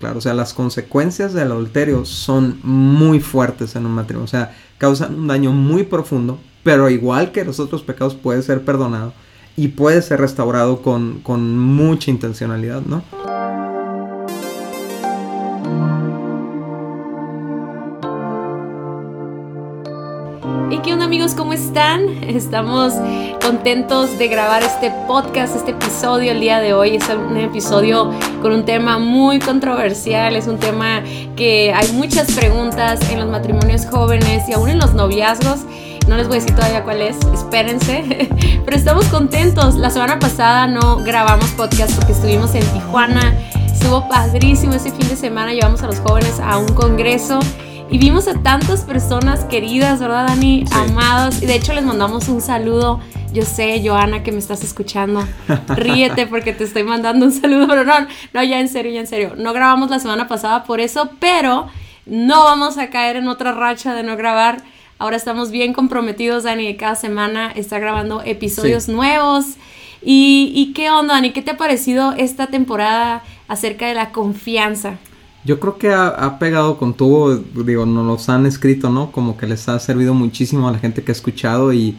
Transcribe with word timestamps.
Claro, 0.00 0.18
o 0.18 0.20
sea, 0.20 0.32
las 0.32 0.54
consecuencias 0.54 1.32
del 1.32 1.50
adulterio 1.50 2.04
son 2.04 2.60
muy 2.62 3.18
fuertes 3.18 3.74
en 3.74 3.84
un 3.84 3.90
matrimonio, 3.90 4.26
o 4.26 4.28
sea, 4.28 4.54
causan 4.78 5.16
un 5.16 5.26
daño 5.26 5.50
muy 5.50 5.82
profundo, 5.82 6.38
pero 6.62 6.88
igual 6.88 7.32
que 7.32 7.44
los 7.44 7.58
otros 7.58 7.82
pecados 7.82 8.14
puede 8.14 8.42
ser 8.42 8.64
perdonado 8.64 9.12
y 9.56 9.66
puede 9.66 10.00
ser 10.02 10.20
restaurado 10.20 10.82
con, 10.82 11.18
con 11.24 11.58
mucha 11.58 12.12
intencionalidad, 12.12 12.82
¿no? 12.82 13.02
Amigos? 21.28 21.34
¿Cómo 21.34 21.52
están? 21.52 22.08
Estamos 22.24 22.94
contentos 23.42 24.18
de 24.18 24.28
grabar 24.28 24.62
este 24.62 24.90
podcast, 25.06 25.56
este 25.56 25.72
episodio 25.72 26.32
el 26.32 26.40
día 26.40 26.60
de 26.60 26.72
hoy. 26.72 26.96
Es 26.96 27.08
un 27.08 27.36
episodio 27.36 28.10
con 28.40 28.52
un 28.52 28.64
tema 28.64 28.98
muy 28.98 29.38
controversial, 29.38 30.36
es 30.36 30.46
un 30.46 30.58
tema 30.58 31.02
que 31.36 31.72
hay 31.74 31.92
muchas 31.92 32.30
preguntas 32.32 33.00
en 33.10 33.20
los 33.20 33.28
matrimonios 33.28 33.86
jóvenes 33.86 34.48
y 34.48 34.52
aún 34.52 34.70
en 34.70 34.78
los 34.78 34.94
noviazgos. 34.94 35.60
No 36.06 36.16
les 36.16 36.28
voy 36.28 36.38
a 36.38 36.40
decir 36.40 36.54
todavía 36.54 36.84
cuál 36.84 37.02
es, 37.02 37.16
espérense. 37.34 38.28
Pero 38.64 38.76
estamos 38.76 39.06
contentos. 39.06 39.74
La 39.74 39.90
semana 39.90 40.18
pasada 40.18 40.66
no 40.66 40.96
grabamos 40.96 41.50
podcast 41.50 41.94
porque 41.94 42.12
estuvimos 42.12 42.54
en 42.54 42.64
Tijuana. 42.72 43.34
Estuvo 43.72 44.08
padrísimo 44.08 44.74
ese 44.74 44.90
fin 44.92 45.08
de 45.08 45.16
semana. 45.16 45.52
Llevamos 45.52 45.82
a 45.82 45.86
los 45.86 45.98
jóvenes 46.00 46.40
a 46.40 46.58
un 46.58 46.68
congreso 46.74 47.40
y 47.90 47.96
vimos 47.96 48.28
a 48.28 48.34
tantas 48.34 48.82
personas 48.82 49.44
queridas, 49.44 49.98
¿verdad, 49.98 50.28
Dani? 50.28 50.64
Amadas. 50.72 51.42
Y 51.42 51.46
de 51.46 51.54
hecho 51.54 51.72
les 51.72 51.84
mandamos 51.84 52.28
un 52.28 52.42
saludo. 52.42 53.00
Yo 53.32 53.44
sé, 53.44 53.82
Joana, 53.82 54.22
que 54.22 54.30
me 54.30 54.38
estás 54.38 54.62
escuchando. 54.62 55.26
Ríete 55.68 56.26
porque 56.26 56.52
te 56.52 56.64
estoy 56.64 56.82
mandando 56.82 57.24
un 57.24 57.32
saludo. 57.32 57.66
Pero 57.66 57.84
no, 57.84 57.94
no, 58.34 58.42
ya 58.42 58.60
en 58.60 58.68
serio, 58.68 58.92
ya 58.92 59.00
en 59.00 59.06
serio. 59.06 59.34
No 59.38 59.54
grabamos 59.54 59.88
la 59.88 60.00
semana 60.00 60.28
pasada 60.28 60.64
por 60.64 60.80
eso, 60.80 61.10
pero 61.18 61.68
no 62.04 62.44
vamos 62.44 62.76
a 62.76 62.90
caer 62.90 63.16
en 63.16 63.28
otra 63.28 63.52
racha 63.52 63.94
de 63.94 64.02
no 64.02 64.16
grabar. 64.16 64.62
Ahora 64.98 65.16
estamos 65.16 65.50
bien 65.50 65.72
comprometidos, 65.72 66.42
Dani, 66.42 66.76
cada 66.76 66.94
semana 66.94 67.52
está 67.54 67.78
grabando 67.78 68.20
episodios 68.22 68.88
nuevos. 68.88 69.54
¿Y, 70.02 70.52
¿Y 70.54 70.72
qué 70.74 70.90
onda, 70.90 71.14
Dani? 71.14 71.30
¿Qué 71.30 71.40
te 71.40 71.52
ha 71.52 71.56
parecido 71.56 72.12
esta 72.18 72.48
temporada 72.48 73.22
acerca 73.46 73.86
de 73.86 73.94
la 73.94 74.10
confianza? 74.10 74.98
Yo 75.48 75.58
creo 75.58 75.78
que 75.78 75.90
ha, 75.90 76.38
pegado 76.38 76.76
con 76.76 76.92
tubo, 76.92 77.34
digo, 77.34 77.86
nos 77.86 78.04
los 78.04 78.28
han 78.28 78.44
escrito, 78.44 78.90
¿no? 78.90 79.10
Como 79.10 79.38
que 79.38 79.46
les 79.46 79.66
ha 79.70 79.78
servido 79.78 80.12
muchísimo 80.12 80.68
a 80.68 80.72
la 80.72 80.78
gente 80.78 81.02
que 81.02 81.10
ha 81.10 81.14
escuchado 81.14 81.72
y, 81.72 81.96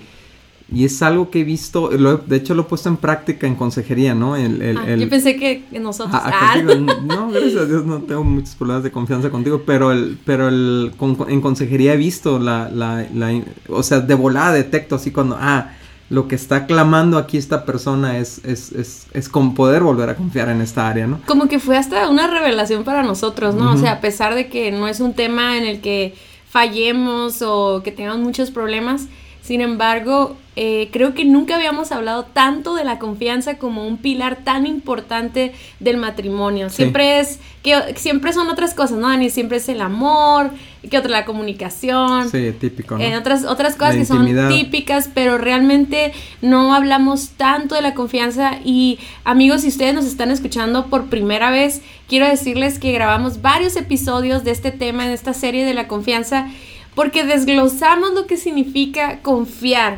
y 0.71 0.85
es 0.85 1.01
algo 1.01 1.31
que 1.31 1.39
he 1.39 1.43
visto, 1.43 1.89
de 1.89 2.35
hecho 2.35 2.53
lo 2.53 2.61
he 2.61 2.65
puesto 2.65 2.89
en 2.89 2.97
práctica 2.97 3.47
en 3.47 3.55
consejería, 3.55 4.13
¿no? 4.13 4.35
El, 4.35 4.61
el, 4.61 4.77
ah, 4.77 4.95
yo 4.95 5.09
pensé 5.09 5.35
que 5.35 5.63
nosotros... 5.79 6.13
Ah, 6.23 6.31
ah. 6.31 6.61
no, 7.03 7.31
gracias 7.31 7.55
a 7.55 7.65
Dios 7.65 7.87
no 7.87 8.03
tengo 8.03 8.23
muchos 8.23 8.53
problemas 8.53 8.83
de 8.83 8.91
confianza 8.91 9.31
contigo, 9.31 9.63
pero 9.65 9.91
el, 9.91 10.19
pero 10.23 10.47
el, 10.47 10.91
en 11.27 11.41
consejería 11.41 11.95
he 11.95 11.97
visto 11.97 12.37
la, 12.37 12.69
la, 12.69 13.07
la, 13.15 13.41
o 13.67 13.81
sea, 13.81 13.99
de 13.99 14.13
volada 14.13 14.53
detecto 14.53 14.93
así 14.93 15.09
cuando, 15.09 15.35
ah, 15.39 15.71
lo 16.09 16.27
que 16.27 16.35
está 16.35 16.65
clamando 16.65 17.17
aquí 17.17 17.37
esta 17.37 17.65
persona 17.65 18.17
es, 18.17 18.43
es, 18.43 18.71
es, 18.71 19.07
es, 19.13 19.29
con 19.29 19.53
poder 19.53 19.83
volver 19.83 20.09
a 20.09 20.15
confiar 20.15 20.49
en 20.49 20.59
esta 20.61 20.87
área, 20.87 21.05
¿no? 21.05 21.19
Como 21.27 21.47
que 21.47 21.59
fue 21.59 21.77
hasta 21.77 22.09
una 22.09 22.27
revelación 22.27 22.83
para 22.83 23.03
nosotros, 23.03 23.53
¿no? 23.53 23.73
O 23.73 23.77
sea, 23.77 23.93
a 23.93 24.01
pesar 24.01 24.33
de 24.33 24.49
que 24.49 24.71
no 24.71 24.87
es 24.87 24.99
un 24.99 25.13
tema 25.13 25.57
en 25.57 25.65
el 25.65 25.81
que 25.81 26.15
fallemos 26.49 27.43
o 27.43 27.81
que 27.83 27.91
tengamos 27.91 28.19
muchos 28.19 28.49
problemas, 28.49 29.07
sin 29.49 29.61
embargo, 29.61 30.37
eh, 30.55 30.89
creo 30.91 31.15
que 31.15 31.25
nunca 31.25 31.55
habíamos 31.55 31.91
hablado 31.91 32.23
tanto 32.23 32.75
de 32.75 32.83
la 32.83 32.99
confianza 32.99 33.57
como 33.57 33.87
un 33.87 33.97
pilar 33.97 34.43
tan 34.43 34.67
importante 34.67 35.53
del 35.79 35.97
matrimonio. 35.97 36.69
Siempre 36.69 37.19
es, 37.19 37.39
que 37.63 37.95
siempre 37.95 38.31
son 38.31 38.47
otras 38.49 38.75
cosas, 38.75 38.99
¿no, 38.99 39.09
Dani? 39.09 39.31
Siempre 39.31 39.57
es 39.57 39.67
el 39.67 39.81
amor, 39.81 40.51
que 40.87 40.99
otra 40.99 41.09
la 41.09 41.25
comunicación. 41.25 42.29
Sí, 42.29 42.51
típico. 42.59 42.95
¿no? 42.95 43.17
otras, 43.17 43.43
otras 43.43 43.75
cosas 43.75 43.95
que 43.95 44.05
son 44.05 44.27
típicas, 44.49 45.09
pero 45.11 45.39
realmente 45.39 46.13
no 46.43 46.75
hablamos 46.75 47.29
tanto 47.29 47.73
de 47.73 47.81
la 47.81 47.95
confianza. 47.95 48.59
Y 48.63 48.99
amigos, 49.23 49.61
si 49.61 49.69
ustedes 49.69 49.95
nos 49.95 50.05
están 50.05 50.29
escuchando 50.29 50.91
por 50.91 51.09
primera 51.09 51.49
vez, 51.49 51.81
quiero 52.07 52.27
decirles 52.27 52.77
que 52.77 52.91
grabamos 52.91 53.41
varios 53.41 53.75
episodios 53.77 54.43
de 54.43 54.51
este 54.51 54.69
tema 54.69 55.07
en 55.07 55.11
esta 55.11 55.33
serie 55.33 55.65
de 55.65 55.73
la 55.73 55.87
confianza 55.87 56.49
porque 56.95 57.23
desglosamos 57.23 58.13
lo 58.13 58.27
que 58.27 58.37
significa 58.37 59.19
confiar. 59.21 59.95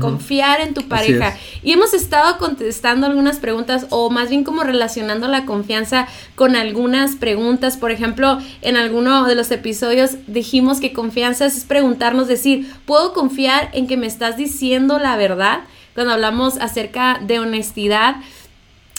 Confiar 0.00 0.62
en 0.62 0.72
tu 0.72 0.88
pareja. 0.88 1.36
Y 1.62 1.72
hemos 1.72 1.92
estado 1.92 2.38
contestando 2.38 3.06
algunas 3.06 3.38
preguntas 3.38 3.86
o 3.90 4.08
más 4.08 4.30
bien 4.30 4.42
como 4.42 4.62
relacionando 4.64 5.28
la 5.28 5.44
confianza 5.44 6.08
con 6.36 6.56
algunas 6.56 7.16
preguntas. 7.16 7.76
Por 7.76 7.90
ejemplo, 7.90 8.38
en 8.62 8.78
alguno 8.78 9.26
de 9.26 9.34
los 9.34 9.50
episodios 9.50 10.12
dijimos 10.26 10.80
que 10.80 10.94
confianza 10.94 11.44
es 11.44 11.64
preguntarnos, 11.66 12.28
decir, 12.28 12.72
¿puedo 12.86 13.12
confiar 13.12 13.68
en 13.74 13.86
que 13.86 13.98
me 13.98 14.06
estás 14.06 14.38
diciendo 14.38 14.98
la 14.98 15.16
verdad? 15.16 15.64
Cuando 15.92 16.14
hablamos 16.14 16.56
acerca 16.56 17.20
de 17.22 17.40
honestidad. 17.40 18.16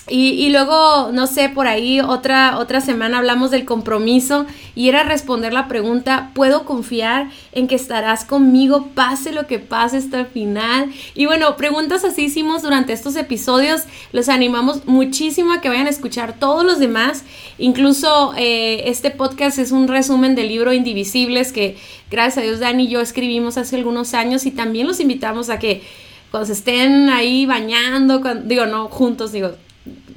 Y, 0.07 0.49
luego, 0.49 1.09
no 1.11 1.25
sé, 1.25 1.49
por 1.49 1.65
ahí 1.65 1.99
otra, 1.99 2.59
otra 2.59 2.79
semana 2.79 3.17
hablamos 3.17 3.49
del 3.49 3.65
compromiso 3.65 4.45
y 4.75 4.87
era 4.87 5.01
responder 5.01 5.51
la 5.51 5.67
pregunta, 5.67 6.29
¿puedo 6.35 6.63
confiar 6.63 7.31
en 7.53 7.67
que 7.67 7.73
estarás 7.73 8.23
conmigo 8.23 8.89
pase 8.93 9.31
lo 9.31 9.47
que 9.47 9.57
pase 9.57 9.97
hasta 9.97 10.19
el 10.19 10.27
final? 10.27 10.91
Y 11.15 11.25
bueno, 11.25 11.55
preguntas 11.55 12.05
así 12.05 12.25
hicimos 12.25 12.61
durante 12.61 12.93
estos 12.93 13.15
episodios. 13.15 13.81
Los 14.11 14.29
animamos 14.29 14.85
muchísimo 14.85 15.53
a 15.53 15.61
que 15.61 15.69
vayan 15.69 15.87
a 15.87 15.89
escuchar 15.91 16.33
todos 16.37 16.63
los 16.63 16.77
demás. 16.77 17.23
Incluso 17.57 18.33
eh, 18.37 18.83
este 18.85 19.09
podcast 19.09 19.57
es 19.57 19.71
un 19.71 19.87
resumen 19.87 20.35
del 20.35 20.49
libro 20.49 20.71
Indivisibles 20.71 21.51
que 21.51 21.77
gracias 22.11 22.37
a 22.37 22.41
Dios 22.41 22.59
Dani 22.59 22.83
y 22.83 22.89
yo 22.89 23.01
escribimos 23.01 23.57
hace 23.57 23.75
algunos 23.75 24.13
años 24.13 24.45
y 24.45 24.51
también 24.51 24.85
los 24.85 24.99
invitamos 24.99 25.49
a 25.49 25.57
que 25.57 25.81
cuando 26.29 26.45
se 26.45 26.53
estén 26.53 27.09
ahí 27.09 27.45
bañando, 27.45 28.21
digo, 28.43 28.65
no 28.65 28.87
juntos, 28.89 29.31
digo, 29.31 29.55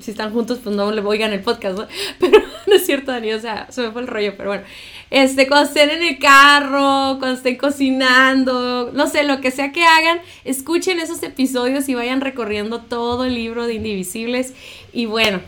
si 0.00 0.10
están 0.12 0.32
juntos, 0.32 0.60
pues 0.62 0.74
no 0.74 0.90
le 0.92 1.00
oigan 1.02 1.32
el 1.32 1.40
podcast, 1.40 1.78
¿no? 1.78 1.86
Pero 2.20 2.40
no 2.66 2.74
es 2.74 2.86
cierto, 2.86 3.12
Dani, 3.12 3.32
o 3.32 3.40
sea, 3.40 3.66
se 3.70 3.82
me 3.82 3.90
fue 3.90 4.02
el 4.02 4.06
rollo, 4.06 4.34
pero 4.36 4.50
bueno. 4.50 4.64
Este, 5.10 5.46
cuando 5.46 5.68
estén 5.68 5.88
en 5.90 6.02
el 6.02 6.18
carro, 6.18 7.18
cuando 7.18 7.32
estén 7.32 7.56
cocinando, 7.56 8.90
no 8.92 9.06
sé, 9.06 9.24
lo 9.24 9.40
que 9.40 9.50
sea 9.50 9.72
que 9.72 9.84
hagan, 9.84 10.18
escuchen 10.44 11.00
esos 11.00 11.22
episodios 11.22 11.88
y 11.88 11.94
vayan 11.94 12.20
recorriendo 12.20 12.82
todo 12.82 13.24
el 13.24 13.34
libro 13.34 13.66
de 13.66 13.74
Indivisibles. 13.74 14.52
Y 14.92 15.06
bueno, 15.06 15.40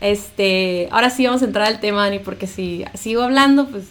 este, 0.00 0.88
ahora 0.92 1.10
sí 1.10 1.26
vamos 1.26 1.42
a 1.42 1.46
entrar 1.46 1.66
al 1.66 1.80
tema, 1.80 2.04
Dani, 2.04 2.20
porque 2.20 2.46
si 2.46 2.84
sigo 2.94 3.22
hablando, 3.22 3.66
pues 3.66 3.84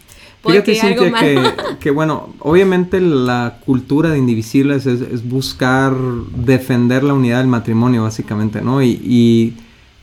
Fíjate, 0.45 0.73
que, 0.73 0.81
algo 0.81 1.17
que, 1.19 1.53
que, 1.81 1.91
bueno, 1.91 2.33
obviamente 2.39 3.01
la 3.01 3.57
cultura 3.65 4.11
de 4.11 4.17
Indivisibles 4.17 4.85
es, 4.85 5.01
es, 5.01 5.27
buscar 5.27 5.93
defender 5.93 7.03
la 7.03 7.13
unidad 7.13 7.39
del 7.39 7.47
matrimonio, 7.47 8.03
básicamente, 8.03 8.61
¿no? 8.61 8.81
Y, 8.81 9.01
y 9.03 9.53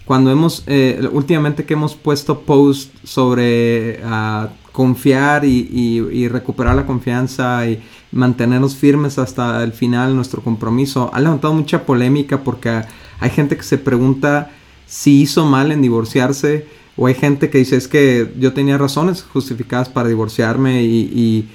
cuando 0.05 0.31
hemos, 0.31 0.63
eh, 0.67 1.09
últimamente 1.13 1.65
que 1.65 1.75
hemos 1.75 1.95
puesto 1.95 2.41
post 2.41 2.95
sobre 3.05 4.01
uh, 4.05 4.49
confiar 4.73 5.45
y, 5.45 5.69
y, 5.71 6.29
recuperar 6.29 6.75
la 6.75 6.85
confianza 6.85 7.67
y 7.67 7.81
mantenernos 8.13 8.77
firmes 8.77 9.19
hasta 9.19 9.63
el 9.63 9.73
final 9.73 10.17
nuestro 10.17 10.43
compromiso, 10.43 11.11
ha 11.13 11.21
levantado 11.21 11.55
mucha 11.55 11.87
polémica 11.87 12.43
porque 12.43 12.83
hay 13.21 13.31
gente 13.31 13.57
que 13.57 13.63
se 13.63 13.79
pregunta 13.79 14.51
si 14.87 15.23
hizo 15.23 15.47
mal 15.47 15.73
en 15.73 15.81
divorciarse 15.81 16.67
o 16.97 17.07
hay 17.07 17.15
gente 17.15 17.51
que 17.51 17.59
dice 17.59 17.77
es 17.77 17.89
que 17.89 18.33
yo 18.39 18.53
tenía 18.53 18.79
razones 18.79 19.23
justificadas 19.23 19.89
para 19.89 20.09
divorciarme 20.09 20.83
y, 20.85 21.49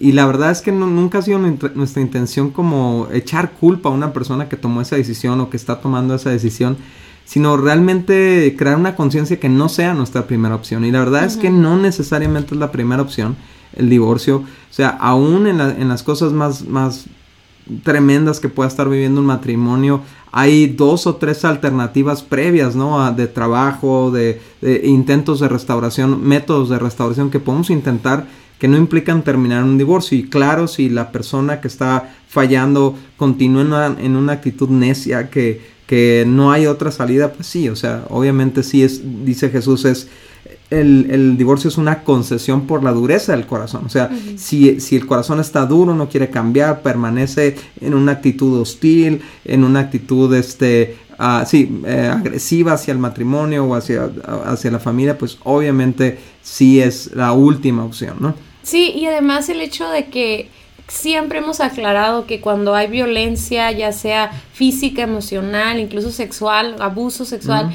y, 0.00 0.12
la 0.12 0.26
verdad 0.26 0.50
es 0.50 0.60
que 0.60 0.72
nunca 0.72 1.18
ha 1.18 1.22
sido 1.22 1.38
nuestra 1.38 2.02
intención 2.02 2.50
como 2.50 3.08
echar 3.12 3.52
culpa 3.52 3.88
a 3.88 3.92
una 3.92 4.12
persona 4.12 4.48
que 4.48 4.56
tomó 4.56 4.80
esa 4.80 4.96
decisión 4.96 5.40
o 5.40 5.48
que 5.48 5.56
está 5.56 5.80
tomando 5.80 6.14
esa 6.14 6.30
decisión 6.30 6.76
sino 7.24 7.56
realmente 7.56 8.54
crear 8.58 8.76
una 8.76 8.96
conciencia 8.96 9.40
que 9.40 9.48
no 9.48 9.68
sea 9.68 9.94
nuestra 9.94 10.26
primera 10.26 10.54
opción. 10.54 10.84
Y 10.84 10.90
la 10.90 11.00
verdad 11.00 11.24
es 11.24 11.36
que 11.36 11.50
no 11.50 11.76
necesariamente 11.76 12.54
es 12.54 12.60
la 12.60 12.72
primera 12.72 13.02
opción 13.02 13.36
el 13.76 13.90
divorcio. 13.90 14.36
O 14.36 14.72
sea, 14.74 14.88
aún 14.88 15.46
en, 15.46 15.60
en 15.60 15.88
las 15.88 16.02
cosas 16.02 16.32
más, 16.32 16.66
más 16.66 17.06
tremendas 17.82 18.40
que 18.40 18.48
pueda 18.48 18.68
estar 18.68 18.88
viviendo 18.88 19.20
un 19.20 19.26
matrimonio, 19.26 20.02
hay 20.36 20.66
dos 20.66 21.06
o 21.06 21.14
tres 21.14 21.44
alternativas 21.44 22.24
previas, 22.24 22.74
¿no? 22.74 23.12
De 23.12 23.28
trabajo, 23.28 24.10
de, 24.10 24.42
intentos 24.82 25.38
de 25.38 25.48
restauración, 25.48 26.26
métodos 26.26 26.68
de 26.70 26.78
restauración 26.80 27.30
que 27.30 27.38
podemos 27.38 27.70
intentar 27.70 28.26
que 28.58 28.66
no 28.66 28.76
implican 28.76 29.22
terminar 29.22 29.62
un 29.62 29.78
divorcio. 29.78 30.18
Y 30.18 30.24
claro, 30.24 30.66
si 30.66 30.88
la 30.88 31.12
persona 31.12 31.60
que 31.60 31.68
está 31.68 32.14
fallando 32.28 32.96
continúa 33.16 33.94
en 33.96 34.16
una 34.16 34.32
actitud 34.32 34.68
necia 34.70 35.30
que 35.30 35.73
que 35.86 36.24
no 36.26 36.52
hay 36.52 36.66
otra 36.66 36.90
salida, 36.90 37.32
pues 37.32 37.46
sí, 37.46 37.68
o 37.68 37.76
sea, 37.76 38.04
obviamente 38.08 38.62
sí 38.62 38.82
es, 38.82 39.02
dice 39.24 39.50
Jesús, 39.50 39.84
es 39.84 40.08
el, 40.70 41.36
divorcio 41.36 41.68
es 41.68 41.78
una 41.78 42.02
concesión 42.02 42.66
por 42.66 42.82
la 42.82 42.92
dureza 42.92 43.32
del 43.32 43.46
corazón. 43.46 43.84
O 43.86 43.88
sea, 43.88 44.10
si, 44.36 44.80
si, 44.80 44.96
el 44.96 45.06
corazón 45.06 45.40
está 45.40 45.66
duro, 45.66 45.94
no 45.94 46.08
quiere 46.08 46.30
cambiar, 46.30 46.82
permanece 46.82 47.56
en 47.80 47.94
una 47.94 48.12
actitud 48.12 48.60
hostil, 48.60 49.22
en 49.44 49.64
una 49.64 49.80
actitud 49.80 50.34
este, 50.34 50.96
uh, 51.18 51.46
sí, 51.46 51.80
eh, 51.86 52.10
agresiva 52.12 52.72
hacia 52.72 52.92
el 52.92 52.98
matrimonio 52.98 53.64
o 53.64 53.74
hacia, 53.74 54.10
hacia 54.46 54.70
la 54.70 54.80
familia, 54.80 55.16
pues 55.18 55.38
obviamente 55.44 56.18
sí 56.42 56.80
es 56.80 57.14
la 57.14 57.32
última 57.32 57.84
opción, 57.84 58.16
¿no? 58.20 58.34
Sí, 58.62 58.92
y 58.96 59.06
además 59.06 59.48
el 59.50 59.60
hecho 59.60 59.88
de 59.90 60.06
que 60.06 60.48
siempre 60.88 61.38
hemos 61.38 61.60
aclarado 61.60 62.26
que 62.26 62.40
cuando 62.40 62.74
hay 62.74 62.88
violencia, 62.88 63.70
ya 63.72 63.92
sea 63.92 64.30
física, 64.52 65.02
emocional, 65.02 65.78
incluso 65.78 66.10
sexual, 66.10 66.76
abuso 66.80 67.24
sexual, 67.24 67.74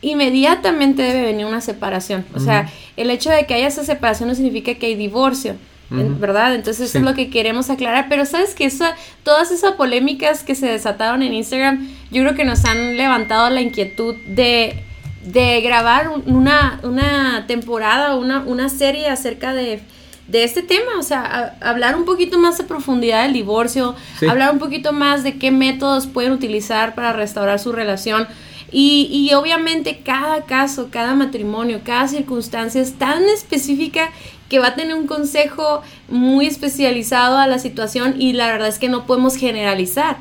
inmediatamente 0.00 1.02
debe 1.02 1.22
venir 1.22 1.46
una 1.46 1.60
separación. 1.60 2.24
O 2.34 2.40
sea, 2.40 2.70
el 2.96 3.10
hecho 3.10 3.30
de 3.30 3.46
que 3.46 3.54
haya 3.54 3.66
esa 3.66 3.84
separación 3.84 4.28
no 4.28 4.34
significa 4.34 4.74
que 4.74 4.86
hay 4.86 4.94
divorcio. 4.94 5.56
¿Verdad? 5.88 6.56
Entonces 6.56 6.88
eso 6.88 6.98
es 6.98 7.04
lo 7.04 7.14
que 7.14 7.30
queremos 7.30 7.70
aclarar. 7.70 8.06
Pero 8.08 8.26
sabes 8.26 8.56
que 8.56 8.64
esa, 8.64 8.96
todas 9.22 9.52
esas 9.52 9.74
polémicas 9.74 10.42
que 10.42 10.56
se 10.56 10.66
desataron 10.66 11.22
en 11.22 11.32
Instagram, 11.32 11.88
yo 12.10 12.22
creo 12.22 12.34
que 12.34 12.44
nos 12.44 12.64
han 12.64 12.96
levantado 12.96 13.50
la 13.50 13.60
inquietud 13.60 14.16
de, 14.26 14.82
de 15.22 15.60
grabar 15.60 16.10
una, 16.26 16.80
una 16.82 17.44
temporada, 17.46 18.16
una, 18.16 18.40
una 18.40 18.68
serie 18.68 19.08
acerca 19.08 19.54
de 19.54 19.80
de 20.28 20.44
este 20.44 20.62
tema, 20.62 20.98
o 20.98 21.02
sea, 21.02 21.56
hablar 21.60 21.96
un 21.96 22.04
poquito 22.04 22.38
más 22.38 22.58
de 22.58 22.64
profundidad 22.64 23.22
del 23.22 23.32
divorcio, 23.32 23.94
hablar 24.28 24.52
un 24.52 24.58
poquito 24.58 24.92
más 24.92 25.22
de 25.22 25.38
qué 25.38 25.50
métodos 25.50 26.06
pueden 26.06 26.32
utilizar 26.32 26.94
para 26.94 27.12
restaurar 27.12 27.58
su 27.58 27.72
relación. 27.72 28.26
Y, 28.72 29.08
y, 29.12 29.32
obviamente 29.34 30.00
cada 30.04 30.44
caso, 30.44 30.88
cada 30.90 31.14
matrimonio, 31.14 31.82
cada 31.84 32.08
circunstancia 32.08 32.82
es 32.82 32.94
tan 32.94 33.22
específica 33.24 34.10
que 34.48 34.58
va 34.58 34.68
a 34.68 34.74
tener 34.74 34.96
un 34.96 35.06
consejo 35.06 35.82
muy 36.08 36.46
especializado 36.46 37.38
a 37.38 37.46
la 37.46 37.60
situación 37.60 38.20
y 38.20 38.32
la 38.32 38.48
verdad 38.48 38.68
es 38.68 38.78
que 38.78 38.88
no 38.88 39.06
podemos 39.06 39.36
generalizar. 39.36 40.16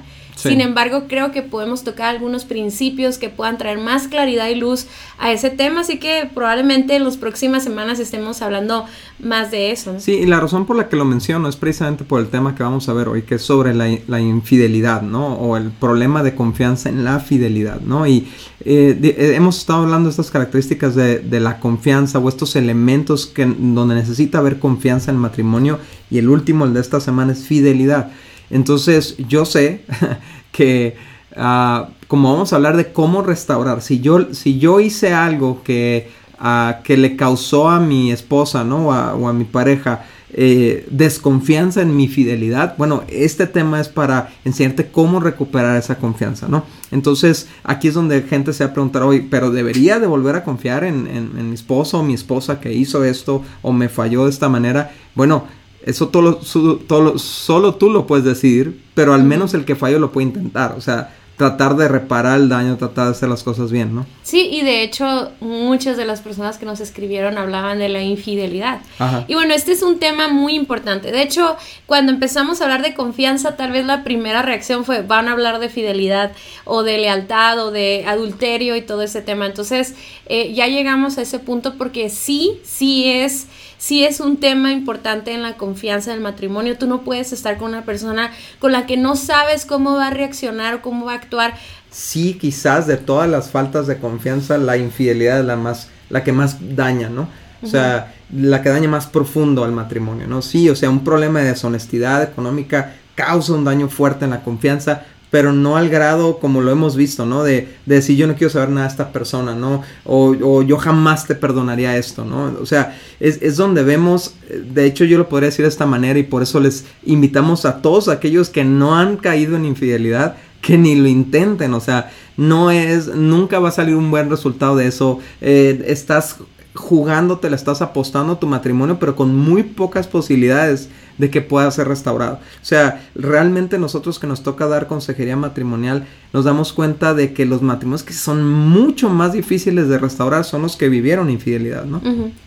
Sin 0.49 0.61
embargo, 0.61 1.05
creo 1.07 1.31
que 1.31 1.41
podemos 1.41 1.83
tocar 1.83 2.07
algunos 2.07 2.45
principios 2.45 3.17
que 3.17 3.29
puedan 3.29 3.57
traer 3.57 3.79
más 3.79 4.07
claridad 4.07 4.47
y 4.49 4.55
luz 4.55 4.87
a 5.17 5.31
ese 5.31 5.49
tema, 5.49 5.81
así 5.81 5.97
que 5.97 6.29
probablemente 6.33 6.95
en 6.95 7.03
las 7.03 7.17
próximas 7.17 7.63
semanas 7.63 7.99
estemos 7.99 8.41
hablando 8.41 8.85
más 9.19 9.51
de 9.51 9.71
eso. 9.71 9.99
Sí, 9.99 10.13
y 10.13 10.25
la 10.25 10.39
razón 10.39 10.65
por 10.65 10.75
la 10.75 10.89
que 10.89 10.95
lo 10.95 11.05
menciono 11.05 11.47
es 11.47 11.55
precisamente 11.55 12.03
por 12.03 12.19
el 12.19 12.27
tema 12.27 12.55
que 12.55 12.63
vamos 12.63 12.89
a 12.89 12.93
ver 12.93 13.07
hoy, 13.07 13.23
que 13.23 13.35
es 13.35 13.41
sobre 13.41 13.73
la, 13.73 14.19
infidelidad, 14.19 15.01
¿no? 15.01 15.35
O 15.35 15.57
el 15.57 15.71
problema 15.71 16.23
de 16.23 16.35
confianza 16.35 16.89
en 16.89 17.03
la 17.03 17.19
fidelidad, 17.19 17.81
¿no? 17.81 18.07
Y 18.07 18.27
eh, 18.61 18.97
eh, 19.01 19.33
hemos 19.35 19.57
estado 19.57 19.83
hablando 19.83 20.07
de 20.07 20.11
estas 20.11 20.31
características 20.31 20.95
de, 20.95 21.19
de, 21.19 21.39
la 21.39 21.59
confianza 21.59 22.19
o 22.19 22.29
estos 22.29 22.55
elementos 22.55 23.25
que, 23.25 23.45
donde 23.45 23.95
necesita 23.95 24.39
haber 24.39 24.59
confianza 24.59 25.11
en 25.11 25.17
el 25.17 25.21
matrimonio 25.21 25.79
y 26.09 26.17
el 26.17 26.29
último, 26.29 26.65
el 26.65 26.73
de 26.73 26.81
esta 26.81 26.99
semana, 26.99 27.33
es 27.33 27.45
fidelidad. 27.45 28.11
Entonces 28.49 29.15
yo 29.27 29.45
sé 29.45 29.85
que 30.51 30.95
ah, 31.35 31.89
como 32.07 32.31
vamos 32.33 32.53
a 32.53 32.57
hablar 32.57 32.77
de 32.77 32.91
cómo 32.91 33.21
restaurar, 33.21 33.81
si 33.81 33.99
yo, 33.99 34.33
si 34.33 34.59
yo 34.59 34.79
hice 34.79 35.13
algo 35.13 35.63
que, 35.63 36.09
ah, 36.39 36.79
que 36.83 36.97
le 36.97 37.15
causó 37.15 37.69
a 37.69 37.79
mi 37.79 38.11
esposa 38.11 38.63
¿no? 38.63 38.87
o 38.87 39.27
a 39.27 39.33
mi 39.33 39.45
pareja 39.45 40.05
eh, 40.37 40.85
desconfianza 40.91 41.81
en 41.81 41.95
mi 41.95 42.09
fidelidad, 42.09 42.75
bueno, 42.77 43.03
este 43.07 43.47
tema 43.47 43.79
es 43.79 43.87
para 43.87 44.33
enseñarte 44.43 44.87
cómo 44.87 45.21
recuperar 45.21 45.77
esa 45.77 45.95
confianza, 45.95 46.49
¿no? 46.49 46.65
Entonces 46.91 47.47
aquí 47.63 47.87
es 47.87 47.93
donde 47.93 48.21
gente 48.23 48.51
se 48.51 48.65
va 48.65 48.71
a 48.71 48.73
preguntar, 48.73 49.03
pero 49.29 49.49
debería 49.49 49.97
de 49.97 50.07
volver 50.07 50.35
a 50.35 50.43
confiar 50.43 50.83
en, 50.83 51.07
en 51.07 51.49
mi 51.49 51.55
esposo 51.55 51.99
o 51.99 52.03
mi 52.03 52.13
esposa 52.15 52.59
que 52.59 52.73
hizo 52.73 53.05
esto 53.05 53.43
o 53.61 53.71
me 53.71 53.87
falló 53.87 54.25
de 54.25 54.31
esta 54.31 54.49
manera. 54.49 54.91
Bueno, 55.15 55.45
eso 55.85 56.09
todo, 56.09 56.39
todo, 56.87 57.19
solo 57.19 57.75
tú 57.75 57.91
lo 57.91 58.07
puedes 58.07 58.25
decidir, 58.25 58.81
pero 58.95 59.13
al 59.13 59.23
menos 59.23 59.53
el 59.53 59.65
que 59.65 59.75
falló 59.75 59.99
lo 59.99 60.11
puede 60.11 60.27
intentar. 60.27 60.73
O 60.75 60.81
sea, 60.81 61.13
tratar 61.37 61.75
de 61.75 61.87
reparar 61.87 62.39
el 62.39 62.49
daño, 62.49 62.77
tratar 62.77 63.05
de 63.05 63.11
hacer 63.11 63.29
las 63.29 63.43
cosas 63.43 63.69
bien, 63.69 63.93
¿no? 63.93 64.05
Sí, 64.23 64.47
y 64.51 64.61
de 64.61 64.83
hecho 64.83 65.31
muchas 65.41 65.97
de 65.97 66.05
las 66.05 66.21
personas 66.21 66.57
que 66.57 66.65
nos 66.65 66.79
escribieron 66.79 67.37
hablaban 67.37 67.77
de 67.77 67.89
la 67.89 68.01
infidelidad. 68.01 68.79
Y 69.27 69.35
bueno, 69.35 69.53
este 69.53 69.73
es 69.73 69.83
un 69.83 69.99
tema 69.99 70.29
muy 70.29 70.55
importante. 70.55 71.11
De 71.11 71.21
hecho, 71.21 71.57
cuando 71.85 72.11
empezamos 72.11 72.61
a 72.61 72.63
hablar 72.63 72.81
de 72.81 72.93
confianza, 72.93 73.57
tal 73.57 73.71
vez 73.71 73.85
la 73.85 74.03
primera 74.03 74.41
reacción 74.41 74.85
fue, 74.85 75.01
van 75.01 75.27
a 75.27 75.33
hablar 75.33 75.59
de 75.59 75.69
fidelidad 75.69 76.31
o 76.63 76.83
de 76.83 76.97
lealtad 76.97 77.59
o 77.59 77.71
de 77.71 78.05
adulterio 78.07 78.75
y 78.75 78.81
todo 78.81 79.01
ese 79.01 79.21
tema. 79.21 79.45
Entonces, 79.45 79.95
eh, 80.27 80.53
ya 80.53 80.67
llegamos 80.67 81.17
a 81.17 81.21
ese 81.21 81.39
punto 81.39 81.75
porque 81.77 82.09
sí, 82.09 82.59
sí 82.63 83.09
es 83.11 83.47
si 83.77 84.03
es 84.03 84.19
un 84.19 84.37
tema 84.37 84.71
importante 84.71 85.33
en 85.33 85.43
la 85.43 85.57
confianza 85.57 86.11
del 86.11 86.21
matrimonio. 86.21 86.77
Tú 86.77 86.87
no 86.87 87.03
puedes 87.03 87.33
estar 87.33 87.57
con 87.57 87.69
una 87.69 87.83
persona 87.83 88.31
con 88.59 88.71
la 88.71 88.85
que 88.85 88.97
no 88.97 89.15
sabes 89.15 89.65
cómo 89.65 89.95
va 89.95 90.07
a 90.07 90.11
reaccionar 90.11 90.75
o 90.75 90.81
cómo 90.81 91.05
va 91.05 91.13
a 91.13 91.15
actuar. 91.15 91.55
Sí, 91.91 92.37
quizás 92.39 92.87
de 92.87 92.97
todas 92.97 93.29
las 93.29 93.51
faltas 93.51 93.87
de 93.87 93.97
confianza, 93.97 94.57
la 94.57 94.77
infidelidad 94.77 95.39
es 95.39 95.45
la 95.45 95.55
más, 95.55 95.89
la 96.09 96.23
que 96.23 96.31
más 96.31 96.57
daña, 96.75 97.09
¿no? 97.09 97.29
O 97.63 97.67
sea, 97.67 98.13
la 98.31 98.61
que 98.61 98.69
daña 98.69 98.87
más 98.87 99.07
profundo 99.07 99.63
al 99.63 99.71
matrimonio, 99.71 100.27
¿no? 100.27 100.41
Sí, 100.41 100.69
o 100.69 100.75
sea, 100.75 100.89
un 100.89 101.03
problema 101.03 101.39
de 101.39 101.47
deshonestidad 101.47 102.21
económica 102.21 102.93
causa 103.15 103.53
un 103.53 103.63
daño 103.63 103.87
fuerte 103.87 104.25
en 104.25 104.31
la 104.31 104.43
confianza, 104.43 105.05
pero 105.31 105.53
no 105.53 105.77
al 105.77 105.89
grado 105.89 106.39
como 106.39 106.61
lo 106.61 106.71
hemos 106.71 106.95
visto, 106.95 107.25
¿no? 107.25 107.43
De, 107.43 107.67
de 107.85 107.95
decir 107.95 108.15
yo 108.15 108.27
no 108.27 108.35
quiero 108.35 108.51
saber 108.51 108.69
nada 108.69 108.87
de 108.87 108.91
esta 108.91 109.11
persona, 109.11 109.55
¿no? 109.55 109.81
O, 110.03 110.35
o 110.41 110.61
yo 110.61 110.77
jamás 110.77 111.27
te 111.27 111.35
perdonaría 111.35 111.97
esto, 111.97 112.25
¿no? 112.25 112.55
O 112.61 112.65
sea, 112.65 112.97
es, 113.19 113.41
es, 113.41 113.57
donde 113.57 113.83
vemos, 113.83 114.35
de 114.49 114.85
hecho 114.85 115.05
yo 115.05 115.17
lo 115.17 115.29
podría 115.29 115.49
decir 115.49 115.63
de 115.63 115.69
esta 115.69 115.85
manera 115.85 116.19
y 116.19 116.23
por 116.23 116.43
eso 116.43 116.59
les 116.59 116.85
invitamos 117.05 117.65
a 117.65 117.81
todos 117.81 118.07
aquellos 118.07 118.49
que 118.49 118.63
no 118.63 118.95
han 118.95 119.17
caído 119.17 119.55
en 119.55 119.65
infidelidad, 119.65 120.37
que 120.61 120.77
ni 120.77 120.95
lo 120.95 121.07
intenten, 121.07 121.73
o 121.73 121.79
sea, 121.79 122.11
no 122.37 122.71
es, 122.71 123.07
nunca 123.07 123.59
va 123.59 123.69
a 123.69 123.71
salir 123.71 123.95
un 123.95 124.11
buen 124.11 124.29
resultado 124.29 124.75
de 124.75 124.87
eso, 124.87 125.19
eh, 125.41 125.83
estás 125.87 126.37
jugando, 126.75 127.39
te 127.39 127.49
la 127.49 127.55
estás 127.55 127.81
apostando 127.81 128.33
a 128.33 128.39
tu 128.39 128.47
matrimonio, 128.47 128.99
pero 128.99 129.15
con 129.15 129.35
muy 129.35 129.63
pocas 129.63 130.07
posibilidades 130.07 130.89
de 131.17 131.29
que 131.29 131.41
pueda 131.41 131.71
ser 131.71 131.87
restaurado. 131.87 132.39
O 132.61 132.65
sea, 132.65 133.07
realmente 133.15 133.77
nosotros 133.77 134.19
que 134.19 134.27
nos 134.27 134.43
toca 134.43 134.67
dar 134.67 134.87
consejería 134.87 135.37
matrimonial, 135.37 136.05
nos 136.33 136.45
damos 136.45 136.73
cuenta 136.73 137.13
de 137.13 137.33
que 137.33 137.45
los 137.45 137.61
matrimonios 137.61 138.03
que 138.03 138.13
son 138.13 138.47
mucho 138.47 139.09
más 139.09 139.33
difíciles 139.33 139.87
de 139.87 139.97
restaurar 139.97 140.43
son 140.43 140.61
los 140.61 140.75
que 140.75 140.89
vivieron 140.89 141.29
infidelidad, 141.29 141.85
¿no? 141.85 142.01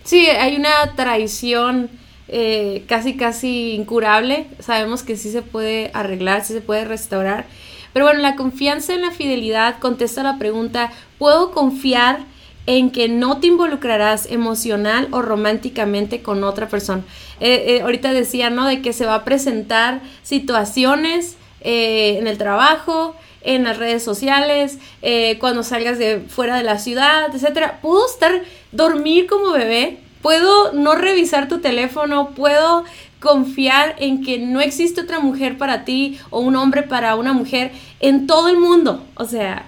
Sí, 0.04 0.26
hay 0.26 0.56
una 0.56 0.94
traición 0.94 1.88
eh, 2.28 2.84
casi, 2.86 3.16
casi 3.16 3.72
incurable. 3.72 4.46
Sabemos 4.58 5.02
que 5.02 5.16
sí 5.16 5.31
se 5.31 5.40
puede 5.40 5.90
arreglar, 5.94 6.44
sí 6.44 6.52
se 6.52 6.60
puede 6.60 6.84
restaurar. 6.84 7.46
Pero 7.94 8.04
bueno, 8.04 8.20
la 8.20 8.36
confianza 8.36 8.92
en 8.92 9.00
la 9.00 9.10
fidelidad 9.10 9.78
contesta 9.78 10.22
la 10.22 10.38
pregunta, 10.38 10.92
¿puedo 11.19 11.52
confiar? 11.52 12.20
En 12.69 12.91
que 12.91 13.09
no 13.09 13.38
te 13.38 13.47
involucrarás 13.47 14.31
emocional 14.31 15.09
o 15.11 15.23
románticamente 15.23 16.20
con 16.20 16.44
otra 16.44 16.69
persona. 16.69 17.03
Eh, 17.41 17.65
eh, 17.67 17.81
ahorita 17.81 18.13
decía, 18.13 18.51
¿no? 18.51 18.67
De 18.67 18.82
que 18.82 18.93
se 18.93 19.06
va 19.06 19.15
a 19.15 19.25
presentar 19.25 20.03
situaciones 20.22 21.39
eh, 21.63 22.19
en 22.19 22.27
el 22.27 22.37
trabajo, 22.37 23.17
en 23.41 23.65
las 23.65 23.79
redes 23.79 24.03
sociales, 24.03 24.79
cuando 25.41 25.63
salgas 25.63 25.98
de 25.98 26.20
fuera 26.29 26.58
de 26.58 26.63
la 26.63 26.79
ciudad, 26.79 27.34
etcétera. 27.34 27.79
Puedo 27.81 28.05
estar, 28.06 28.43
dormir 28.70 29.27
como 29.27 29.53
bebé, 29.53 30.01
puedo 30.20 30.75
no 30.75 30.94
revisar 30.94 31.48
tu 31.48 31.60
teléfono, 31.60 32.32
puedo 32.34 32.84
confiar 33.19 33.96
en 33.98 34.22
que 34.22 34.39
no 34.39 34.60
existe 34.60 35.01
otra 35.01 35.20
mujer 35.20 35.56
para 35.56 35.87
ti 35.87 36.19
o 36.29 36.41
un 36.41 36.55
hombre 36.56 36.82
para 36.82 37.15
una 37.15 37.32
mujer 37.32 37.72
en 38.01 38.27
todo 38.27 38.48
el 38.48 38.58
mundo. 38.58 39.03
O 39.15 39.25
sea, 39.25 39.68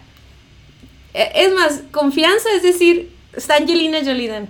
es 1.12 1.52
más, 1.55 1.83
confianza 1.90 2.49
es 2.55 2.62
decir, 2.62 3.12
está 3.33 3.57
Angelina 3.57 3.99
Jolie 4.05 4.47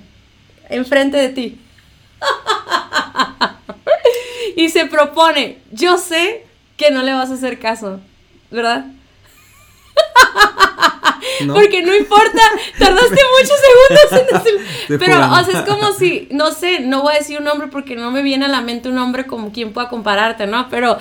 enfrente 0.69 1.17
de 1.17 1.29
ti. 1.31 1.61
y 4.57 4.69
se 4.69 4.87
propone, 4.87 5.59
yo 5.73 5.99
sé 5.99 6.47
que 6.77 6.91
no 6.91 7.03
le 7.03 7.13
vas 7.13 7.31
a 7.31 7.35
hacer 7.35 7.59
caso, 7.59 8.01
¿verdad? 8.51 8.87
Porque 11.47 11.83
no 11.83 11.95
importa, 11.95 12.43
tardaste 12.79 13.21
muchos 13.39 13.59
segundos 13.61 14.13
en 14.13 14.27
decir. 14.89 14.99
Pero, 14.99 15.33
o 15.33 15.45
sea, 15.45 15.61
es 15.61 15.69
como 15.69 15.93
si, 15.93 16.29
no 16.31 16.53
sé, 16.53 16.81
no 16.81 17.03
voy 17.03 17.15
a 17.15 17.19
decir 17.19 17.39
un 17.39 17.45
nombre 17.45 17.69
porque 17.69 17.97
no 17.97 18.11
me 18.11 18.23
viene 18.23 18.47
a 18.47 18.49
la 18.49 18.61
mente 18.61 18.89
un 18.89 18.97
nombre 18.97 19.27
como 19.27 19.53
quien 19.53 19.73
pueda 19.73 19.89
compararte, 19.89 20.47
¿no? 20.47 20.69
Pero 20.69 20.99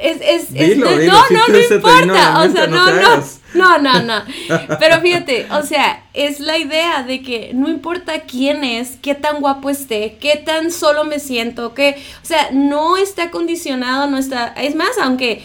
es, 0.00 0.50
es, 0.52 0.76
no, 0.76 0.86
no, 0.86 1.48
no 1.48 1.58
importa. 1.58 2.42
O 2.44 2.52
sea, 2.52 2.66
no, 2.66 2.90
no. 2.90 3.24
No, 3.54 3.78
no, 3.78 4.02
no. 4.02 4.22
Pero 4.78 5.00
fíjate, 5.00 5.46
o 5.50 5.62
sea, 5.62 6.04
es 6.12 6.40
la 6.40 6.58
idea 6.58 7.02
de 7.02 7.22
que 7.22 7.52
no 7.54 7.68
importa 7.68 8.20
quién 8.20 8.62
es, 8.62 8.96
qué 9.00 9.14
tan 9.14 9.40
guapo 9.40 9.70
esté, 9.70 10.18
qué 10.20 10.36
tan 10.36 10.70
solo 10.70 11.04
me 11.04 11.18
siento, 11.18 11.74
que, 11.74 11.96
o 12.22 12.26
sea, 12.26 12.50
no 12.52 12.96
está 12.96 13.30
condicionado, 13.30 14.06
no 14.06 14.18
está, 14.18 14.48
es 14.48 14.74
más, 14.74 14.98
aunque, 15.00 15.42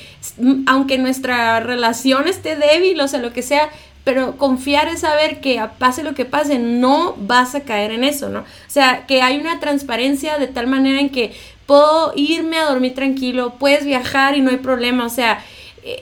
aunque 0.67 0.97
nuestra 0.97 1.59
relación 1.61 2.27
esté 2.27 2.55
débil, 2.55 2.99
o 2.99 3.07
sea, 3.07 3.19
lo 3.19 3.31
que 3.31 3.41
sea, 3.41 3.69
pero 4.03 4.37
confiar 4.37 4.87
es 4.87 5.01
saber 5.01 5.39
que 5.39 5.61
pase 5.77 6.03
lo 6.03 6.13
que 6.13 6.25
pase, 6.25 6.59
no 6.59 7.15
vas 7.17 7.55
a 7.55 7.61
caer 7.61 7.91
en 7.91 8.03
eso, 8.03 8.29
¿no? 8.29 8.39
O 8.41 8.45
sea, 8.67 9.05
que 9.07 9.21
hay 9.21 9.39
una 9.39 9.59
transparencia 9.59 10.37
de 10.37 10.47
tal 10.47 10.67
manera 10.67 10.99
en 10.99 11.09
que 11.09 11.33
puedo 11.65 12.13
irme 12.15 12.57
a 12.57 12.65
dormir 12.65 12.93
tranquilo, 12.93 13.55
puedes 13.59 13.85
viajar 13.85 14.37
y 14.37 14.41
no 14.41 14.49
hay 14.49 14.57
problema, 14.57 15.05
o 15.05 15.09
sea, 15.09 15.43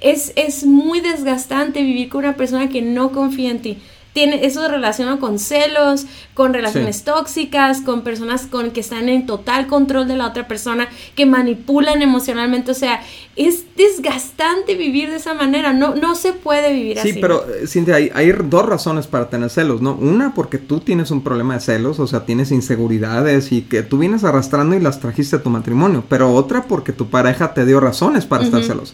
es, 0.01 0.34
es 0.36 0.65
muy 0.65 1.00
desgastante 1.00 1.81
vivir 1.81 2.10
con 2.10 2.24
una 2.24 2.36
persona 2.36 2.70
que 2.70 2.81
no 2.81 3.12
confía 3.12 3.51
en 3.51 3.62
ti 3.62 3.77
tiene, 4.13 4.46
eso 4.46 4.68
relaciona 4.68 5.18
con 5.20 5.39
celos, 5.39 6.06
con 6.34 6.53
relaciones 6.53 7.03
tóxicas, 7.03 7.82
con 7.82 8.01
personas 8.01 8.46
con 8.46 8.72
que 8.72 8.82
están 8.82 9.10
en 9.10 9.25
total 9.25 9.68
control 9.68 10.08
de 10.08 10.18
la 10.18 10.27
otra 10.27 10.48
persona, 10.48 10.89
que 11.15 11.25
manipulan 11.25 12.01
emocionalmente. 12.01 12.72
O 12.72 12.75
sea, 12.75 13.01
es 13.38 13.65
desgastante 13.77 14.75
vivir 14.75 15.10
de 15.10 15.15
esa 15.15 15.34
manera. 15.34 15.72
No, 15.72 15.96
no 15.96 16.15
se 16.15 16.34
puede 16.34 16.74
vivir 16.74 17.00
así. 17.00 17.13
Sí, 17.13 17.20
pero 17.22 17.46
eh, 17.48 17.68
Cintia, 17.68 17.96
hay, 17.96 18.12
hay, 18.13 18.32
dos 18.32 18.65
razones 18.65 19.08
para 19.08 19.30
tener 19.30 19.50
celos, 19.50 19.82
¿no? 19.82 19.94
Una, 19.94 20.34
porque 20.34 20.58
tú 20.58 20.80
tienes 20.82 21.12
un 21.12 21.24
problema 21.24 21.53
de 21.53 21.62
celos, 21.62 22.00
o 22.00 22.08
sea, 22.08 22.25
tienes 22.25 22.51
inseguridades 22.51 23.51
y 23.51 23.62
que 23.62 23.82
tú 23.84 23.98
vienes 23.98 24.24
arrastrando 24.24 24.75
y 24.75 24.82
las 24.82 25.00
trajiste 25.00 25.38
a 25.38 25.44
tu 25.44 25.50
matrimonio. 25.50 26.03
Pero 26.10 26.34
otra, 26.34 26.63
porque 26.63 26.91
tu 26.91 27.10
pareja 27.10 27.53
te 27.53 27.65
dio 27.65 27.80
razones 27.80 28.25
para 28.25 28.44
estar 28.44 28.63
celos. 28.63 28.94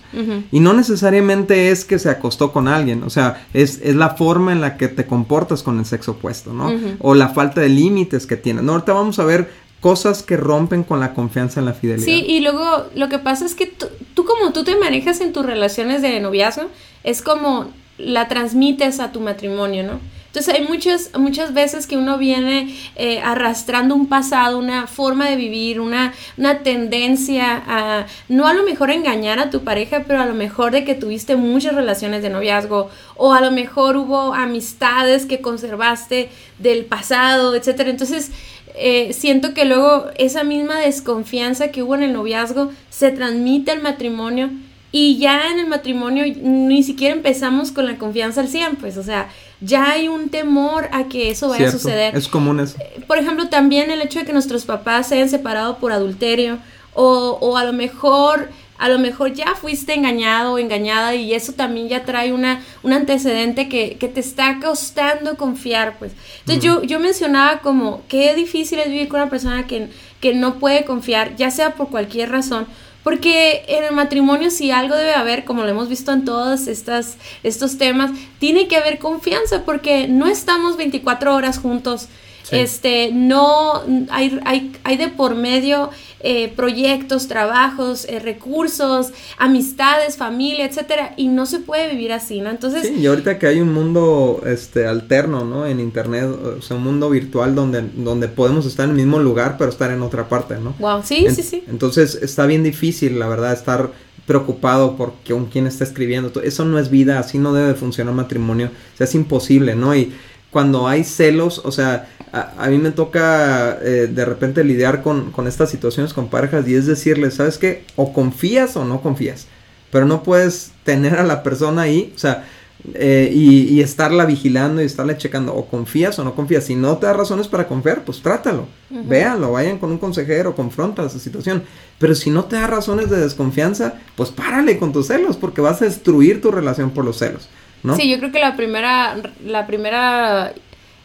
Y 0.51 0.59
no 0.59 0.73
necesariamente 0.73 1.71
es 1.71 1.85
que 1.85 1.97
se 1.97 2.09
acostó 2.09 2.51
con 2.51 2.67
alguien, 2.67 3.03
o 3.03 3.09
sea, 3.09 3.47
es, 3.53 3.79
es 3.83 3.95
la 3.95 4.11
forma 4.11 4.51
en 4.51 4.61
la 4.61 4.77
que 4.77 4.87
te 4.87 5.06
comportas 5.07 5.63
con 5.63 5.79
el 5.79 5.85
sexo 5.85 6.11
opuesto, 6.11 6.53
¿no? 6.53 6.71
O 6.99 7.15
la 7.15 7.29
falta 7.29 7.61
de 7.61 7.69
límites 7.69 8.27
que 8.27 8.37
tienes. 8.37 8.63
No, 8.63 8.73
ahorita 8.73 8.93
vamos 8.93 9.19
a 9.19 9.25
ver 9.25 9.49
cosas 9.79 10.23
que 10.23 10.37
rompen 10.37 10.83
con 10.83 10.99
la 10.99 11.13
confianza 11.13 11.59
en 11.59 11.65
la 11.65 11.73
fidelidad. 11.73 12.05
Sí, 12.05 12.25
y 12.27 12.41
luego 12.41 12.87
lo 12.95 13.09
que 13.09 13.19
pasa 13.19 13.45
es 13.45 13.55
que 13.55 13.67
tú, 13.67 14.25
como 14.25 14.51
tú 14.51 14.63
te 14.63 14.75
manejas 14.75 15.21
en 15.21 15.33
tus 15.33 15.45
relaciones 15.45 16.01
de 16.01 16.19
noviazgo, 16.19 16.67
es 17.03 17.21
como 17.21 17.67
la 17.97 18.27
transmites 18.27 18.99
a 18.99 19.11
tu 19.11 19.21
matrimonio, 19.21 19.83
¿no? 19.83 19.99
Entonces 20.37 20.53
hay 20.53 20.67
muchas, 20.67 21.09
muchas 21.17 21.51
veces 21.55 21.87
que 21.87 21.97
uno 21.97 22.19
viene 22.19 22.71
eh, 22.95 23.19
arrastrando 23.21 23.95
un 23.95 24.05
pasado, 24.05 24.59
una 24.59 24.85
forma 24.85 25.27
de 25.27 25.35
vivir, 25.35 25.81
una, 25.81 26.13
una 26.37 26.59
tendencia 26.59 27.63
a, 27.65 28.05
no 28.29 28.45
a 28.45 28.53
lo 28.53 28.61
mejor 28.61 28.91
engañar 28.91 29.39
a 29.39 29.49
tu 29.49 29.63
pareja, 29.63 30.03
pero 30.05 30.21
a 30.21 30.27
lo 30.27 30.35
mejor 30.35 30.73
de 30.73 30.85
que 30.85 30.93
tuviste 30.93 31.37
muchas 31.37 31.73
relaciones 31.73 32.21
de 32.21 32.29
noviazgo 32.29 32.91
o 33.15 33.33
a 33.33 33.41
lo 33.41 33.49
mejor 33.49 33.97
hubo 33.97 34.35
amistades 34.35 35.25
que 35.25 35.41
conservaste 35.41 36.29
del 36.59 36.85
pasado, 36.85 37.55
etc. 37.55 37.87
Entonces 37.87 38.29
eh, 38.75 39.13
siento 39.13 39.55
que 39.55 39.65
luego 39.65 40.05
esa 40.19 40.43
misma 40.43 40.77
desconfianza 40.77 41.71
que 41.71 41.81
hubo 41.81 41.95
en 41.95 42.03
el 42.03 42.13
noviazgo 42.13 42.71
se 42.91 43.09
transmite 43.09 43.71
al 43.71 43.81
matrimonio 43.81 44.51
y 44.91 45.17
ya 45.17 45.51
en 45.51 45.59
el 45.59 45.67
matrimonio 45.67 46.25
ni 46.41 46.81
siquiera 46.83 47.15
empezamos 47.15 47.71
con 47.71 47.87
la 47.87 47.97
confianza 47.97 48.41
al 48.41 48.47
100, 48.47 48.77
pues, 48.77 48.97
o 48.97 49.03
sea, 49.03 49.29
ya 49.61 49.91
hay 49.91 50.07
un 50.07 50.29
temor 50.29 50.89
a 50.91 51.05
que 51.05 51.31
eso 51.31 51.49
vaya 51.49 51.69
a 51.69 51.71
suceder. 51.71 52.15
Es 52.15 52.27
común 52.27 52.59
eso. 52.59 52.77
Eh, 52.79 53.03
por 53.07 53.17
ejemplo, 53.17 53.49
también 53.49 53.91
el 53.91 54.01
hecho 54.01 54.19
de 54.19 54.25
que 54.25 54.33
nuestros 54.33 54.65
papás 54.65 55.07
se 55.07 55.15
hayan 55.15 55.29
separado 55.29 55.77
por 55.77 55.91
adulterio 55.91 56.59
o, 56.93 57.37
o 57.41 57.57
a 57.57 57.63
lo 57.63 57.73
mejor 57.73 58.49
a 58.77 58.89
lo 58.89 58.99
mejor 58.99 59.33
ya 59.33 59.55
fuiste 59.55 59.93
engañado 59.93 60.53
o 60.53 60.57
engañada 60.59 61.15
y 61.15 61.33
eso 61.33 61.53
también 61.53 61.89
ya 61.89 62.05
trae 62.05 62.31
una, 62.31 62.61
un 62.83 62.93
antecedente 62.93 63.69
que, 63.69 63.97
que 63.97 64.07
te 64.07 64.19
está 64.19 64.59
costando 64.59 65.35
confiar, 65.35 65.97
pues. 65.97 66.11
Entonces 66.39 66.63
yo, 66.63 66.83
yo 66.83 66.99
mencionaba 66.99 67.59
como 67.59 68.03
qué 68.07 68.35
difícil 68.35 68.79
es 68.79 68.87
vivir 68.89 69.07
con 69.07 69.21
una 69.21 69.29
persona 69.29 69.65
que, 69.65 69.89
que 70.21 70.33
no 70.33 70.59
puede 70.59 70.85
confiar, 70.85 71.35
ya 71.35 71.49
sea 71.49 71.73
por 71.73 71.89
cualquier 71.89 72.31
razón, 72.31 72.67
porque 73.07 73.63
en 73.69 73.85
el 73.85 73.93
matrimonio 73.93 74.51
si 74.51 74.69
algo 74.69 74.93
debe 74.93 75.13
haber, 75.13 75.45
como 75.45 75.63
lo 75.63 75.69
hemos 75.69 75.87
visto 75.87 76.11
en 76.11 76.25
todos 76.25 76.67
estas, 76.67 77.15
estos 77.41 77.77
temas, 77.77 78.11
tiene 78.37 78.67
que 78.67 78.75
haber 78.75 78.99
confianza 78.99 79.63
porque 79.63 80.09
no 80.09 80.27
estamos 80.27 80.75
24 80.75 81.33
horas 81.33 81.57
juntos. 81.57 82.09
Este, 82.51 83.11
no, 83.13 83.81
hay, 84.09 84.39
hay, 84.45 84.71
hay 84.83 84.97
de 84.97 85.09
por 85.09 85.35
medio 85.35 85.89
eh, 86.19 86.51
proyectos, 86.55 87.27
trabajos, 87.27 88.05
eh, 88.05 88.19
recursos, 88.19 89.11
amistades, 89.37 90.17
familia, 90.17 90.65
etcétera, 90.65 91.13
y 91.15 91.27
no 91.27 91.45
se 91.45 91.59
puede 91.59 91.91
vivir 91.91 92.11
así, 92.11 92.41
¿no? 92.41 92.49
Entonces. 92.49 92.87
Sí, 92.87 92.95
y 92.95 93.05
ahorita 93.05 93.37
que 93.37 93.47
hay 93.47 93.61
un 93.61 93.73
mundo 93.73 94.41
este 94.45 94.87
alterno, 94.87 95.45
¿no? 95.45 95.67
En 95.67 95.79
internet, 95.79 96.25
o 96.25 96.61
sea, 96.61 96.77
un 96.77 96.83
mundo 96.83 97.09
virtual 97.09 97.55
donde, 97.55 97.83
donde 97.95 98.27
podemos 98.27 98.65
estar 98.65 98.85
en 98.85 98.91
el 98.91 98.97
mismo 98.97 99.19
lugar, 99.19 99.57
pero 99.57 99.69
estar 99.69 99.91
en 99.91 100.01
otra 100.01 100.27
parte, 100.27 100.55
¿no? 100.55 100.73
Wow, 100.79 101.01
sí, 101.03 101.27
sí, 101.29 101.43
sí. 101.43 101.63
Entonces 101.67 102.15
está 102.21 102.45
bien 102.45 102.63
difícil, 102.63 103.19
la 103.19 103.27
verdad, 103.27 103.53
estar 103.53 103.91
preocupado 104.25 104.97
por 104.97 105.13
con 105.27 105.45
quién 105.45 105.67
está 105.67 105.83
escribiendo. 105.83 106.41
Eso 106.41 106.65
no 106.65 106.79
es 106.79 106.89
vida, 106.89 107.19
así 107.19 107.39
no 107.39 107.53
debe 107.53 107.73
funcionar 107.75 108.11
un 108.11 108.17
matrimonio. 108.17 108.67
O 108.93 108.97
sea, 108.97 109.05
es 109.05 109.15
imposible, 109.15 109.75
¿no? 109.75 109.95
Y 109.95 110.13
cuando 110.51 110.87
hay 110.87 111.03
celos, 111.03 111.61
o 111.63 111.71
sea, 111.71 112.07
a, 112.31 112.67
mí 112.69 112.77
me 112.77 112.91
toca 112.91 113.77
eh, 113.81 114.07
de 114.11 114.25
repente 114.25 114.63
lidiar 114.63 115.01
con, 115.01 115.31
con, 115.31 115.47
estas 115.47 115.69
situaciones 115.69 116.13
con 116.13 116.29
parejas 116.29 116.67
y 116.67 116.75
es 116.75 116.85
decirles, 116.85 117.35
¿sabes 117.35 117.57
qué? 117.57 117.85
O 117.95 118.13
confías 118.13 118.75
o 118.75 118.85
no 118.85 119.01
confías, 119.01 119.47
pero 119.91 120.05
no 120.05 120.23
puedes 120.23 120.71
tener 120.83 121.15
a 121.15 121.23
la 121.23 121.43
persona 121.43 121.83
ahí, 121.83 122.13
o 122.15 122.19
sea, 122.19 122.45
eh, 122.93 123.31
y, 123.33 123.81
estarla 123.81 124.25
vigilando 124.25 124.81
y 124.81 124.85
estarle 124.85 125.17
checando, 125.17 125.53
o 125.53 125.67
confías 125.67 126.17
o 126.19 126.23
no 126.23 126.35
confías. 126.35 126.63
Si 126.65 126.75
no 126.75 126.97
te 126.97 127.07
da 127.07 127.13
razones 127.13 127.47
para 127.47 127.67
confiar, 127.67 128.05
pues 128.05 128.21
trátalo, 128.21 128.67
véanlo, 128.89 129.51
vayan 129.51 129.77
con 129.77 129.91
un 129.91 129.97
consejero, 129.97 130.55
confronta 130.55 131.05
esa 131.05 131.19
situación. 131.19 131.63
Pero 131.97 132.15
si 132.15 132.29
no 132.29 132.45
te 132.45 132.55
da 132.55 132.67
razones 132.67 133.09
de 133.09 133.19
desconfianza, 133.19 133.95
pues 134.15 134.29
párale 134.29 134.77
con 134.77 134.93
tus 134.93 135.07
celos, 135.07 135.37
porque 135.37 135.61
vas 135.61 135.81
a 135.81 135.85
destruir 135.85 136.39
tu 136.41 136.51
relación 136.51 136.91
por 136.91 137.03
los 137.03 137.17
celos. 137.17 137.49
¿No? 137.83 137.95
Sí, 137.95 138.09
yo 138.09 138.17
creo 138.17 138.31
que 138.31 138.39
la 138.39 138.55
primera, 138.55 139.15
la 139.45 139.67
primera 139.67 140.53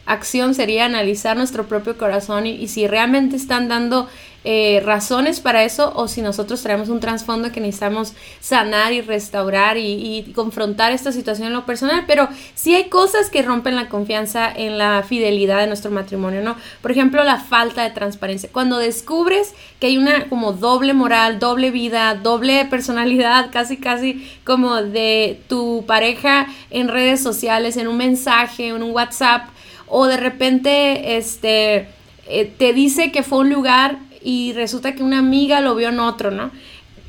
acción 0.05 0.53
sería 0.53 0.85
analizar 0.85 1.37
nuestro 1.37 1.67
propio 1.67 1.97
corazón 1.97 2.45
y, 2.45 2.67
si 2.67 2.87
realmente 2.87 3.35
están 3.35 3.67
dando 3.67 4.07
eh, 4.45 4.81
razones 4.83 5.39
para 5.39 5.63
eso 5.63 5.93
o 5.95 6.09
si 6.09 6.21
nosotros 6.21 6.61
traemos 6.61 6.89
un 6.89 6.99
trasfondo 6.99 7.53
que 7.53 7.61
necesitamos 7.61 8.13
sanar 8.41 8.91
y 8.91 8.99
restaurar 8.99 9.77
y, 9.77 10.33
confrontar 10.35 10.91
esta 10.91 11.13
situación 11.13 11.47
en 11.47 11.53
lo 11.53 11.65
personal, 11.65 12.03
pero 12.05 12.27
sí 12.53 12.75
hay 12.75 12.89
cosas 12.89 13.29
que 13.29 13.41
rompen 13.41 13.75
la 13.75 13.87
confianza 13.87 14.51
en 14.53 14.77
la 14.77 15.03
fidelidad 15.07 15.59
de 15.59 15.67
nuestro 15.67 15.91
matrimonio, 15.91 16.41
¿no? 16.41 16.57
Por 16.81 16.91
ejemplo, 16.91 17.23
la 17.23 17.39
falta 17.39 17.83
de 17.83 17.91
transparencia. 17.91 18.49
Cuando 18.51 18.79
descubres 18.79 19.53
que 19.79 19.87
hay 19.87 19.97
una 19.97 20.27
como 20.27 20.51
doble 20.51 20.93
moral, 20.93 21.39
doble 21.39 21.71
vida, 21.71 22.15
doble 22.15 22.65
personalidad, 22.65 23.49
casi 23.51 23.77
casi 23.77 24.29
como 24.43 24.81
de 24.81 25.41
tu 25.47 25.85
pareja 25.87 26.47
en 26.69 26.89
redes 26.89 27.21
sociales, 27.21 27.77
en 27.77 27.87
un 27.87 27.97
mensaje, 27.97 28.67
en 28.67 28.83
un 28.83 28.91
WhatsApp, 28.91 29.52
o 29.95 30.07
de 30.07 30.17
repente 30.17 31.17
este, 31.17 31.87
eh, 32.27 32.51
te 32.57 32.73
dice 32.73 33.11
que 33.11 33.21
fue 33.21 33.39
un 33.39 33.51
lugar 33.51 33.99
y 34.23 34.51
resulta 34.53 34.95
que 34.95 35.03
una 35.03 35.19
amiga 35.19 35.61
lo 35.61 35.75
vio 35.75 35.89
en 35.89 35.99
otro, 35.99 36.31
¿no? 36.31 36.49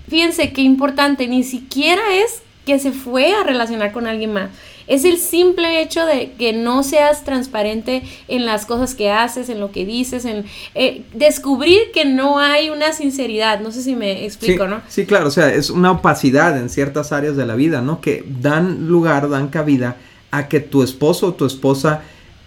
Fíjense 0.09 0.53
qué 0.53 0.61
importante, 0.61 1.27
ni 1.27 1.45
siquiera 1.45 2.03
es 2.13 2.43
que 2.67 2.79
se 2.79 2.93
fue 2.93 3.33
a 3.33 3.43
relacionar 3.43 3.93
con 3.93 4.07
alguien 4.07 4.35
más. 4.35 4.51
Es 4.87 5.07
el 5.07 5.17
simple 5.17 5.81
hecho 5.81 6.05
de 6.05 6.33
que 6.33 6.53
no 6.53 6.83
seas 6.83 7.25
transparente 7.25 8.03
en 8.29 8.45
las 8.45 8.67
cosas 8.67 8.95
que 8.95 9.11
haces, 9.11 9.49
en 9.49 9.61
lo 9.61 9.73
que 9.73 9.87
dices, 9.87 10.27
en 10.27 10.45
eh, 10.75 11.05
descubrir 11.15 11.81
que 11.95 12.05
no 12.05 12.39
hay 12.39 12.69
una 12.69 12.93
sinceridad. 12.93 13.61
No 13.61 13.73
sé 13.73 13.81
si 13.81 13.97
me 13.97 14.27
explico, 14.27 14.67
¿no? 14.67 14.83
Sí, 14.89 15.07
claro, 15.07 15.29
o 15.29 15.31
sea, 15.31 15.55
es 15.55 15.71
una 15.71 15.91
opacidad 15.91 16.59
en 16.59 16.69
ciertas 16.69 17.13
áreas 17.13 17.35
de 17.35 17.47
la 17.47 17.55
vida, 17.55 17.81
¿no? 17.81 18.03
Que 18.03 18.27
dan 18.43 18.89
lugar, 18.89 19.31
dan 19.31 19.49
cabida 19.49 19.97
a 20.31 20.49
que 20.49 20.61
tu 20.61 20.83
esposo 20.83 21.29
o 21.29 21.35
tu 21.35 21.47
esposa 21.47 22.03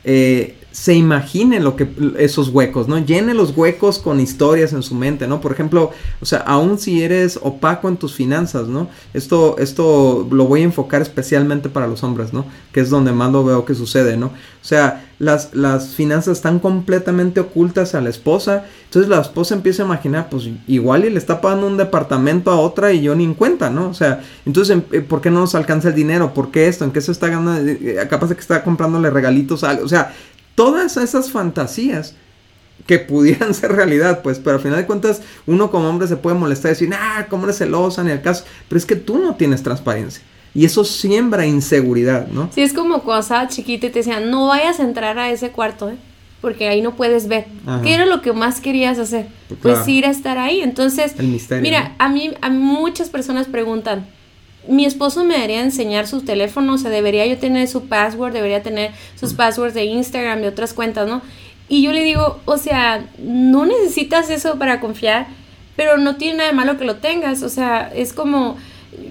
eh, 0.07 0.55
se 0.79 0.93
imagine 0.93 1.59
lo 1.59 1.75
que 1.75 1.89
esos 2.19 2.49
huecos, 2.49 2.87
¿no? 2.87 2.99
Llene 2.99 3.33
los 3.33 3.57
huecos 3.57 3.97
con 3.97 4.19
historias 4.19 4.73
en 4.73 4.83
su 4.83 4.93
mente, 4.93 5.27
¿no? 5.27 5.41
Por 5.41 5.51
ejemplo, 5.51 5.89
o 6.21 6.25
sea, 6.25 6.37
aun 6.41 6.77
si 6.77 7.01
eres 7.01 7.39
opaco 7.41 7.89
en 7.89 7.97
tus 7.97 8.13
finanzas, 8.13 8.67
¿no? 8.67 8.87
Esto, 9.15 9.55
esto 9.57 10.27
lo 10.29 10.45
voy 10.45 10.61
a 10.61 10.65
enfocar 10.65 11.01
especialmente 11.01 11.67
para 11.67 11.87
los 11.87 12.03
hombres, 12.03 12.31
¿no? 12.31 12.45
Que 12.71 12.81
es 12.81 12.91
donde 12.91 13.11
más 13.11 13.31
lo 13.31 13.43
veo 13.43 13.65
que 13.65 13.73
sucede, 13.73 14.17
¿no? 14.17 14.27
O 14.27 14.65
sea, 14.67 15.03
las, 15.17 15.55
las 15.55 15.95
finanzas 15.95 16.37
están 16.37 16.59
completamente 16.59 17.39
ocultas 17.39 17.95
a 17.95 18.01
la 18.01 18.09
esposa, 18.09 18.65
entonces 18.83 19.09
la 19.09 19.19
esposa 19.19 19.55
empieza 19.55 19.81
a 19.81 19.87
imaginar, 19.87 20.29
pues 20.29 20.47
igual 20.67 21.05
y 21.05 21.09
le 21.09 21.17
está 21.17 21.41
pagando 21.41 21.65
un 21.65 21.77
departamento 21.77 22.51
a 22.51 22.59
otra 22.59 22.93
y 22.93 23.01
yo 23.01 23.15
ni 23.15 23.23
en 23.23 23.33
cuenta, 23.33 23.71
¿no? 23.71 23.89
O 23.89 23.95
sea, 23.95 24.21
entonces, 24.45 24.77
eh, 24.91 25.01
¿por 25.01 25.21
qué 25.21 25.31
no 25.31 25.39
nos 25.39 25.55
alcanza 25.55 25.87
el 25.87 25.95
dinero? 25.95 26.35
¿Por 26.35 26.51
qué 26.51 26.67
esto? 26.67 26.85
¿En 26.85 26.91
qué 26.91 27.01
se 27.01 27.11
está 27.11 27.29
ganando? 27.29 27.67
Eh, 27.67 27.79
eh, 27.81 28.07
capaz 28.07 28.27
de 28.27 28.35
que 28.35 28.41
está 28.41 28.63
comprándole 28.63 29.09
regalitos 29.09 29.63
a... 29.63 29.71
O 29.83 29.87
sea, 29.87 30.13
todas 30.57 30.97
esas 30.97 31.29
fantasías 31.29 32.15
que 32.87 32.97
pudieran 32.97 33.53
ser 33.53 33.73
realidad, 33.73 34.23
pues, 34.23 34.39
pero 34.39 34.55
al 34.55 34.61
final 34.61 34.79
de 34.79 34.87
cuentas 34.87 35.21
uno 35.45 35.69
como 35.69 35.87
hombre 35.87 36.07
se 36.07 36.17
puede 36.17 36.35
molestar 36.35 36.71
y 36.71 36.73
decir, 36.73 36.89
ah, 36.93 37.27
cómo 37.29 37.43
eres 37.43 37.59
celosa, 37.59 38.03
ni 38.03 38.09
el 38.09 38.23
caso, 38.23 38.43
pero 38.67 38.79
es 38.79 38.85
que 38.85 38.95
tú 38.95 39.19
no 39.19 39.35
tienes 39.35 39.61
transparencia. 39.61 40.23
Y 40.55 40.65
eso 40.65 40.83
siembra 40.83 41.45
inseguridad, 41.45 42.27
¿no? 42.29 42.49
Sí, 42.51 42.61
es 42.63 42.73
como 42.73 43.03
cuando 43.03 43.21
estaba 43.21 43.47
chiquita 43.47 43.85
y 43.85 43.89
te 43.91 43.99
decían, 43.99 44.31
no 44.31 44.47
vayas 44.47 44.79
a 44.79 44.83
entrar 44.83 45.19
a 45.19 45.29
ese 45.29 45.51
cuarto, 45.51 45.91
¿eh? 45.91 45.97
Porque 46.41 46.67
ahí 46.67 46.81
no 46.81 46.95
puedes 46.95 47.27
ver. 47.27 47.45
¿Qué 47.83 47.93
era 47.93 48.05
lo 48.07 48.21
que 48.21 48.33
más 48.33 48.59
querías 48.59 48.97
hacer? 48.97 49.27
Pues 49.61 49.87
ir 49.87 50.05
a 50.05 50.09
estar 50.09 50.37
ahí. 50.37 50.61
Entonces, 50.61 51.15
mira, 51.61 51.95
a 51.97 52.09
mí 52.09 52.31
a 52.41 52.49
muchas 52.49 53.09
personas 53.09 53.47
preguntan, 53.47 54.07
mi 54.69 54.85
esposo 54.85 55.23
me 55.23 55.35
debería 55.35 55.61
enseñar 55.61 56.07
su 56.07 56.21
teléfono, 56.21 56.73
o 56.73 56.77
sea, 56.77 56.91
debería 56.91 57.25
yo 57.25 57.37
tener 57.37 57.67
su 57.67 57.87
password, 57.87 58.33
debería 58.33 58.63
tener 58.63 58.91
sus 59.19 59.33
passwords 59.33 59.73
de 59.73 59.85
Instagram, 59.85 60.41
de 60.41 60.47
otras 60.47 60.73
cuentas, 60.73 61.07
¿no? 61.07 61.21
Y 61.69 61.81
yo 61.81 61.91
le 61.91 62.03
digo, 62.03 62.39
o 62.45 62.57
sea, 62.57 63.05
no 63.17 63.65
necesitas 63.65 64.29
eso 64.29 64.57
para 64.57 64.79
confiar, 64.79 65.27
pero 65.75 65.97
no 65.97 66.15
tiene 66.15 66.37
nada 66.37 66.49
de 66.49 66.55
malo 66.55 66.77
que 66.77 66.85
lo 66.85 66.95
tengas, 66.97 67.43
o 67.43 67.49
sea, 67.49 67.91
es 67.93 68.13
como 68.13 68.57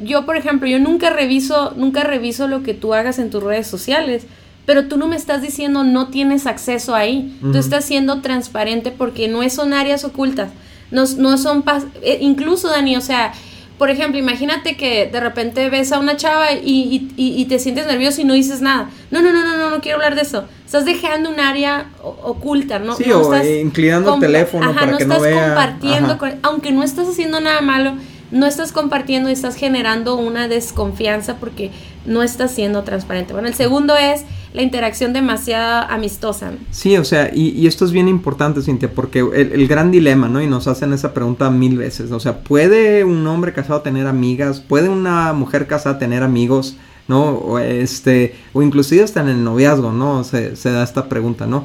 yo 0.02 0.26
por 0.26 0.36
ejemplo, 0.36 0.68
yo 0.68 0.78
nunca 0.78 1.10
reviso, 1.10 1.72
nunca 1.76 2.02
reviso 2.02 2.48
lo 2.48 2.62
que 2.62 2.74
tú 2.74 2.94
hagas 2.94 3.18
en 3.18 3.30
tus 3.30 3.42
redes 3.42 3.66
sociales, 3.66 4.26
pero 4.64 4.88
tú 4.88 4.96
no 4.96 5.06
me 5.06 5.16
estás 5.16 5.42
diciendo 5.42 5.84
no 5.84 6.08
tienes 6.08 6.46
acceso 6.46 6.94
ahí. 6.94 7.38
Tú 7.40 7.56
estás 7.56 7.84
siendo 7.84 8.20
transparente 8.20 8.90
porque 8.90 9.28
no 9.28 9.48
son 9.48 9.72
áreas 9.72 10.02
ocultas. 10.02 10.50
No, 10.90 11.04
no 11.18 11.38
son, 11.38 11.64
eh, 12.02 12.18
incluso 12.20 12.68
Dani, 12.68 12.96
o 12.96 13.00
sea, 13.00 13.32
por 13.78 13.90
ejemplo, 13.90 14.18
imagínate 14.18 14.76
que 14.76 15.06
de 15.06 15.20
repente 15.20 15.68
ves 15.68 15.92
a 15.92 15.98
una 15.98 16.16
chava 16.16 16.52
y, 16.52 17.10
y, 17.16 17.44
te 17.44 17.58
sientes 17.58 17.86
nervioso 17.86 18.22
y 18.22 18.24
no 18.24 18.32
dices 18.32 18.62
nada. 18.62 18.88
No, 19.10 19.20
no, 19.20 19.32
no, 19.32 19.44
no, 19.44 19.58
no, 19.58 19.70
no 19.70 19.80
quiero 19.80 19.96
hablar 19.96 20.14
de 20.14 20.22
eso. 20.22 20.44
Estás 20.64 20.86
dejando 20.86 21.28
un 21.28 21.40
área 21.40 21.90
oculta, 22.02 22.78
¿no? 22.78 22.96
Sí, 22.96 23.04
no 23.06 23.18
o 23.18 23.34
estás 23.34 23.46
inclinando 23.46 24.14
el 24.14 24.20
teléfono 24.20 24.74
para 24.74 24.92
no 24.92 24.98
que 24.98 25.04
no 25.04 25.16
estás 25.16 25.44
compartiendo, 25.44 26.18
aunque 26.42 26.72
no 26.72 26.82
estás 26.82 27.08
haciendo 27.08 27.40
nada 27.40 27.60
malo, 27.60 27.96
no 28.30 28.46
estás 28.46 28.72
compartiendo 28.72 29.28
y 29.28 29.34
estás 29.34 29.56
generando 29.56 30.16
una 30.16 30.48
desconfianza 30.48 31.36
porque 31.36 31.70
no 32.06 32.22
estás 32.22 32.52
siendo 32.52 32.82
transparente. 32.82 33.32
Bueno, 33.32 33.48
el 33.48 33.54
segundo 33.54 33.96
es 33.96 34.24
la 34.52 34.62
interacción 34.62 35.12
demasiado 35.12 35.86
amistosa. 35.90 36.52
Sí, 36.70 36.96
o 36.96 37.04
sea, 37.04 37.30
y, 37.32 37.66
esto 37.66 37.84
es 37.84 37.92
bien 37.92 38.08
importante, 38.08 38.62
Cintia, 38.62 38.90
porque 38.92 39.20
el, 39.20 39.68
gran 39.68 39.90
dilema, 39.90 40.28
¿no? 40.28 40.40
Y 40.40 40.46
nos 40.46 40.66
hacen 40.66 40.92
esa 40.92 41.12
pregunta 41.12 41.50
mil 41.50 41.76
veces, 41.76 42.10
o 42.10 42.20
sea, 42.20 42.40
¿puede 42.40 43.04
un 43.04 43.26
hombre 43.26 43.52
casado 43.52 43.82
tener 43.82 44.06
amigas? 44.06 44.60
¿Puede 44.60 44.88
una 44.88 45.32
mujer 45.32 45.66
casada 45.66 45.98
tener 45.98 46.22
amigos? 46.22 46.76
¿No? 47.08 47.30
O, 47.30 47.58
este, 47.60 48.34
o 48.52 48.62
inclusive 48.62 49.04
hasta 49.04 49.20
en 49.20 49.28
el 49.28 49.44
noviazgo, 49.44 49.92
¿no? 49.92 50.24
Se 50.24 50.70
da 50.70 50.82
esta 50.82 51.08
pregunta, 51.08 51.46
¿no? 51.46 51.64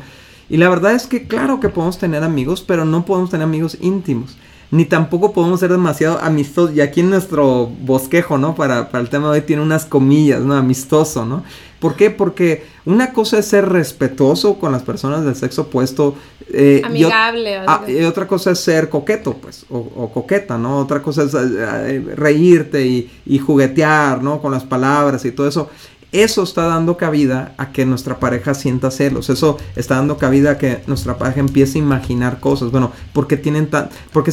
Y 0.49 0.57
la 0.57 0.69
verdad 0.69 0.93
es 0.93 1.07
que 1.07 1.27
claro 1.27 1.59
que 1.59 1.69
podemos 1.69 1.97
tener 1.97 2.23
amigos, 2.23 2.61
pero 2.61 2.85
no 2.85 3.05
podemos 3.05 3.29
tener 3.29 3.45
amigos 3.45 3.77
íntimos 3.79 4.35
ni 4.71 4.85
tampoco 4.85 5.33
podemos 5.33 5.59
ser 5.59 5.69
demasiado 5.69 6.17
amistosos. 6.19 6.75
Y 6.75 6.81
aquí 6.81 7.01
en 7.01 7.09
nuestro 7.09 7.67
bosquejo, 7.67 8.37
¿no? 8.37 8.55
Para, 8.55 8.89
para 8.89 9.03
el 9.03 9.09
tema 9.09 9.31
de 9.31 9.39
hoy 9.39 9.45
tiene 9.45 9.61
unas 9.61 9.85
comillas, 9.85 10.41
¿no? 10.41 10.55
Amistoso, 10.55 11.25
¿no? 11.25 11.43
¿Por 11.79 11.95
qué? 11.95 12.09
Porque 12.09 12.63
una 12.85 13.11
cosa 13.11 13.39
es 13.39 13.47
ser 13.47 13.67
respetuoso 13.67 14.59
con 14.59 14.71
las 14.71 14.83
personas 14.83 15.25
del 15.25 15.35
sexo 15.35 15.63
opuesto. 15.63 16.15
Eh, 16.53 16.81
Amigable. 16.85 17.57
Ah, 17.67 17.81
y, 17.87 18.03
otra 18.03 18.27
cosa 18.27 18.51
es 18.51 18.59
ser 18.59 18.87
coqueto, 18.87 19.33
pues, 19.33 19.65
o, 19.69 20.09
coqueta, 20.13 20.57
¿no? 20.57 20.77
Otra 20.77 21.01
cosa 21.01 21.23
es 21.23 21.33
eh, 21.33 22.13
reírte 22.15 22.85
y, 22.85 23.09
y, 23.25 23.39
juguetear, 23.39 24.23
¿no? 24.23 24.41
Con 24.41 24.51
las 24.51 24.63
palabras 24.63 25.25
y 25.25 25.31
todo 25.31 25.47
eso. 25.47 25.69
Eso 26.11 26.43
está 26.43 26.65
dando 26.65 26.97
cabida 26.97 27.55
a 27.57 27.71
que 27.71 27.85
nuestra 27.85 28.19
pareja 28.19 28.53
sienta 28.53 28.91
celos. 28.91 29.29
Eso 29.29 29.57
está 29.75 29.95
dando 29.95 30.17
cabida 30.17 30.51
a 30.51 30.57
que 30.57 30.81
nuestra 30.85 31.17
pareja 31.17 31.39
empiece 31.39 31.79
a 31.79 31.81
imaginar 31.81 32.39
cosas. 32.39 32.69
Bueno, 32.69 32.91
porque 33.13 33.37
tienen 33.37 33.69
tan, 33.69 33.89
porque 34.11 34.31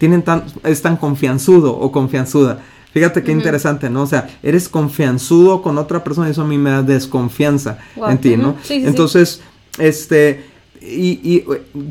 tienen 0.00 0.22
tan, 0.22 0.44
es 0.64 0.80
tan 0.80 0.96
confianzudo 0.96 1.76
o 1.76 1.92
confianzuda. 1.92 2.62
Fíjate 2.94 3.22
qué 3.22 3.32
interesante, 3.32 3.90
¿no? 3.90 4.02
O 4.02 4.06
sea, 4.06 4.28
eres 4.42 4.66
confianzudo 4.68 5.60
con 5.60 5.76
otra 5.76 6.02
persona 6.02 6.26
y 6.26 6.30
eso 6.30 6.40
a 6.40 6.46
mí 6.46 6.56
me 6.56 6.70
da 6.70 6.82
desconfianza 6.82 7.78
en 8.08 8.18
ti, 8.18 8.36
¿no? 8.38 8.56
Entonces, 8.70 9.42
este, 9.78 10.49
y, 10.82 11.20
y, 11.22 11.44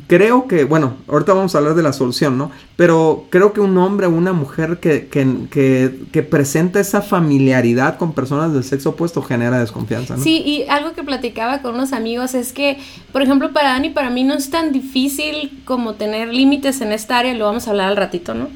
creo 0.07 0.47
que, 0.47 0.63
bueno, 0.63 0.97
ahorita 1.07 1.33
vamos 1.33 1.53
a 1.53 1.59
hablar 1.59 1.75
de 1.75 1.83
la 1.83 1.93
solución, 1.93 2.39
¿no? 2.39 2.51
Pero 2.75 3.25
creo 3.29 3.53
que 3.53 3.61
un 3.61 3.77
hombre 3.77 4.07
o 4.07 4.09
una 4.09 4.33
mujer 4.33 4.79
que, 4.79 5.07
que, 5.07 5.27
que, 5.51 5.99
que, 6.11 6.23
presenta 6.23 6.79
esa 6.79 7.03
familiaridad 7.03 7.97
con 7.97 8.13
personas 8.13 8.51
del 8.51 8.63
sexo 8.63 8.89
opuesto 8.89 9.21
genera 9.21 9.59
desconfianza, 9.59 10.17
¿no? 10.17 10.23
Sí, 10.23 10.41
y 10.43 10.63
algo 10.69 10.93
que 10.93 11.03
platicaba 11.03 11.61
con 11.61 11.75
unos 11.75 11.93
amigos 11.93 12.33
es 12.33 12.51
que, 12.51 12.79
por 13.11 13.21
ejemplo, 13.21 13.53
para 13.53 13.69
Dani, 13.69 13.91
para 13.91 14.09
mí 14.09 14.23
no 14.23 14.33
es 14.33 14.49
tan 14.49 14.71
difícil 14.71 15.61
como 15.65 15.93
tener 15.93 16.33
límites 16.33 16.81
en 16.81 16.91
esta 16.91 17.19
área, 17.19 17.33
lo 17.35 17.45
vamos 17.45 17.67
a 17.67 17.71
hablar 17.71 17.89
al 17.89 17.97
ratito, 17.97 18.33
¿no? 18.33 18.47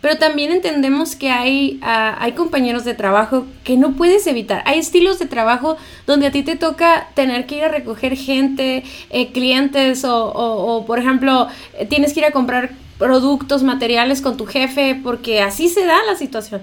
Pero 0.00 0.18
también 0.18 0.52
entendemos 0.52 1.16
que 1.16 1.30
hay, 1.30 1.78
ah, 1.82 2.16
hay 2.20 2.32
compañeros 2.32 2.84
de 2.84 2.94
trabajo 2.94 3.46
que 3.64 3.76
no 3.76 3.92
puedes 3.92 4.26
evitar. 4.26 4.62
Hay 4.66 4.78
estilos 4.78 5.18
de 5.18 5.26
trabajo 5.26 5.76
donde 6.06 6.26
a 6.26 6.30
ti 6.30 6.42
te 6.42 6.56
toca 6.56 7.08
tener 7.14 7.46
que 7.46 7.56
ir 7.56 7.64
a 7.64 7.68
recoger 7.68 8.16
gente, 8.16 8.84
eh, 9.10 9.32
clientes 9.32 10.04
o, 10.04 10.32
o, 10.32 10.86
por 10.86 10.98
ejemplo, 10.98 11.48
eh, 11.78 11.86
tienes 11.86 12.12
que 12.12 12.20
ir 12.20 12.26
a 12.26 12.30
comprar 12.30 12.70
productos, 12.98 13.62
materiales 13.62 14.22
con 14.22 14.36
tu 14.36 14.46
jefe 14.46 14.98
porque 15.02 15.40
así 15.40 15.68
se 15.68 15.84
da 15.84 16.02
la 16.04 16.16
situación. 16.16 16.62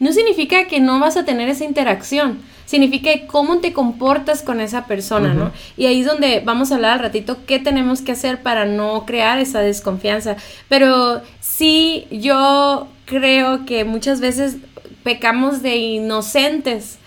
No 0.00 0.12
significa 0.12 0.66
que 0.66 0.80
no 0.80 0.98
vas 0.98 1.16
a 1.16 1.24
tener 1.24 1.48
esa 1.48 1.64
interacción, 1.64 2.40
significa 2.66 3.10
cómo 3.26 3.58
te 3.58 3.72
comportas 3.72 4.42
con 4.42 4.60
esa 4.60 4.86
persona, 4.86 5.34
¿no? 5.34 5.52
Y 5.76 5.86
ahí 5.86 6.00
es 6.00 6.06
donde 6.06 6.40
vamos 6.44 6.72
a 6.72 6.76
hablar 6.76 6.94
al 6.94 6.98
ratito 7.00 7.38
qué 7.46 7.58
tenemos 7.58 8.02
que 8.02 8.12
hacer 8.12 8.42
para 8.42 8.64
no 8.64 9.04
crear 9.06 9.38
esa 9.38 9.60
desconfianza. 9.60 10.36
Pero 10.68 11.22
sí, 11.40 12.06
yo 12.10 12.88
creo 13.04 13.66
que 13.66 13.84
muchas 13.84 14.20
veces 14.20 14.56
pecamos 15.02 15.62
de 15.62 15.76
inocentes 15.76 16.98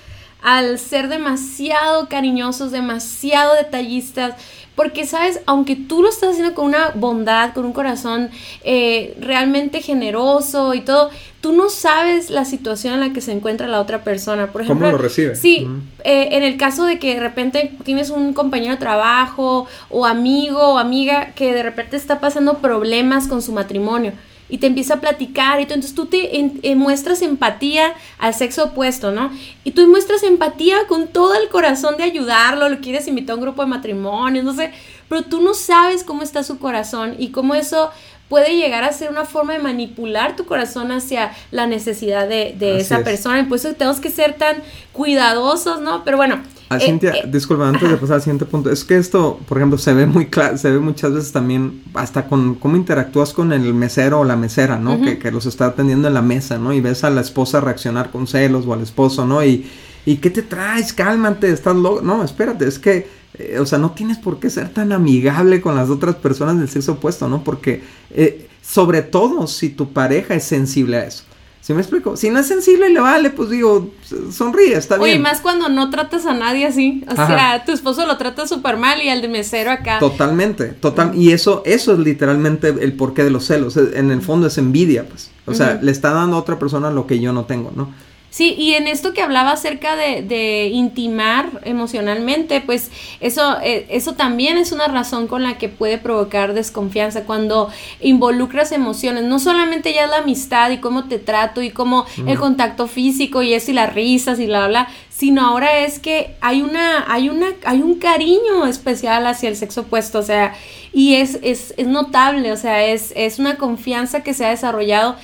al 0.41 0.78
ser 0.80 1.10
demasiado 1.10 2.08
cariñosos, 2.08 2.71
demasiado 2.71 3.56
detallistas, 3.56 4.36
porque, 4.76 5.08
sabes, 5.08 5.41
aunque 5.47 5.76
tú 5.76 6.04
lo 6.04 6.10
estás 6.10 6.30
haciendo 6.30 6.54
con 6.54 6.65
una 6.65 6.91
bondad, 6.93 7.54
con 7.54 7.65
un 7.65 7.73
corazón 7.73 8.30
eh, 8.63 9.17
realmente 9.19 9.82
generoso 9.82 10.76
y 10.76 10.82
todo, 10.82 11.10
tú 11.41 11.54
no 11.54 11.69
sabes 11.69 12.30
la 12.30 12.45
situación 12.45 12.95
en 12.95 13.00
la 13.00 13.13
que 13.13 13.21
se 13.21 13.32
encuentra 13.32 13.67
la 13.67 13.80
otra 13.80 14.04
persona. 14.04 14.47
Por 14.47 14.62
ejemplo, 14.62 14.88
¿Cómo 14.88 14.97
lo 14.97 15.04
recibe? 15.04 15.36
Sí, 15.36 15.67
eh, 16.04 16.30
en 16.32 16.43
el 16.43 16.58
caso 16.58 16.86
de 16.86 17.00
que 17.00 17.15
de 17.15 17.19
repente 17.19 17.71
tienes 17.84 18.10
un 18.10 18.34
compañero 18.34 18.73
de 18.73 18.80
trabajo 18.80 19.67
o 19.89 20.06
amigo 20.06 20.60
o 20.60 20.78
amiga 20.78 21.32
que 21.36 21.54
de 21.54 21.63
repente 21.63 21.97
está 21.97 22.19
pasando 22.19 22.58
problemas 22.58 23.28
con 23.28 23.41
su 23.41 23.52
matrimonio 23.52 24.13
y 24.50 24.60
te 24.60 24.67
empieza 24.67 24.95
a 24.95 25.02
platicar 25.02 25.60
y 25.60 25.65
tú, 25.65 25.73
entonces 25.73 25.95
tú 25.95 26.06
te 26.06 26.39
eh, 26.39 26.76
muestras 26.76 27.21
empatía 27.21 27.93
al 28.17 28.34
sexo 28.34 28.65
opuesto, 28.65 29.12
¿no? 29.12 29.32
Y 29.63 29.71
tú 29.71 29.86
muestras 29.88 30.23
empatía 30.23 30.88
con 30.88 31.08
todo 31.08 31.36
el 31.36 31.50
corazón 31.50 31.97
de 31.97 32.04
ayudarlo, 32.04 32.69
lo 32.69 32.80
quieres 32.80 33.08
invitar 33.08 33.34
a 33.34 33.36
un 33.36 33.41
grupo 33.41 33.62
de 33.62 33.67
matrimonio, 33.67 34.43
no 34.43 34.54
sé, 34.54 34.71
pero 35.10 35.23
tú 35.23 35.41
no 35.41 35.54
sabes 35.54 36.04
cómo 36.04 36.23
está 36.23 36.43
su 36.43 36.60
corazón 36.60 37.15
y 37.17 37.30
cómo 37.30 37.56
eso 37.56 37.91
puede 38.29 38.55
llegar 38.55 38.83
a 38.83 38.91
ser 38.91 39.09
una 39.09 39.25
forma 39.25 39.53
de 39.53 39.59
manipular 39.59 40.35
tu 40.35 40.45
corazón 40.45 40.91
hacia 40.91 41.31
la 41.51 41.67
necesidad 41.67 42.27
de, 42.27 42.77
esa 42.79 43.03
persona. 43.03 43.39
Y 43.39 43.43
por 43.43 43.57
eso 43.57 43.73
tenemos 43.73 43.99
que 43.99 44.09
ser 44.09 44.33
tan 44.33 44.57
cuidadosos, 44.93 45.81
¿no? 45.81 46.03
Pero 46.03 46.17
bueno, 46.17 46.41
Ah, 46.69 46.79
Cintia, 46.81 47.11
eh, 47.11 47.23
disculpa, 47.25 47.69
antes 47.69 47.89
de 47.89 47.95
pasar 47.95 48.15
al 48.15 48.21
siguiente 48.21 48.45
punto, 48.45 48.69
es 48.69 48.83
que 48.83 48.97
esto, 48.97 49.39
por 49.47 49.57
ejemplo, 49.57 49.77
se 49.77 49.93
ve 49.93 50.05
muy 50.05 50.25
claro, 50.25 50.57
se 50.57 50.69
ve 50.69 50.79
muchas 50.79 51.13
veces 51.13 51.31
también 51.31 51.81
hasta 51.93 52.27
con 52.27 52.55
cómo 52.55 52.75
interactúas 52.75 53.31
con 53.31 53.53
el 53.53 53.73
mesero 53.73 54.19
o 54.19 54.23
la 54.25 54.35
mesera, 54.35 54.77
¿no? 54.77 54.99
que, 55.01 55.17
que, 55.17 55.31
los 55.31 55.45
está 55.45 55.67
atendiendo 55.67 56.09
en 56.09 56.13
la 56.13 56.21
mesa, 56.21 56.57
¿no? 56.57 56.73
Y 56.73 56.81
ves 56.81 57.05
a 57.05 57.09
la 57.09 57.21
esposa 57.21 57.61
reaccionar 57.61 58.09
con 58.09 58.27
celos 58.27 58.65
o 58.67 58.73
al 58.73 58.81
esposo, 58.81 59.25
¿no? 59.25 59.45
Y, 59.45 59.65
y 60.08 60.17
¿qué 60.17 60.30
te 60.30 60.41
traes? 60.41 60.93
Cálmate, 60.93 61.52
estás 61.52 61.76
loco. 61.76 62.02
No, 62.02 62.24
espérate, 62.24 62.65
es 62.65 62.80
que, 62.80 63.10
eh, 63.34 63.60
o 63.60 63.65
sea, 63.65 63.78
no 63.78 63.91
tienes 63.91 64.17
por 64.17 64.39
qué 64.39 64.50
ser 64.50 64.70
tan 64.70 64.93
amigable 64.93 65.60
con 65.60 65.76
las 65.76 65.89
otras 65.89 66.15
personas 66.15 66.58
del 66.58 66.70
sexo 66.70 66.93
opuesto, 66.93 67.28
¿no? 67.28 67.43
Porque, 67.43 67.84
eh, 68.12 68.48
sobre 68.62 69.02
todo 69.02 69.48
si 69.48 69.67
tu 69.67 69.91
pareja 69.91 70.34
es 70.34 70.46
sensible 70.46 70.96
a 70.96 71.04
eso. 71.04 71.26
¿Sí 71.60 71.74
me 71.74 71.82
explico? 71.82 72.15
Si 72.15 72.30
no 72.30 72.39
es 72.39 72.48
sensible 72.48 72.89
y 72.89 72.93
le 72.93 73.02
vale, 73.02 73.32
pues 73.32 73.50
digo, 73.50 73.91
sonríe, 74.32 74.78
está 74.78 74.96
bien. 74.96 75.10
Oye, 75.10 75.20
más 75.20 75.41
cuando 75.41 75.67
no 75.67 75.89
tratas 75.89 76.26
a 76.26 76.34
nadie 76.34 76.65
así. 76.65 77.04
O 77.10 77.13
sea, 77.13 77.65
tu 77.65 77.74
esposo 77.74 78.06
lo 78.06 78.15
trata 78.15 78.48
súper 78.48 78.78
mal 78.78 79.02
y 79.02 79.10
al 79.10 79.22
de 79.22 79.28
mesero 79.28 79.72
acá. 79.72 80.00
Totalmente, 80.00 80.67
total. 80.67 81.12
Y 81.15 81.34
eso, 81.34 81.63
eso 81.65 81.91
es 81.91 82.00
literalmente 82.00 82.70
el 82.70 82.93
porqué 82.93 83.26
de 83.26 83.32
los 83.32 83.43
celos. 83.43 83.76
En 83.76 84.12
el 84.12 84.22
fondo 84.22 84.48
es 84.48 84.58
envidia, 84.58 85.06
pues. 85.06 85.32
O 85.46 85.54
sea, 85.54 85.80
le 85.82 85.91
está 85.91 86.12
dando 86.12 86.38
a 86.38 86.39
otra 86.39 86.58
persona 86.58 86.91
lo 86.91 87.06
que 87.06 87.20
yo 87.20 87.34
no 87.34 87.43
tengo, 87.43 87.74
¿no? 87.76 87.91
Sí, 88.29 88.53
y 88.57 88.73
en 88.73 88.87
esto 88.87 89.13
que 89.13 89.21
hablaba 89.21 89.53
acerca 89.53 89.95
de, 89.95 90.21
de 90.21 90.67
intimar 90.67 91.61
emocionalmente, 91.63 92.61
pues 92.61 92.91
eso, 93.19 93.57
eh, 93.63 93.87
eso 93.89 94.13
también 94.13 94.57
es 94.57 94.71
una 94.71 94.87
razón 94.87 95.27
con 95.27 95.43
la 95.43 95.57
que 95.57 95.69
puede 95.69 95.97
provocar 95.97 96.53
desconfianza 96.53 97.23
cuando 97.23 97.69
involucras 98.01 98.73
emociones. 98.73 99.23
No 99.23 99.39
solamente 99.39 99.93
ya 99.93 100.07
la 100.07 100.17
amistad 100.17 100.69
y 100.71 100.77
cómo 100.77 101.05
te 101.05 101.19
trato 101.19 101.61
y 101.61 101.71
cómo 101.71 102.05
el 102.27 102.37
contacto 102.37 102.87
físico 102.87 103.43
y 103.43 103.53
eso 103.53 103.71
y 103.71 103.75
las 103.75 103.93
risas 103.93 104.39
y 104.39 104.45
bla, 104.45 104.67
bla, 104.67 104.89
sino 105.09 105.43
ahora 105.43 105.79
es 105.79 105.97
que 105.97 106.35
hay 106.41 106.61
una, 106.61 107.11
hay 107.11 107.29
una, 107.29 107.47
hay 107.65 107.81
un 107.81 107.95
cariño 107.95 108.67
especial 108.67 109.25
hacia 109.25 109.49
el 109.49 109.55
sexo 109.55 109.81
opuesto, 109.81 110.19
o 110.19 110.23
sea, 110.23 110.53
y 110.93 111.15
es, 111.15 111.39
es, 111.41 111.73
es 111.77 111.87
notable, 111.87 112.51
o 112.51 112.57
sea, 112.57 112.85
es, 112.85 113.13
es 113.15 113.39
una 113.39 113.55
confianza 113.55 114.21
que 114.21 114.35
se 114.35 114.45
ha 114.45 114.49
desarrollado 114.49 115.15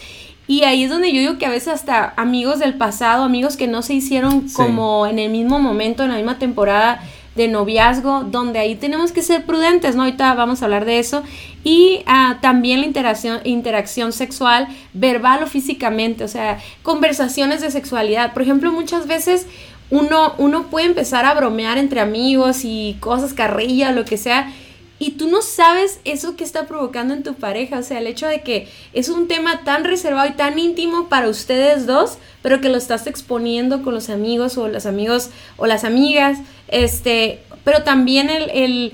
y 0.47 0.63
ahí 0.63 0.83
es 0.83 0.89
donde 0.89 1.13
yo 1.13 1.19
digo 1.21 1.37
que 1.37 1.45
a 1.45 1.49
veces 1.49 1.69
hasta 1.69 2.13
amigos 2.17 2.59
del 2.59 2.73
pasado, 2.73 3.23
amigos 3.23 3.55
que 3.55 3.67
no 3.67 3.81
se 3.81 3.93
hicieron 3.93 4.49
como 4.49 5.07
en 5.07 5.19
el 5.19 5.31
mismo 5.31 5.59
momento, 5.59 6.03
en 6.03 6.09
la 6.09 6.17
misma 6.17 6.37
temporada 6.37 7.01
de 7.35 7.47
noviazgo, 7.47 8.23
donde 8.25 8.59
ahí 8.59 8.75
tenemos 8.75 9.11
que 9.11 9.21
ser 9.21 9.45
prudentes, 9.45 9.95
¿no? 9.95 10.03
Ahorita 10.03 10.33
vamos 10.35 10.61
a 10.61 10.65
hablar 10.65 10.85
de 10.85 10.99
eso. 10.99 11.23
Y 11.63 12.03
ah, 12.05 12.37
también 12.41 12.81
la 12.81 12.85
interacción, 12.85 13.39
interacción 13.43 14.11
sexual, 14.11 14.67
verbal 14.93 15.43
o 15.43 15.47
físicamente, 15.47 16.23
o 16.23 16.27
sea, 16.27 16.59
conversaciones 16.83 17.61
de 17.61 17.71
sexualidad. 17.71 18.33
Por 18.33 18.43
ejemplo, 18.43 18.71
muchas 18.71 19.07
veces 19.07 19.47
uno, 19.89 20.33
uno 20.37 20.63
puede 20.63 20.87
empezar 20.87 21.25
a 21.25 21.33
bromear 21.33 21.77
entre 21.77 22.01
amigos 22.01 22.65
y 22.65 22.97
cosas, 22.99 23.33
carrilla, 23.33 23.91
lo 23.91 24.05
que 24.05 24.17
sea, 24.17 24.51
y 24.99 25.11
tú 25.11 25.27
no 25.27 25.41
sabes 25.41 25.99
eso 26.05 26.35
que 26.35 26.43
está 26.43 26.67
provocando 26.67 27.13
en 27.13 27.23
tu 27.23 27.33
pareja, 27.33 27.79
o 27.79 27.83
sea, 27.83 27.99
el 27.99 28.07
hecho 28.07 28.27
de 28.27 28.41
que 28.41 28.67
es 28.93 29.09
un 29.09 29.27
tema 29.27 29.63
tan 29.63 29.83
reservado 29.83 30.29
y 30.29 30.33
tan 30.33 30.57
íntimo 30.57 31.09
para 31.09 31.27
ustedes 31.29 31.85
dos, 31.85 32.17
pero 32.41 32.61
que 32.61 32.69
lo 32.69 32.77
estás 32.77 33.07
exponiendo 33.07 33.83
con 33.83 33.93
los 33.93 34.09
amigos 34.09 34.57
o 34.57 34.67
los 34.67 34.85
amigos 34.85 35.29
o 35.57 35.65
las 35.65 35.83
amigas, 35.83 36.39
este, 36.67 37.41
pero 37.63 37.83
también 37.83 38.29
el, 38.29 38.49
el, 38.51 38.93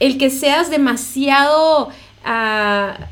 el 0.00 0.18
que 0.18 0.30
seas 0.30 0.70
demasiado 0.70 1.88
uh, 1.88 3.02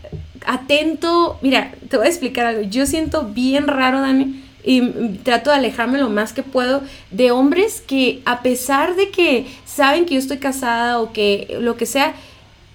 atento, 0.47 1.39
mira, 1.43 1.73
te 1.89 1.97
voy 1.97 2.07
a 2.07 2.11
explicar 2.11 2.47
algo, 2.47 2.63
yo 2.63 2.87
siento 2.87 3.25
bien 3.25 3.67
raro, 3.67 4.01
Dani, 4.01 4.45
y 4.65 4.83
trato 5.23 5.51
de 5.51 5.57
alejarme 5.57 5.99
lo 5.99 6.11
más 6.11 6.33
que 6.33 6.43
puedo 6.43 6.83
de 7.11 7.31
hombres 7.31 7.83
que 7.87 8.21
a 8.25 8.43
pesar 8.43 8.97
de 8.97 9.11
que 9.11 9.47
saben 9.65 10.05
que 10.05 10.15
yo 10.15 10.21
estoy 10.21 10.39
casada 10.39 11.01
o 11.01 11.13
que 11.13 11.57
lo 11.61 11.77
que 11.77 11.87
sea, 11.87 12.15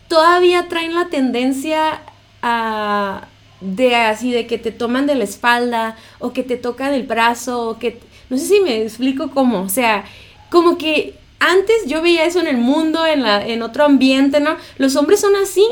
todavía 0.08 0.68
traen 0.68 0.96
la 0.96 1.08
tendencia 1.10 2.02
a 2.42 3.28
de 3.62 3.96
así 3.96 4.32
de 4.32 4.48
que 4.48 4.58
te 4.58 4.72
toman 4.72 5.08
de 5.08 5.16
la 5.16 5.24
espalda 5.24 5.96
o 6.20 6.34
que 6.34 6.44
te 6.44 6.58
tocan 6.58 6.94
el 6.94 7.04
brazo 7.04 7.70
o 7.70 7.80
que 7.80 8.00
no 8.30 8.38
sé 8.38 8.46
si 8.46 8.60
me 8.60 8.82
explico 8.82 9.32
cómo, 9.32 9.62
o 9.62 9.70
sea, 9.70 10.04
como 10.50 10.78
que 10.78 11.16
antes 11.40 11.86
yo 11.88 12.02
veía 12.02 12.26
eso 12.26 12.40
en 12.40 12.48
el 12.48 12.58
mundo, 12.58 13.06
en 13.06 13.24
la 13.24 13.46
en 13.46 13.62
otro 13.62 13.86
ambiente, 13.86 14.40
¿no? 14.40 14.58
Los 14.78 14.96
hombres 14.96 15.20
son 15.20 15.36
así 15.36 15.66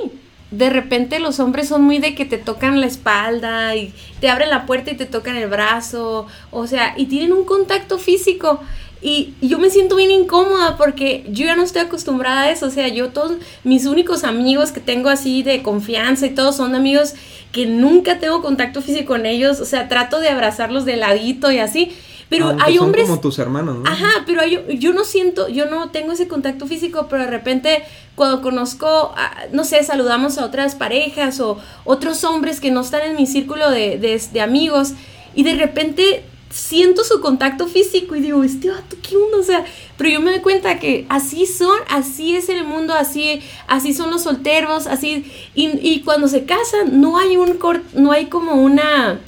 de 0.58 0.70
repente 0.70 1.20
los 1.20 1.40
hombres 1.40 1.68
son 1.68 1.82
muy 1.82 1.98
de 1.98 2.14
que 2.14 2.26
te 2.26 2.38
tocan 2.38 2.80
la 2.80 2.86
espalda 2.86 3.76
y 3.76 3.92
te 4.20 4.30
abren 4.30 4.52
la 4.52 4.66
puerta 4.66 4.92
y 4.92 4.96
te 4.96 5.08
tocan 5.08 5.36
el 5.36 5.50
brazo, 5.50 6.28
o 6.52 6.68
sea, 6.68 6.94
y 6.96 7.08
tienen 7.08 7.34
un 7.34 7.44
contacto 7.44 7.98
físico. 7.98 8.60
Y, 9.02 9.34
yo 9.42 9.60
me 9.60 9.70
siento 9.70 9.96
bien 9.96 10.12
incómoda 10.12 10.78
porque 10.78 11.26
yo 11.28 11.46
ya 11.46 11.56
no 11.56 11.64
estoy 11.64 11.82
acostumbrada 11.82 12.44
a 12.44 12.52
eso, 12.52 12.68
o 12.68 12.70
sea, 12.70 12.88
yo 12.88 13.10
todos 13.10 13.34
mis 13.64 13.86
únicos 13.86 14.24
amigos 14.24 14.72
que 14.72 14.80
tengo 14.80 15.10
así 15.10 15.44
de 15.44 15.64
confianza 15.64 16.28
y 16.28 16.30
todos 16.30 16.56
son 16.56 16.76
amigos 16.76 17.16
que 17.52 17.66
nunca 17.66 18.20
tengo 18.20 18.42
contacto 18.42 18.82
físico 18.82 19.08
con 19.14 19.26
ellos, 19.26 19.60
o 19.60 19.66
sea, 19.66 19.90
trato 19.90 20.20
de 20.20 20.30
abrazarlos 20.30 20.86
de 20.86 20.98
ladito 20.98 21.52
y 21.52 21.60
así. 21.60 21.92
Pero 22.38 22.56
hay 22.60 22.78
hombres. 22.78 23.08
como 23.08 23.20
tus 23.20 23.38
hermanos, 23.40 23.78
¿no? 23.78 23.90
Ajá, 23.90 24.24
pero 24.26 24.46
yo, 24.46 24.68
yo 24.70 24.94
no 24.94 25.04
siento, 25.04 25.48
yo 25.50 25.66
no 25.68 25.92
tengo 25.92 26.12
ese 26.12 26.28
contacto 26.28 26.66
físico, 26.66 27.08
pero 27.10 27.24
de 27.24 27.30
repente 27.30 27.84
cuando 28.16 28.42
conozco, 28.42 29.14
no 29.52 29.64
sé, 29.64 29.84
saludamos 29.84 30.38
a 30.38 30.46
otras 30.46 30.76
parejas 30.76 31.40
o 31.40 31.58
otros 31.84 32.24
hombres 32.24 32.60
que 32.60 32.72
no 32.72 32.82
están 32.82 33.02
en 33.02 33.16
mi 33.16 33.26
círculo 33.26 33.70
de, 33.72 33.98
de, 33.98 34.42
amigos 34.42 34.94
y 35.34 35.44
de 35.44 35.56
repente 35.56 36.24
siento 36.52 37.04
su 37.04 37.22
contacto 37.22 37.68
físico 37.68 38.16
y 38.16 38.22
digo, 38.22 38.44
este 38.44 38.70
vato, 38.70 38.96
¿qué 39.02 39.18
onda? 39.18 39.38
O 39.38 39.44
sea, 39.44 39.66
pero 39.98 40.12
yo 40.12 40.22
me 40.22 40.30
doy 40.30 40.42
cuenta 40.42 40.80
que 40.80 41.08
así 41.10 41.48
son, 41.48 41.76
así 41.90 42.36
es 42.36 42.50
el 42.50 42.66
mundo, 42.66 42.94
así, 42.94 43.42
así 43.68 43.94
son 43.94 44.12
los 44.12 44.24
solteros, 44.24 44.86
así, 44.86 45.26
y, 45.56 45.70
y 45.82 46.02
cuando 46.02 46.28
se 46.28 46.46
casan 46.46 47.02
no 47.02 47.18
hay 47.18 47.38
un, 47.38 47.58
no 47.94 48.12
hay 48.12 48.28
como 48.28 48.54
una 48.54 49.20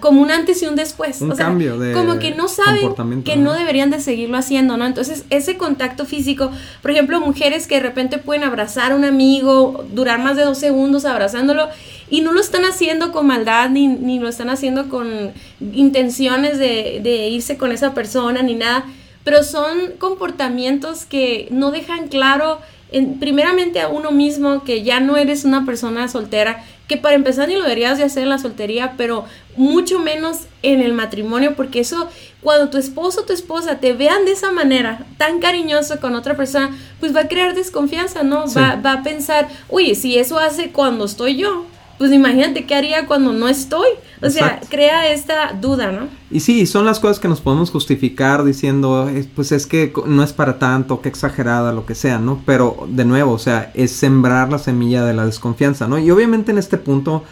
como 0.00 0.20
un 0.20 0.30
antes 0.30 0.62
y 0.62 0.66
un 0.66 0.74
después. 0.74 1.20
Un 1.20 1.30
cambio 1.36 1.78
de 1.78 1.92
Como 1.92 2.18
que 2.18 2.34
no 2.34 2.48
saben 2.48 3.22
que 3.22 3.36
¿no? 3.36 3.52
deberían 3.52 3.90
de 3.90 4.00
seguirlo 4.00 4.36
haciendo, 4.36 4.76
¿no? 4.76 4.84
Entonces, 4.84 5.24
ese 5.30 5.56
contacto 5.56 6.04
físico, 6.06 6.50
por 6.82 6.90
ejemplo, 6.90 7.20
mujeres 7.20 7.66
que 7.66 7.76
de 7.76 7.82
repente 7.82 8.18
pueden 8.18 8.42
abrazar 8.42 8.92
a 8.92 8.96
un 8.96 9.04
amigo, 9.04 9.84
durar 9.92 10.18
más 10.18 10.36
de 10.36 10.44
dos 10.44 10.58
segundos 10.58 11.04
abrazándolo, 11.04 11.68
y 12.10 12.22
no 12.22 12.32
lo 12.32 12.40
están 12.40 12.64
haciendo 12.64 13.12
con 13.12 13.26
maldad, 13.26 13.70
ni, 13.70 13.86
ni 13.86 14.18
lo 14.18 14.28
están 14.28 14.50
haciendo 14.50 14.88
con 14.88 15.32
intenciones 15.60 16.58
de, 16.58 17.00
de 17.02 17.28
irse 17.28 17.56
con 17.56 17.70
esa 17.70 17.94
persona, 17.94 18.42
ni 18.42 18.54
nada, 18.54 18.86
pero 19.22 19.44
son 19.44 19.92
comportamientos 19.98 21.04
que 21.04 21.48
no 21.50 21.70
dejan 21.70 22.08
claro 22.08 22.58
en, 22.90 23.18
primeramente 23.18 23.80
a 23.80 23.88
uno 23.88 24.10
mismo 24.10 24.64
que 24.64 24.82
ya 24.82 25.00
no 25.00 25.16
eres 25.16 25.44
una 25.44 25.64
persona 25.64 26.08
soltera, 26.08 26.64
que 26.86 26.96
para 26.96 27.14
empezar 27.14 27.48
ni 27.48 27.54
lo 27.54 27.62
deberías 27.62 27.98
de 27.98 28.04
hacer 28.04 28.22
en 28.22 28.30
la 28.30 28.38
soltería, 28.38 28.94
pero 28.96 29.26
mucho 29.56 29.98
menos 29.98 30.46
en 30.62 30.80
el 30.80 30.94
matrimonio, 30.94 31.54
porque 31.54 31.80
eso, 31.80 32.08
cuando 32.42 32.70
tu 32.70 32.78
esposo 32.78 33.20
o 33.20 33.24
tu 33.24 33.34
esposa 33.34 33.78
te 33.78 33.92
vean 33.92 34.24
de 34.24 34.32
esa 34.32 34.52
manera, 34.52 35.04
tan 35.18 35.38
cariñoso 35.38 36.00
con 36.00 36.14
otra 36.14 36.36
persona, 36.36 36.74
pues 36.98 37.14
va 37.14 37.20
a 37.20 37.28
crear 37.28 37.54
desconfianza, 37.54 38.22
¿no? 38.22 38.44
Va, 38.56 38.76
va 38.76 38.92
a 38.94 39.02
pensar, 39.02 39.48
uy, 39.68 39.94
si 39.94 40.18
eso 40.18 40.38
hace 40.38 40.70
cuando 40.70 41.04
estoy 41.04 41.36
yo, 41.36 41.66
pues 41.98 42.12
imagínate 42.12 42.64
qué 42.64 42.74
haría 42.74 43.06
cuando 43.06 43.32
no 43.32 43.48
estoy. 43.48 43.88
O 44.22 44.30
sea, 44.30 44.60
crea 44.68 45.12
esta 45.12 45.52
duda, 45.52 45.92
¿no? 45.92 46.08
Y 46.30 46.40
sí, 46.40 46.66
son 46.66 46.84
las 46.84 46.98
cosas 46.98 47.20
que 47.20 47.28
nos 47.28 47.40
podemos 47.40 47.70
justificar 47.70 48.44
diciendo, 48.44 49.08
pues 49.36 49.52
es 49.52 49.66
que 49.66 49.92
no 50.06 50.22
es 50.22 50.32
para 50.32 50.58
tanto, 50.58 51.00
que 51.00 51.08
exagerada, 51.08 51.72
lo 51.72 51.86
que 51.86 51.94
sea, 51.94 52.18
¿no? 52.18 52.42
Pero 52.44 52.86
de 52.88 53.04
nuevo, 53.04 53.32
o 53.32 53.38
sea, 53.38 53.70
es 53.74 53.92
sembrar 53.92 54.50
la 54.50 54.58
semilla 54.58 55.04
de 55.04 55.14
la 55.14 55.26
desconfianza, 55.26 55.86
¿no? 55.86 55.98
Y 55.98 56.10
obviamente 56.10 56.50
en 56.50 56.58
este 56.58 56.78
punto 56.78 57.24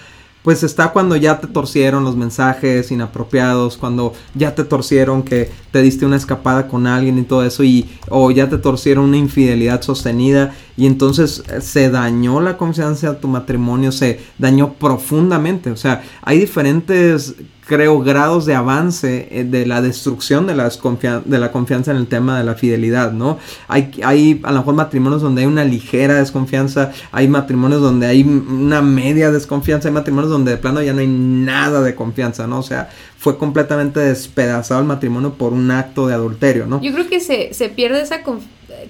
pues 0.47 0.63
está 0.63 0.93
cuando 0.93 1.17
ya 1.17 1.41
te 1.41 1.49
torcieron 1.49 2.05
los 2.05 2.15
mensajes 2.15 2.93
inapropiados, 2.93 3.77
cuando 3.77 4.13
ya 4.35 4.55
te 4.55 4.63
torcieron 4.63 5.25
que 5.25 5.51
te 5.77 5.83
diste 5.83 6.07
una 6.07 6.17
escapada 6.17 6.69
con 6.69 6.87
alguien 6.87 7.19
y 7.19 7.25
todo 7.25 7.45
eso, 7.45 7.63
y 7.63 7.87
o 8.09 8.31
ya 8.31 8.49
te 8.49 8.57
torcieron 8.57 9.05
una 9.05 9.19
infidelidad 9.19 9.83
sostenida, 9.83 10.55
y 10.75 10.87
entonces 10.87 11.43
eh, 11.51 11.61
se 11.61 11.91
dañó 11.91 12.41
la 12.41 12.57
confianza 12.57 13.21
tu 13.21 13.29
matrimonio, 13.29 13.93
se 13.93 14.21
dañó 14.39 14.73
profundamente. 14.73 15.71
O 15.71 15.77
sea, 15.77 16.03
hay 16.23 16.39
diferentes 16.39 17.35
creo, 17.67 18.01
grados 18.01 18.47
de 18.47 18.55
avance 18.55 19.29
eh, 19.31 19.45
de 19.45 19.67
la 19.67 19.83
destrucción 19.83 20.47
de, 20.47 20.55
las 20.55 20.81
de 21.25 21.39
la 21.39 21.53
confianza 21.53 21.91
en 21.91 21.99
el 21.99 22.07
tema 22.07 22.39
de 22.39 22.45
la 22.45 22.55
fidelidad, 22.55 23.13
¿no? 23.13 23.39
Hay, 23.69 23.91
hay 24.03 24.41
a 24.45 24.53
lo 24.53 24.61
mejor 24.61 24.75
matrimonios 24.77 25.21
donde 25.21 25.43
hay 25.43 25.47
una 25.47 25.65
ligera 25.65 26.15
desconfianza, 26.15 26.93
hay 27.13 27.29
matrimonios 27.29 27.83
donde 27.83 28.07
hay 28.07 28.23
una 28.23 28.81
media 28.81 29.31
desconfianza, 29.31 29.89
hay 29.89 29.95
matrimonios 29.95 30.31
donde 30.31 30.53
de 30.53 30.57
plano 30.57 30.81
ya 30.81 30.95
no 30.95 31.01
hay 31.01 31.09
nada 31.09 31.83
de 31.83 31.95
confianza, 31.95 32.47
¿no? 32.47 32.61
O 32.61 32.63
sea, 32.63 32.89
fue 33.27 33.39
completamente 33.39 33.99
despedazado 33.99 34.81
el 34.81 34.87
matrimonio 34.87 35.35
por 35.35 35.53
un 35.53 35.69
acto 35.73 36.07
de 36.07 36.15
adulterio, 36.15 36.67
¿no? 36.67 36.81
Yo 36.81 36.93
creo 36.93 37.09
que 37.09 37.19
se, 37.19 37.53
se 37.55 37.69
pierde 37.69 38.01
esa 38.01 38.21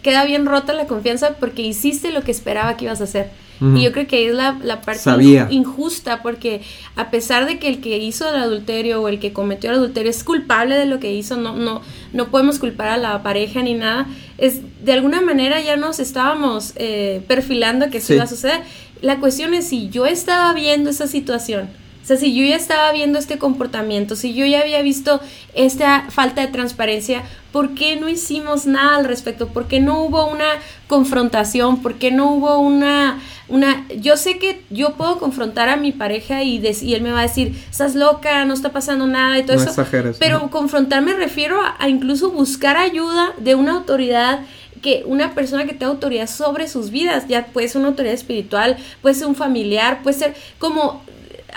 queda 0.02 0.26
bien 0.26 0.44
rota 0.44 0.74
la 0.74 0.86
confianza 0.86 1.36
porque 1.40 1.62
hiciste 1.62 2.12
lo 2.12 2.20
que 2.20 2.32
esperaba 2.32 2.76
que 2.76 2.84
ibas 2.84 3.00
a 3.00 3.04
hacer. 3.04 3.30
Y 3.74 3.82
yo 3.82 3.92
creo 3.92 4.06
que 4.06 4.16
ahí 4.16 4.24
es 4.26 4.34
la, 4.34 4.58
la 4.62 4.82
parte 4.82 5.46
injusta, 5.48 6.22
porque 6.22 6.60
a 6.96 7.10
pesar 7.10 7.46
de 7.46 7.58
que 7.58 7.68
el 7.68 7.80
que 7.80 7.96
hizo 7.96 8.28
el 8.28 8.36
adulterio 8.36 9.00
o 9.00 9.08
el 9.08 9.18
que 9.18 9.32
cometió 9.32 9.70
el 9.70 9.76
adulterio 9.76 10.10
es 10.10 10.22
culpable 10.22 10.74
de 10.76 10.84
lo 10.84 11.00
que 11.00 11.14
hizo, 11.14 11.38
no, 11.38 11.56
no, 11.56 11.80
no 12.12 12.28
podemos 12.28 12.58
culpar 12.58 12.88
a 12.88 12.98
la 12.98 13.22
pareja 13.22 13.62
ni 13.62 13.72
nada, 13.72 14.06
es 14.36 14.60
de 14.84 14.92
alguna 14.92 15.22
manera 15.22 15.62
ya 15.62 15.76
nos 15.76 15.98
estábamos 15.98 16.74
eh, 16.76 17.22
perfilando 17.26 17.88
que 17.88 17.96
eso 17.96 18.12
iba 18.12 18.24
a 18.24 18.26
suceder. 18.26 18.60
La 19.00 19.18
cuestión 19.18 19.54
es 19.54 19.66
si 19.68 19.88
yo 19.88 20.04
estaba 20.04 20.52
viendo 20.52 20.90
esa 20.90 21.06
situación, 21.06 21.70
o 22.06 22.08
sea, 22.08 22.16
si 22.18 22.32
yo 22.32 22.46
ya 22.46 22.54
estaba 22.54 22.92
viendo 22.92 23.18
este 23.18 23.36
comportamiento, 23.36 24.14
si 24.14 24.32
yo 24.32 24.46
ya 24.46 24.60
había 24.60 24.80
visto 24.80 25.20
esta 25.54 26.04
falta 26.08 26.40
de 26.40 26.46
transparencia, 26.46 27.24
¿por 27.50 27.74
qué 27.74 27.96
no 27.96 28.08
hicimos 28.08 28.64
nada 28.64 28.98
al 28.98 29.06
respecto? 29.06 29.48
¿Por 29.48 29.66
qué 29.66 29.80
no 29.80 30.04
hubo 30.04 30.24
una 30.30 30.44
confrontación? 30.86 31.82
¿Por 31.82 31.94
qué 31.94 32.12
no 32.12 32.30
hubo 32.30 32.60
una... 32.60 33.20
una... 33.48 33.88
Yo 34.00 34.16
sé 34.16 34.38
que 34.38 34.62
yo 34.70 34.94
puedo 34.94 35.18
confrontar 35.18 35.68
a 35.68 35.76
mi 35.76 35.90
pareja 35.90 36.44
y, 36.44 36.64
y 36.64 36.94
él 36.94 37.02
me 37.02 37.10
va 37.10 37.18
a 37.18 37.22
decir, 37.22 37.60
estás 37.68 37.96
loca, 37.96 38.44
no 38.44 38.54
está 38.54 38.70
pasando 38.70 39.08
nada 39.08 39.40
y 39.40 39.42
todo 39.42 39.56
eso. 39.56 39.84
pero 40.20 40.48
confrontar 40.48 41.02
me 41.02 41.12
refiero 41.12 41.60
a, 41.60 41.88
incluso 41.88 42.30
buscar 42.30 42.76
ayuda 42.76 43.32
de 43.38 43.56
una 43.56 43.72
autoridad 43.72 44.42
que 44.80 45.02
una 45.06 45.34
persona 45.34 45.64
que 45.64 45.72
tenga 45.72 45.88
autoridad 45.88 46.28
sobre 46.28 46.68
sus 46.68 46.90
vidas, 46.90 47.26
ya 47.26 47.46
puede 47.46 47.66
ser 47.66 47.80
una 47.80 47.88
autoridad 47.88 48.14
espiritual, 48.14 48.76
puede 49.02 49.16
ser 49.16 49.26
un 49.26 49.34
familiar, 49.34 50.04
puede 50.04 50.16
ser 50.16 50.36
como 50.60 51.02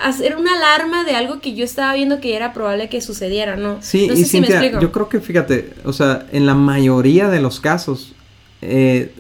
hacer 0.04 0.36
una 0.36 0.56
alarma 0.56 1.04
de 1.04 1.16
algo 1.16 1.40
que 1.40 1.54
yo 1.54 1.64
estaba 1.64 1.94
viendo 1.94 2.20
que 2.20 2.36
era 2.36 2.54
probable 2.54 2.90
que 2.90 3.02
sucediera, 3.02 3.56
¿no? 3.56 3.78
Sí, 3.82 4.08
no 4.08 4.16
sé 4.16 4.22
y 4.22 4.26
si 4.26 4.42
yo 4.82 4.92
creo 4.92 5.10
que 5.10 5.20
fíjate, 5.20 5.74
o 5.84 5.94
sea, 5.94 6.26
en 6.32 6.46
la 6.46 6.56
mayoría 6.56 7.30
de 7.30 7.40
los 7.40 7.60
casos, 7.60 8.14
eh, 8.62 9.14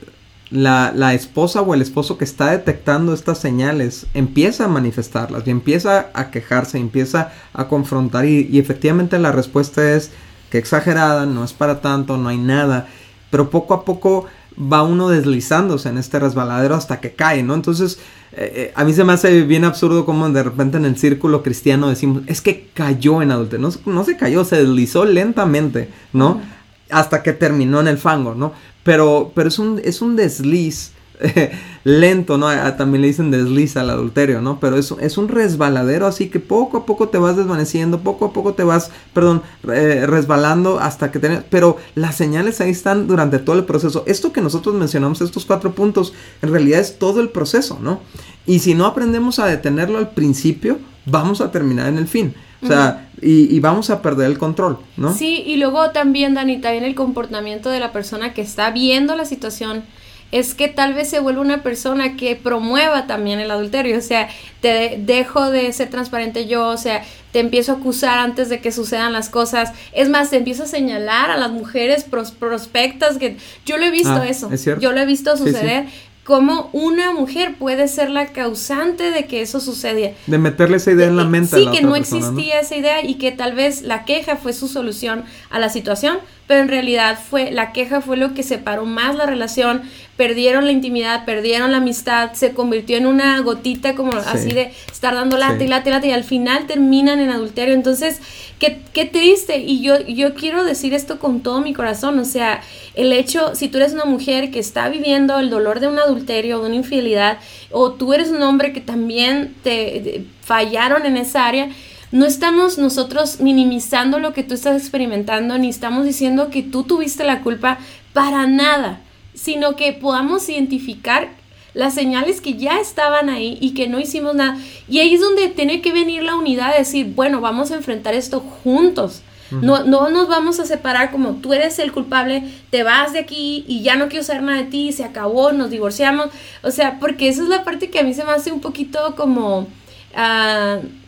la, 0.52 0.92
la, 0.96 1.14
esposa 1.14 1.62
o 1.62 1.74
el 1.74 1.82
esposo 1.82 2.18
que 2.18 2.24
está 2.24 2.52
detectando 2.52 3.14
estas 3.14 3.38
señales 3.38 4.08
empieza 4.16 4.66
a 4.66 4.68
manifestarlas 4.68 5.46
y 5.46 5.52
empieza 5.52 6.10
a 6.14 6.32
quejarse, 6.32 6.80
empieza 6.80 7.32
a 7.54 7.68
confrontar 7.68 8.26
y, 8.26 8.48
y 8.52 8.58
efectivamente 8.58 9.20
la 9.20 9.32
respuesta 9.32 9.96
es 9.96 10.12
que 10.50 10.58
exagerada, 10.58 11.26
no 11.26 11.44
es 11.44 11.54
para 11.54 11.82
tanto, 11.82 12.18
no 12.18 12.30
hay 12.30 12.38
nada, 12.38 12.88
pero 13.30 13.50
poco 13.50 13.76
a 13.76 13.86
poco 13.86 14.26
va 14.58 14.84
uno 14.84 15.10
deslizándose 15.10 15.90
en 15.90 15.98
este 15.98 16.20
resbaladero 16.20 16.76
hasta 16.76 17.00
que 17.00 17.14
cae, 17.14 17.44
¿no? 17.44 17.54
Entonces, 17.54 18.00
eh, 18.32 18.52
eh, 18.56 18.72
a 18.76 18.84
mí 18.84 18.94
se 18.94 19.04
me 19.04 19.14
hace 19.14 19.44
bien 19.44 19.64
absurdo 19.64 20.06
como 20.06 20.30
de 20.30 20.44
repente 20.44 20.78
en 20.78 20.86
el 20.86 20.98
círculo 20.98 21.44
cristiano 21.44 21.90
decimos, 21.90 22.24
es 22.28 22.42
que 22.42 22.70
cayó 22.74 23.22
en 23.22 23.32
adulterio. 23.32 23.70
No, 23.86 24.04
se 24.04 24.18
cayó, 24.18 24.44
se 24.44 24.58
deslizó 24.58 25.06
lentamente, 25.06 25.90
¿no? 26.14 26.42
Hasta 26.90 27.24
que 27.24 27.34
terminó 27.34 27.80
en 27.80 27.88
el 27.88 27.98
fango, 27.98 28.36
¿no? 28.36 28.54
Pero, 28.84 29.32
pero 29.36 29.50
es, 29.50 29.60
un, 29.60 29.82
es 29.84 30.02
un 30.02 30.16
desliz 30.16 30.92
lento, 31.84 32.38
¿no? 32.38 32.48
también 32.76 33.02
le 33.02 33.08
dicen 33.08 33.32
desliza 33.32 33.82
al 33.82 33.90
adulterio, 33.90 34.42
¿no? 34.42 34.60
Pero 34.60 34.78
es, 34.78 34.94
es 35.00 35.18
un 35.18 35.28
resbaladero, 35.28 36.08
así 36.08 36.30
que 36.30 36.40
poco 36.40 36.78
a 36.78 36.86
poco 36.86 37.10
te 37.10 37.18
vas 37.18 37.36
desvaneciendo, 37.36 38.00
poco 38.00 38.26
a 38.26 38.34
poco 38.34 38.54
te 38.54 38.64
vas, 38.64 38.92
perdón, 39.14 39.42
resbalando 39.64 40.80
hasta 40.80 41.12
que 41.12 41.20
tenés... 41.20 41.44
Pero 41.50 41.78
las 41.96 42.16
señales 42.16 42.62
ahí 42.62 42.72
están 42.72 43.08
durante 43.08 43.40
todo 43.40 43.58
el 43.58 43.66
proceso. 43.66 44.04
Esto 44.08 44.32
que 44.32 44.42
nosotros 44.42 44.76
mencionamos, 44.76 45.22
estos 45.22 45.46
cuatro 45.46 45.74
puntos, 45.74 46.14
en 46.42 46.52
realidad 46.52 46.80
es 46.80 46.98
todo 47.00 47.22
el 47.22 47.30
proceso, 47.30 47.80
¿no? 47.82 48.00
Y 48.46 48.60
si 48.60 48.74
no 48.74 48.86
aprendemos 48.86 49.40
a 49.40 49.46
detenerlo 49.46 49.98
al 49.98 50.12
principio, 50.12 50.80
vamos 51.06 51.42
a 51.42 51.52
terminar 51.52 51.88
en 51.88 51.98
el 51.98 52.08
fin. 52.08 52.34
O 52.62 52.68
sea, 52.68 53.10
y, 53.22 53.56
y, 53.56 53.60
vamos 53.62 53.90
a 53.90 54.02
perder 54.02 54.30
el 54.30 54.38
control, 54.38 54.80
¿no? 54.98 55.14
Sí, 55.14 55.44
y 55.46 55.56
luego 55.56 55.92
también, 55.92 56.34
Dani, 56.34 56.60
también 56.60 56.84
el 56.84 56.94
comportamiento 56.94 57.70
de 57.70 57.80
la 57.80 57.94
persona 57.94 58.34
que 58.34 58.42
está 58.42 58.72
viendo 58.72 59.16
la 59.16 59.24
situación 59.24 59.84
es 60.32 60.54
que 60.54 60.68
tal 60.68 60.94
vez 60.94 61.10
se 61.10 61.20
vuelva 61.20 61.42
una 61.42 61.64
persona 61.64 62.16
que 62.16 62.36
promueva 62.36 63.08
también 63.08 63.40
el 63.40 63.52
adulterio, 63.52 63.98
o 63.98 64.02
sea, 64.02 64.30
te 64.62 65.00
dejo 65.00 65.50
de 65.50 65.72
ser 65.74 65.90
transparente 65.90 66.46
yo, 66.46 66.68
o 66.68 66.78
sea, 66.78 67.04
te 67.32 67.40
empiezo 67.40 67.74
a 67.74 67.76
acusar 67.76 68.20
antes 68.20 68.50
de 68.50 68.60
que 68.60 68.72
sucedan 68.72 69.14
las 69.14 69.30
cosas, 69.30 69.72
es 69.94 70.10
más, 70.10 70.30
te 70.30 70.38
empiezo 70.38 70.64
a 70.64 70.68
señalar 70.68 71.32
a 71.32 71.38
las 71.38 71.52
mujeres 71.52 72.06
prospectas, 72.40 73.18
que 73.18 73.38
yo 73.66 73.78
lo 73.78 73.86
he 73.86 73.92
visto 73.92 74.12
ah, 74.12 74.28
eso, 74.28 74.50
yo 74.80 74.92
lo 74.92 75.00
he 75.00 75.06
visto 75.06 75.36
suceder, 75.36 75.88
cómo 76.30 76.70
una 76.74 77.12
mujer 77.12 77.56
puede 77.58 77.88
ser 77.88 78.12
la 78.12 78.28
causante 78.28 79.10
de 79.10 79.26
que 79.26 79.42
eso 79.42 79.60
suceda. 79.60 80.12
De 80.28 80.38
meterle 80.38 80.78
esa 80.78 80.92
idea 80.92 81.08
en 81.08 81.18
la 81.18 81.26
mente. 81.26 81.58
Sí, 81.58 81.68
que 81.72 81.82
no 81.82 81.96
existía 81.96 82.60
esa 82.60 82.76
idea 82.76 83.04
y 83.04 83.16
que 83.16 83.32
tal 83.32 83.56
vez 83.56 83.82
la 83.82 84.06
queja 84.06 84.36
fue 84.36 84.54
su 84.54 84.68
solución 84.68 85.24
a 85.50 85.58
la 85.58 85.70
situación, 85.70 86.20
pero 86.50 86.62
en 86.62 86.68
realidad 86.68 87.20
fue 87.30 87.52
la 87.52 87.74
queja 87.74 88.02
fue 88.02 88.18
lo 88.18 88.34
que 88.34 88.42
separó 88.42 88.88
más 88.88 89.16
la 89.16 89.28
relación, 89.28 89.84
perdieron 90.18 90.66
la 90.66 90.72
intimidad, 90.72 91.24
perdieron 91.24 91.72
la 91.72 91.78
amistad, 91.78 92.34
se 92.34 92.56
convirtió 92.56 92.98
en 92.98 93.06
una 93.06 93.40
gotita 93.42 93.94
como 93.94 94.14
así 94.14 94.52
de 94.52 94.72
estar 94.92 95.14
dando 95.14 95.38
lata 95.38 95.64
y 95.64 95.68
lata 95.68 95.90
y 95.90 95.92
lata 95.92 96.08
y 96.08 96.12
al 96.12 96.24
final 96.24 96.66
terminan 96.66 97.20
en 97.20 97.30
adulterio. 97.30 97.76
Entonces, 97.76 98.20
qué, 98.58 98.82
qué 98.94 99.06
triste. 99.06 99.60
Y 99.60 99.82
yo, 99.84 100.02
yo 100.08 100.34
quiero 100.34 100.64
decir 100.64 100.96
esto 100.96 101.20
con 101.20 101.42
todo 101.42 101.62
mi 101.62 101.76
corazón, 101.76 102.18
o 102.18 102.26
sea, 102.26 102.62
el 102.96 103.14
hecho, 103.14 103.54
si 103.54 103.68
tú 103.68 103.78
eres 103.78 103.94
una 103.94 104.06
mujer 104.06 104.50
que 104.50 104.58
está 104.58 104.90
viviendo 104.90 105.38
el 105.38 105.52
dolor 105.52 105.80
de 105.80 105.88
un 105.88 106.00
adulterio, 106.00 106.62
de 106.62 106.66
una 106.66 106.76
infidelidad, 106.78 107.38
o 107.70 107.92
tú 107.92 108.12
eres 108.16 108.30
un 108.30 108.42
hombre 108.42 108.74
que 108.74 108.82
también 108.82 109.54
te 109.62 110.26
fallaron 110.42 111.06
en 111.06 111.16
esa 111.16 111.46
área, 111.46 111.70
no 112.12 112.26
estamos 112.26 112.78
nosotros 112.78 113.40
minimizando 113.40 114.20
lo 114.20 114.34
que 114.34 114.44
tú 114.44 114.56
estás 114.56 114.82
experimentando, 114.82 115.58
ni 115.58 115.70
estamos 115.70 116.06
diciendo 116.06 116.50
que 116.50 116.64
tú 116.64 116.84
tuviste 116.84 117.24
la 117.24 117.42
culpa 117.42 117.78
para 118.14 118.48
nada, 118.48 119.02
sino 119.34 119.76
que 119.76 119.94
podamos 119.94 120.50
identificar 120.50 121.30
las 121.76 121.94
señales 121.94 122.42
que 122.42 122.56
ya 122.56 122.80
estaban 122.80 123.30
ahí 123.30 123.58
y 123.62 123.76
que 123.76 123.88
no 123.88 124.00
hicimos 124.00 124.34
nada. 124.34 124.58
Y 124.88 125.00
ahí 125.00 125.14
es 125.14 125.22
donde 125.22 125.50
tiene 125.50 125.82
que 125.82 125.94
venir 125.94 126.24
la 126.24 126.36
unidad, 126.36 126.72
de 126.72 126.80
decir, 126.80 127.14
bueno, 127.16 127.42
vamos 127.42 127.72
a 127.72 127.76
enfrentar 127.76 128.16
esto 128.16 128.40
juntos. 128.40 129.22
No, 129.52 129.84
no 129.84 130.12
nos 130.12 130.28
vamos 130.28 130.60
a 130.60 130.66
separar 130.68 131.10
como 131.10 131.38
tú 131.38 131.54
eres 131.54 131.80
el 131.80 131.92
culpable, 131.92 132.44
te 132.70 132.84
vas 132.84 133.14
de 133.14 133.20
aquí 133.20 133.66
y 133.68 133.82
ya 133.82 133.96
no 133.96 134.08
quiero 134.08 134.24
saber 134.24 134.44
nada 134.44 134.60
de 134.60 134.66
ti, 134.66 134.92
se 134.94 135.04
acabó, 135.04 135.52
nos 135.52 135.72
divorciamos. 135.72 136.28
O 136.62 136.70
sea, 136.70 137.00
porque 137.00 137.30
esa 137.30 137.42
es 137.44 137.50
la 137.50 137.64
parte 137.64 137.90
que 137.90 138.00
a 138.00 138.04
mí 138.04 138.14
se 138.14 138.24
me 138.24 138.32
hace 138.32 138.52
un 138.52 138.62
poquito 138.62 139.16
como... 139.16 139.68
Uh, 140.16 140.99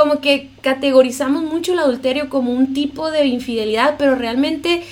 como 0.00 0.22
que 0.22 0.48
categorizamos 0.62 1.42
mucho 1.42 1.74
el 1.74 1.78
adulterio 1.78 2.30
como 2.30 2.52
un 2.52 2.72
tipo 2.72 3.10
de 3.10 3.26
infidelidad, 3.26 3.96
pero 3.98 4.14
realmente 4.14 4.76
eh, 4.76 4.84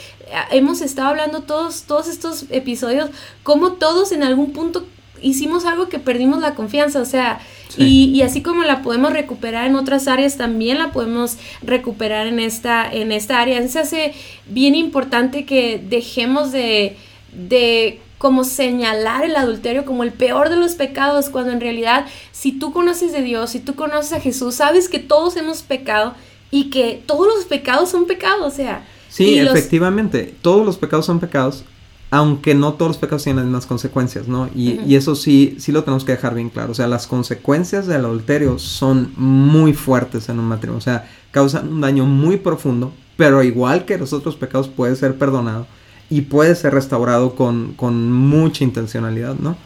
hemos 0.50 0.82
estado 0.82 1.08
hablando 1.08 1.44
todos, 1.44 1.84
todos 1.84 2.08
estos 2.08 2.44
episodios, 2.50 3.08
como 3.42 3.72
todos 3.72 4.12
en 4.12 4.22
algún 4.22 4.52
punto 4.52 4.86
hicimos 5.22 5.64
algo 5.64 5.88
que 5.88 5.98
perdimos 5.98 6.40
la 6.40 6.54
confianza, 6.54 7.00
o 7.00 7.06
sea, 7.06 7.40
y, 7.78 8.10
y, 8.14 8.22
así 8.22 8.42
como 8.42 8.64
la 8.64 8.82
podemos 8.82 9.12
recuperar 9.12 9.66
en 9.66 9.76
otras 9.76 10.08
áreas, 10.08 10.36
también 10.36 10.78
la 10.78 10.92
podemos 10.92 11.38
recuperar 11.62 12.26
en 12.26 12.40
esta, 12.40 12.90
en 12.90 13.12
esta 13.12 13.40
área. 13.40 13.66
Se 13.68 13.78
hace 13.78 14.14
bien 14.46 14.74
importante 14.74 15.44
que 15.44 15.80
dejemos 15.82 16.50
de, 16.50 16.96
de 17.32 18.00
como 18.18 18.42
señalar 18.44 19.24
el 19.24 19.36
adulterio 19.36 19.84
como 19.84 20.02
el 20.02 20.12
peor 20.12 20.50
de 20.50 20.56
los 20.56 20.74
pecados, 20.74 21.30
cuando 21.30 21.52
en 21.52 21.60
realidad 21.60 22.06
si 22.32 22.52
tú 22.52 22.72
conoces 22.72 23.12
de 23.12 23.22
Dios, 23.22 23.50
si 23.50 23.60
tú 23.60 23.74
conoces 23.74 24.12
a 24.12 24.20
Jesús, 24.20 24.56
sabes 24.56 24.88
que 24.88 24.98
todos 24.98 25.36
hemos 25.36 25.62
pecado 25.62 26.14
y 26.50 26.70
que 26.70 27.02
todos 27.06 27.26
los 27.26 27.44
pecados 27.44 27.90
son 27.90 28.06
pecados, 28.06 28.52
o 28.52 28.54
sea. 28.54 28.84
Sí, 29.08 29.38
efectivamente, 29.38 30.34
todos 30.42 30.66
los 30.66 30.76
pecados 30.76 31.06
son 31.06 31.20
pecados, 31.20 31.64
aunque 32.10 32.54
no 32.54 32.74
todos 32.74 32.90
los 32.90 32.98
pecados 32.98 33.22
tienen 33.22 33.36
las 33.38 33.46
mismas 33.46 33.66
consecuencias, 33.66 34.28
¿no? 34.28 34.48
Y, 34.54 34.80
y, 34.86 34.96
eso 34.96 35.14
sí, 35.14 35.56
sí 35.58 35.72
lo 35.72 35.84
tenemos 35.84 36.04
que 36.04 36.12
dejar 36.12 36.34
bien 36.34 36.50
claro, 36.50 36.72
o 36.72 36.74
sea, 36.74 36.88
las 36.88 37.06
consecuencias 37.06 37.86
del 37.86 38.04
adulterio 38.04 38.58
son 38.58 39.12
muy 39.16 39.72
fuertes 39.74 40.28
en 40.28 40.38
un 40.38 40.46
matrimonio, 40.46 40.78
o 40.78 40.82
sea, 40.82 41.08
causan 41.30 41.68
un 41.68 41.80
daño 41.80 42.04
muy 42.04 42.36
profundo, 42.36 42.92
pero 43.16 43.42
igual 43.42 43.84
que 43.84 43.98
los 43.98 44.12
otros 44.12 44.36
pecados 44.36 44.68
puede 44.68 44.96
ser 44.96 45.16
perdonado 45.16 45.66
y 46.10 46.22
puede 46.22 46.54
ser 46.54 46.74
restaurado 46.74 47.34
con, 47.34 47.74
con 47.74 48.12
mucha 48.12 48.64
intencionalidad, 48.64 49.34
¿no? 49.34 49.56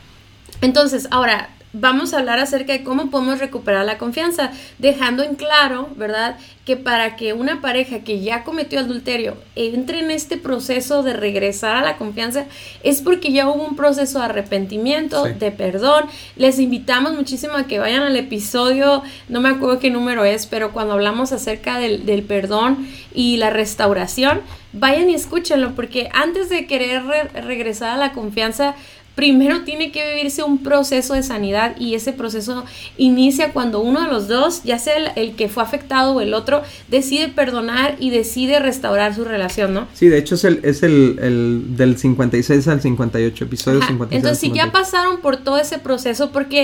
Entonces, 0.60 1.08
ahora, 1.10 1.50
vamos 1.72 2.12
a 2.12 2.18
hablar 2.18 2.38
acerca 2.38 2.72
de 2.72 2.82
cómo 2.82 3.10
podemos 3.10 3.38
recuperar 3.38 3.84
la 3.84 3.98
confianza, 3.98 4.50
dejando 4.78 5.22
en 5.22 5.34
claro, 5.34 5.88
¿verdad? 5.96 6.36
Que 6.64 6.76
para 6.76 7.16
que 7.16 7.32
una 7.32 7.60
pareja 7.60 8.00
que 8.00 8.20
ya 8.20 8.44
cometió 8.44 8.80
adulterio 8.80 9.36
entre 9.56 10.00
en 10.00 10.10
este 10.10 10.36
proceso 10.36 11.02
de 11.02 11.14
regresar 11.14 11.76
a 11.76 11.82
la 11.82 11.96
confianza, 11.96 12.44
es 12.82 13.00
porque 13.00 13.32
ya 13.32 13.48
hubo 13.48 13.64
un 13.64 13.76
proceso 13.76 14.18
de 14.18 14.26
arrepentimiento, 14.26 15.24
de 15.24 15.50
perdón. 15.50 16.04
Les 16.36 16.58
invitamos 16.58 17.14
muchísimo 17.14 17.54
a 17.54 17.64
que 17.64 17.78
vayan 17.78 18.02
al 18.02 18.16
episodio, 18.16 19.02
no 19.28 19.40
me 19.40 19.48
acuerdo 19.48 19.78
qué 19.78 19.90
número 19.90 20.24
es, 20.24 20.46
pero 20.46 20.72
cuando 20.72 20.94
hablamos 20.94 21.32
acerca 21.32 21.78
del, 21.78 22.06
del 22.06 22.22
perdón 22.22 22.86
y 23.14 23.38
la 23.38 23.50
restauración, 23.50 24.40
vayan 24.72 25.10
y 25.10 25.14
escúchenlo, 25.14 25.74
porque 25.74 26.08
antes 26.12 26.48
de 26.48 26.66
querer 26.66 27.02
regresar 27.34 27.90
a 27.90 27.96
la 27.96 28.12
confianza, 28.12 28.74
primero 29.14 29.62
tiene 29.62 29.92
que 29.92 30.14
vivirse 30.14 30.42
un 30.42 30.58
proceso 30.58 31.14
de 31.14 31.22
sanidad 31.22 31.76
y 31.78 31.94
ese 31.94 32.12
proceso 32.12 32.64
inicia 32.96 33.52
cuando 33.52 33.80
uno 33.80 34.02
de 34.02 34.08
los 34.08 34.28
dos, 34.28 34.62
ya 34.64 34.78
sea 34.78 34.94
el, 35.14 35.34
que 35.34 35.48
fue 35.48 35.62
afectado 35.62 36.12
o 36.12 36.20
el 36.20 36.34
otro, 36.34 36.62
decide 36.88 37.28
perdonar 37.28 37.96
y 37.98 38.10
decide 38.10 38.58
restaurar 38.58 39.14
su 39.14 39.24
relación, 39.24 39.74
¿no? 39.74 39.86
Sí, 39.92 40.08
de 40.08 40.18
hecho 40.18 40.36
es 40.36 40.44
el, 40.44 40.60
es 40.62 40.82
el, 40.82 41.76
del 41.76 41.98
56 41.98 42.68
al 42.68 42.80
58, 42.80 43.44
episodio 43.44 43.80
56. 43.86 44.16
Entonces, 44.16 44.38
si 44.38 44.52
ya 44.52 44.72
pasaron 44.72 45.20
por 45.20 45.36
todo 45.36 45.58
ese 45.58 45.78
proceso, 45.78 46.30
porque 46.32 46.62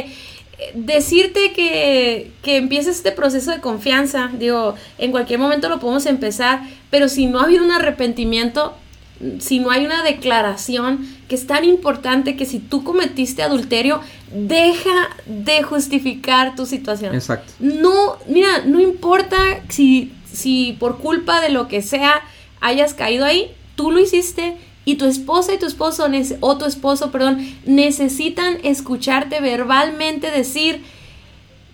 eh, 0.59 0.73
decirte 0.75 1.53
que, 1.53 2.31
que 2.43 2.57
empieces 2.57 2.97
este 2.97 3.13
proceso 3.13 3.51
de 3.51 3.61
confianza, 3.61 4.31
digo, 4.39 4.75
en 4.97 5.11
cualquier 5.11 5.39
momento 5.39 5.69
lo 5.69 5.81
podemos 5.81 6.07
empezar, 6.07 6.63
pero 6.91 7.09
si 7.09 7.27
no 7.27 7.41
ha 7.41 7.45
habido 7.45 7.63
un 7.63 7.73
arrepentimiento, 7.73 8.75
si 9.41 9.59
no 9.59 9.71
hay 9.71 9.85
una 9.85 10.03
declaración 10.03 11.07
que 11.29 11.35
es 11.35 11.47
tan 11.47 11.65
importante 11.65 12.37
que 12.37 12.47
si 12.47 12.59
tú 12.59 12.85
cometiste 12.85 13.43
adulterio, 13.43 14.01
deja 14.33 15.11
de 15.27 15.63
justificar 15.63 16.55
tu 16.55 16.67
situación. 16.67 17.15
Exacto. 17.15 17.53
No, 17.59 18.17
mira, 18.29 18.65
no 18.65 18.81
importa 18.81 19.37
si, 19.69 20.13
si 20.33 20.77
por 20.79 20.99
culpa 20.99 21.41
de 21.41 21.49
lo 21.49 21.69
que 21.69 21.83
sea 21.83 22.23
hayas 22.61 22.95
caído 22.95 23.25
ahí, 23.25 23.51
tú 23.75 23.91
lo 23.91 24.01
hiciste 24.01 24.57
y 24.85 24.97
tu 24.97 25.05
esposa 25.05 25.53
y 25.53 25.59
tu 25.59 25.67
esposo 25.67 26.07
o 26.41 26.59
tu 26.59 26.65
esposo, 26.65 27.11
perdón, 27.11 27.47
necesitan 27.67 28.59
escucharte 28.63 29.41
verbalmente 29.41 30.31
decir 30.31 30.83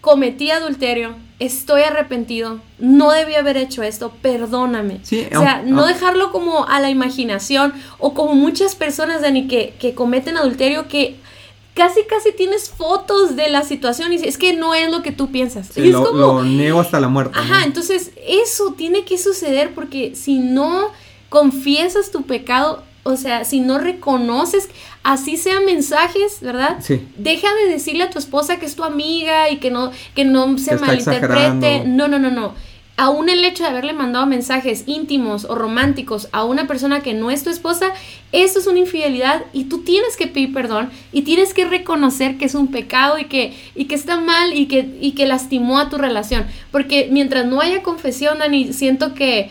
cometí 0.01 0.51
adulterio, 0.51 1.15
estoy 1.45 1.83
arrepentido, 1.83 2.61
no 2.79 3.11
debí 3.11 3.35
haber 3.35 3.57
hecho 3.57 3.83
esto, 3.83 4.13
perdóname. 4.23 5.01
o 5.03 5.07
sea, 5.07 5.63
no 5.65 5.87
dejarlo 5.87 6.33
como 6.33 6.67
a 6.67 6.81
la 6.81 6.91
imaginación 6.91 7.73
o 7.99 8.15
como 8.15 8.35
muchas 8.35 8.75
personas, 8.75 9.23
Dani, 9.23 9.49
que, 9.49 9.75
que 9.79 9.95
cometen 9.95 10.37
adulterio 10.37 10.89
que 10.89 11.17
casi 11.75 12.05
casi 12.05 12.33
tienes 12.33 12.71
fotos 12.71 13.37
de 13.37 13.51
la 13.51 13.63
situación 13.63 14.13
y 14.13 14.17
es 14.17 14.39
que 14.39 14.55
no 14.55 14.75
es 14.75 14.91
lo 14.91 15.03
que 15.03 15.13
tú 15.13 15.31
piensas. 15.31 15.77
y 15.77 15.89
es 15.89 15.97
como, 15.97 16.11
lo 16.11 16.45
niego 16.45 16.81
hasta 16.81 17.01
la 17.01 17.09
muerte. 17.09 17.39
Ajá, 17.39 17.65
entonces 17.65 18.13
eso 18.27 18.75
tiene 18.77 19.05
que 19.05 19.19
suceder 19.19 19.75
porque 19.75 20.15
si 20.15 20.39
no 20.39 20.91
confiesas 21.29 22.11
tu 22.11 22.23
pecado, 22.23 22.85
o 23.05 23.17
sea, 23.17 23.45
si 23.45 23.61
no 23.61 23.79
reconoces, 23.79 24.71
así 25.03 25.37
sean 25.37 25.65
mensajes, 25.67 26.41
¿verdad? 26.41 26.79
Sí. 26.81 27.07
Deja 27.19 27.55
de 27.55 27.71
decirle 27.71 28.05
a 28.05 28.11
tu 28.11 28.19
esposa 28.19 28.59
que 28.59 28.67
es 28.67 28.77
tu 28.77 28.83
amiga 28.83 29.51
y 29.51 29.59
que 29.59 29.71
no, 29.71 29.93
que 30.15 30.25
no 30.25 30.59
se 30.59 30.77
malinterprete. 30.77 31.85
No, 31.85 32.09
no, 32.09 32.19
no, 32.19 32.31
no. 32.31 32.55
Aún 32.97 33.29
el 33.29 33.45
hecho 33.45 33.65
de 33.65 33.71
haberle 33.71 33.93
mandado 33.93 34.25
mensajes 34.25 34.85
íntimos 34.87 35.45
o 35.45 35.55
románticos 35.55 36.29
a 36.33 36.45
una 36.45 36.67
persona 36.67 37.01
que 37.01 37.13
no 37.13 37.31
es 37.31 37.43
tu 37.43 37.51
esposa, 37.51 37.93
eso 38.33 38.61
es 38.61 38.67
una 38.67 38.79
infidelidad 38.79 39.43
y 39.53 39.65
tú 39.65 39.83
tienes 39.83 40.17
que 40.17 40.29
pedir 40.29 40.55
perdón 40.55 40.91
y 41.13 41.23
tienes 41.23 41.53
que 41.55 41.65
reconocer 41.65 42.39
que 42.39 42.45
es 42.45 42.55
un 42.55 42.69
pecado 42.69 43.19
y 43.19 43.25
que, 43.25 43.53
y 43.75 43.87
que 43.87 43.97
está 43.97 44.17
mal 44.19 44.55
y 44.55 44.67
que, 44.67 44.97
y 45.01 45.13
que 45.13 45.27
lastimó 45.27 45.79
a 45.79 45.91
tu 45.91 45.99
relación. 45.99 46.47
Porque 46.71 47.09
mientras 47.11 47.45
no 47.45 47.61
haya 47.61 47.83
confesión, 47.83 48.39
Dani, 48.39 48.73
siento 48.73 49.13
que 49.13 49.51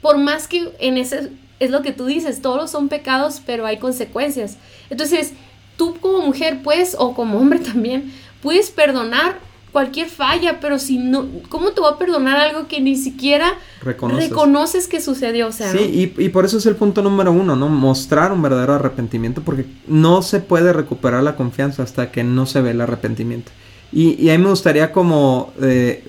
por 0.00 0.18
más 0.18 0.48
que 0.48 0.70
en 0.80 0.96
ese 0.96 1.30
es 1.60 1.70
lo 1.70 1.82
que 1.82 1.92
tú 1.92 2.06
dices, 2.06 2.42
todos 2.42 2.70
son 2.70 2.88
pecados, 2.88 3.42
pero 3.44 3.66
hay 3.66 3.78
consecuencias. 3.78 4.56
Entonces, 4.90 5.32
tú 5.76 5.96
como 6.00 6.20
mujer 6.20 6.62
puedes, 6.62 6.96
o 6.98 7.14
como 7.14 7.38
hombre 7.38 7.58
también, 7.58 8.12
puedes 8.42 8.70
perdonar 8.70 9.38
cualquier 9.72 10.08
falla, 10.08 10.60
pero 10.60 10.78
si 10.78 10.98
no, 10.98 11.26
¿cómo 11.48 11.70
te 11.72 11.80
voy 11.80 11.92
a 11.92 11.98
perdonar 11.98 12.38
algo 12.38 12.68
que 12.68 12.80
ni 12.80 12.96
siquiera 12.96 13.54
reconoces, 13.82 14.88
que 14.88 15.00
sucedió? 15.00 15.48
O 15.48 15.52
sea, 15.52 15.70
sí, 15.70 16.12
y, 16.16 16.28
por 16.30 16.44
eso 16.44 16.58
es 16.58 16.66
el 16.66 16.76
punto 16.76 17.02
número 17.02 17.32
uno, 17.32 17.54
¿no? 17.54 17.68
Mostrar 17.68 18.32
un 18.32 18.42
verdadero 18.42 18.74
arrepentimiento, 18.74 19.42
porque 19.42 19.66
no 19.86 20.22
se 20.22 20.40
puede 20.40 20.72
recuperar 20.72 21.22
la 21.22 21.36
confianza 21.36 21.82
hasta 21.82 22.10
que 22.10 22.24
no 22.24 22.46
se 22.46 22.60
ve 22.60 22.70
el 22.70 22.80
arrepentimiento. 22.80 23.52
Y, 23.92 24.22
y 24.22 24.30
a 24.30 24.38
mí 24.38 24.44
me 24.44 24.50
gustaría 24.50 24.92
como 24.92 25.52
eh, 25.62 26.04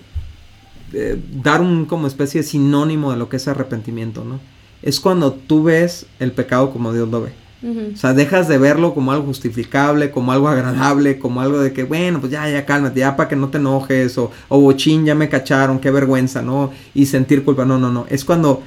eh, 0.94 1.22
dar 1.44 1.62
un 1.62 1.86
como 1.86 2.08
especie 2.08 2.42
de 2.42 2.48
sinónimo 2.48 3.12
de 3.12 3.18
lo 3.18 3.30
que 3.30 3.38
es 3.38 3.48
arrepentimiento, 3.48 4.26
¿no? 4.26 4.40
Es 4.82 5.00
cuando 5.00 5.34
tú 5.34 5.64
ves 5.64 6.06
el 6.20 6.32
pecado 6.32 6.72
como 6.72 6.94
Dios 6.94 7.10
lo 7.10 7.22
ve. 7.22 7.32
O 7.62 7.98
sea, 7.98 8.14
dejas 8.14 8.48
de 8.48 8.58
verlo 8.58 8.94
como 8.94 9.12
algo 9.12 9.26
justificable, 9.26 10.12
como 10.12 10.32
algo 10.32 10.48
agradable, 10.48 11.20
como 11.20 11.42
algo 11.42 11.60
de 11.60 11.74
que, 11.74 11.84
bueno, 11.84 12.22
pues 12.22 12.32
ya, 12.32 12.50
ya 12.50 12.66
cálmate, 12.66 13.02
ya 13.02 13.18
para 13.18 13.28
que 13.28 13.36
no 13.36 13.50
te 13.50 13.58
enojes, 13.58 14.18
o, 14.18 14.32
o 14.48 14.62
bochín, 14.62 15.06
ya 15.06 15.14
me 15.14 15.28
cacharon, 15.28 15.80
qué 15.80 15.92
vergüenza, 15.92 16.42
¿no? 16.42 16.72
Y 16.94 17.06
sentir 17.08 17.44
culpa. 17.44 17.66
No, 17.66 17.78
no, 17.78 17.92
no. 17.92 18.06
Es 18.10 18.24
cuando 18.24 18.64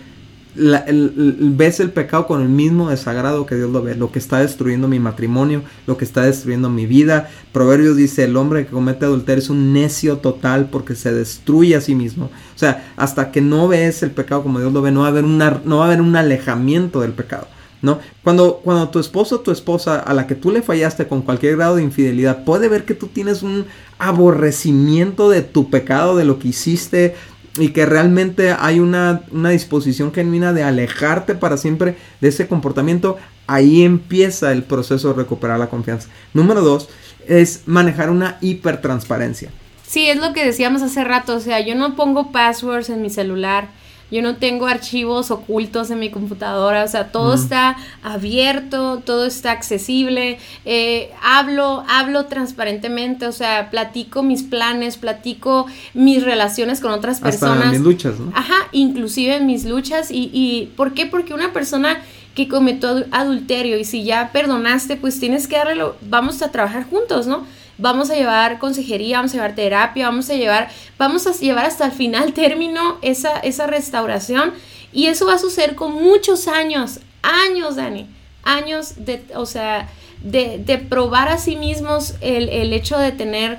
ves 0.55 1.81
el 1.81 1.91
pecado 1.91 2.27
con 2.27 2.43
el 2.43 2.49
mismo 2.49 2.91
desagrado 2.91 3.47
que 3.47 3.55
Dios 3.55 3.71
lo 3.71 3.83
ve, 3.83 3.95
lo 3.95 4.13
que 4.13 4.19
está 4.19 4.39
destruyendo 4.39 4.89
mi 4.89 4.99
matrimonio, 4.99 5.63
lo 5.87 5.97
que 5.97 6.05
está 6.05 6.23
destruyendo 6.23 6.69
mi 6.69 6.87
vida. 6.87 7.31
Proverbios 7.53 7.97
dice, 7.97 8.25
el 8.25 8.37
hombre 8.37 8.67
que 8.67 8.73
comete 8.73 9.05
adulterio 9.05 9.43
es 9.43 9.51
un 9.51 9.73
necio 9.73 10.19
total 10.19 10.69
porque 10.71 10.95
se 10.95 11.13
destruye 11.13 11.77
a 11.77 11.81
sí 11.81 11.95
mismo. 11.95 12.27
O 12.27 12.59
sea, 12.59 12.93
hasta 12.97 13.31
que 13.31 13.41
no 13.41 13.69
ves 13.69 14.03
el 14.03 14.11
pecado 14.11 14.43
como 14.43 14.61
Dios 14.61 14.73
lo 14.73 14.83
ve, 14.83 14.91
no 14.91 15.01
va 15.01 15.07
a 15.07 15.11
haber, 15.11 15.25
una, 15.25 15.63
no 15.65 15.79
va 15.79 15.85
a 15.85 15.87
haber 15.87 16.03
un 16.03 16.17
alejamiento 16.17 17.01
del 17.01 17.13
pecado. 17.13 17.47
¿no? 17.83 17.99
Cuando, 18.23 18.61
cuando 18.63 18.89
tu 18.89 19.01
esposo 19.01 19.37
o 19.37 19.41
tu 19.41 19.51
esposa 19.51 19.99
a 19.99 20.15
la 20.15 20.29
que 20.29 20.37
tú 20.37 20.53
le 20.53 20.63
fallaste 20.63 21.09
con 21.09 21.23
cualquier 21.23 21.57
grado 21.57 21.77
de 21.77 21.83
infidelidad 21.83 22.45
puede 22.45 22.69
ver 22.69 22.85
que 22.85 22.95
tú 22.95 23.09
tienes 23.09 23.43
un 23.43 23.67
aborrecimiento 23.99 25.29
de 25.29 25.43
tu 25.43 25.69
pecado, 25.69 26.17
de 26.17 26.25
lo 26.25 26.39
que 26.39 26.49
hiciste 26.49 27.17
y 27.59 27.69
que 27.69 27.87
realmente 27.87 28.55
hay 28.59 28.81
una, 28.81 29.23
una 29.31 29.51
disposición 29.51 30.13
genuina 30.13 30.53
de 30.53 30.63
alejarte 30.63 31.35
para 31.35 31.57
siempre 31.57 31.97
de 32.21 32.29
ese 32.29 32.49
comportamiento, 32.49 33.19
ahí 33.47 33.83
empieza 33.83 34.53
el 34.53 34.63
proceso 34.63 35.09
de 35.09 35.15
recuperar 35.15 35.59
la 35.59 35.69
confianza. 35.69 36.09
Número 36.33 36.63
dos 36.63 36.89
es 37.27 37.63
manejar 37.67 38.11
una 38.11 38.39
hipertransparencia. 38.41 39.51
Sí, 39.87 40.09
es 40.09 40.17
lo 40.19 40.33
que 40.33 40.45
decíamos 40.45 40.81
hace 40.83 41.05
rato, 41.05 41.37
o 41.37 41.41
sea, 41.41 41.61
yo 41.61 41.75
no 41.75 41.97
pongo 41.97 42.33
passwords 42.33 42.89
en 42.89 43.03
mi 43.03 43.11
celular 43.11 43.69
yo 44.13 44.21
no 44.21 44.37
tengo 44.37 44.67
archivos 44.67 45.31
ocultos 45.31 45.91
en 45.91 45.99
mi 45.99 46.11
computadora, 46.11 46.85
o 46.85 46.89
sea, 46.89 47.11
todo 47.11 47.33
está 47.33 47.79
abierto, 48.03 48.99
todo 48.99 49.25
está 49.25 49.53
accesible, 49.53 50.39
eh, 50.67 51.11
hablo, 51.23 51.83
hablo 51.89 52.27
transparentemente, 52.27 53.27
o 53.27 53.33
sea, 53.33 53.71
platico 53.71 54.23
mis 54.23 54.43
planes, 54.43 54.99
platico 54.99 55.67
mis 55.95 56.23
relaciones 56.23 56.81
con 56.81 56.93
otras 56.93 57.21
personas. 57.21 57.59
Hasta 57.59 57.71
mis 57.71 57.81
luchas, 57.81 58.21
¿no? 58.21 58.31
Ajá, 58.37 58.69
inclusive 58.73 59.41
mis 59.41 59.65
luchas. 59.65 60.11
Y, 60.11 60.31
y 60.31 60.71
¿por 60.77 60.93
qué? 60.93 61.07
Porque 61.07 61.33
una 61.33 61.55
persona 61.55 62.03
que 62.35 62.49
cometió 62.49 63.07
adulterio 63.13 63.79
y 63.79 63.85
si 63.85 64.05
ya 64.05 64.31
perdonaste, 64.31 64.97
pues 64.97 65.19
tienes 65.21 65.49
que 65.49 65.57
darle, 65.57 65.85
vamos 66.03 66.43
a 66.43 66.51
trabajar 66.51 66.85
juntos, 66.85 67.27
¿no? 67.27 67.47
Vamos 67.83 68.11
a 68.11 68.15
llevar 68.15 68.59
consejería, 68.59 69.19
vamos 69.19 69.33
a 69.33 69.35
llevar 69.35 69.55
terapia, 69.55 70.07
vamos 70.07 70.31
a 70.31 70.35
llevar, 70.35 70.71
vamos 70.97 71.27
a 71.27 71.33
llevar 71.33 71.67
hasta 71.67 71.85
el 71.85 71.93
final 71.93 72.33
término 72.43 72.99
esa, 73.03 73.39
esa 73.41 73.67
restauración. 73.67 74.55
Y 74.93 75.07
eso 75.07 75.27
va 75.27 75.35
a 75.35 75.39
suceder 75.39 75.75
con 75.75 75.93
muchos 75.93 76.49
años, 76.49 77.01
años, 77.23 77.77
Dani, 77.77 78.07
años 78.43 78.95
de, 79.05 79.25
o 79.35 79.47
sea, 79.47 79.89
de, 80.23 80.87
probar 80.89 81.29
a 81.29 81.39
sí 81.39 81.57
mismos 81.57 82.15
el, 82.21 82.73
hecho 82.73 82.99
de 82.99 83.13
tener 83.13 83.59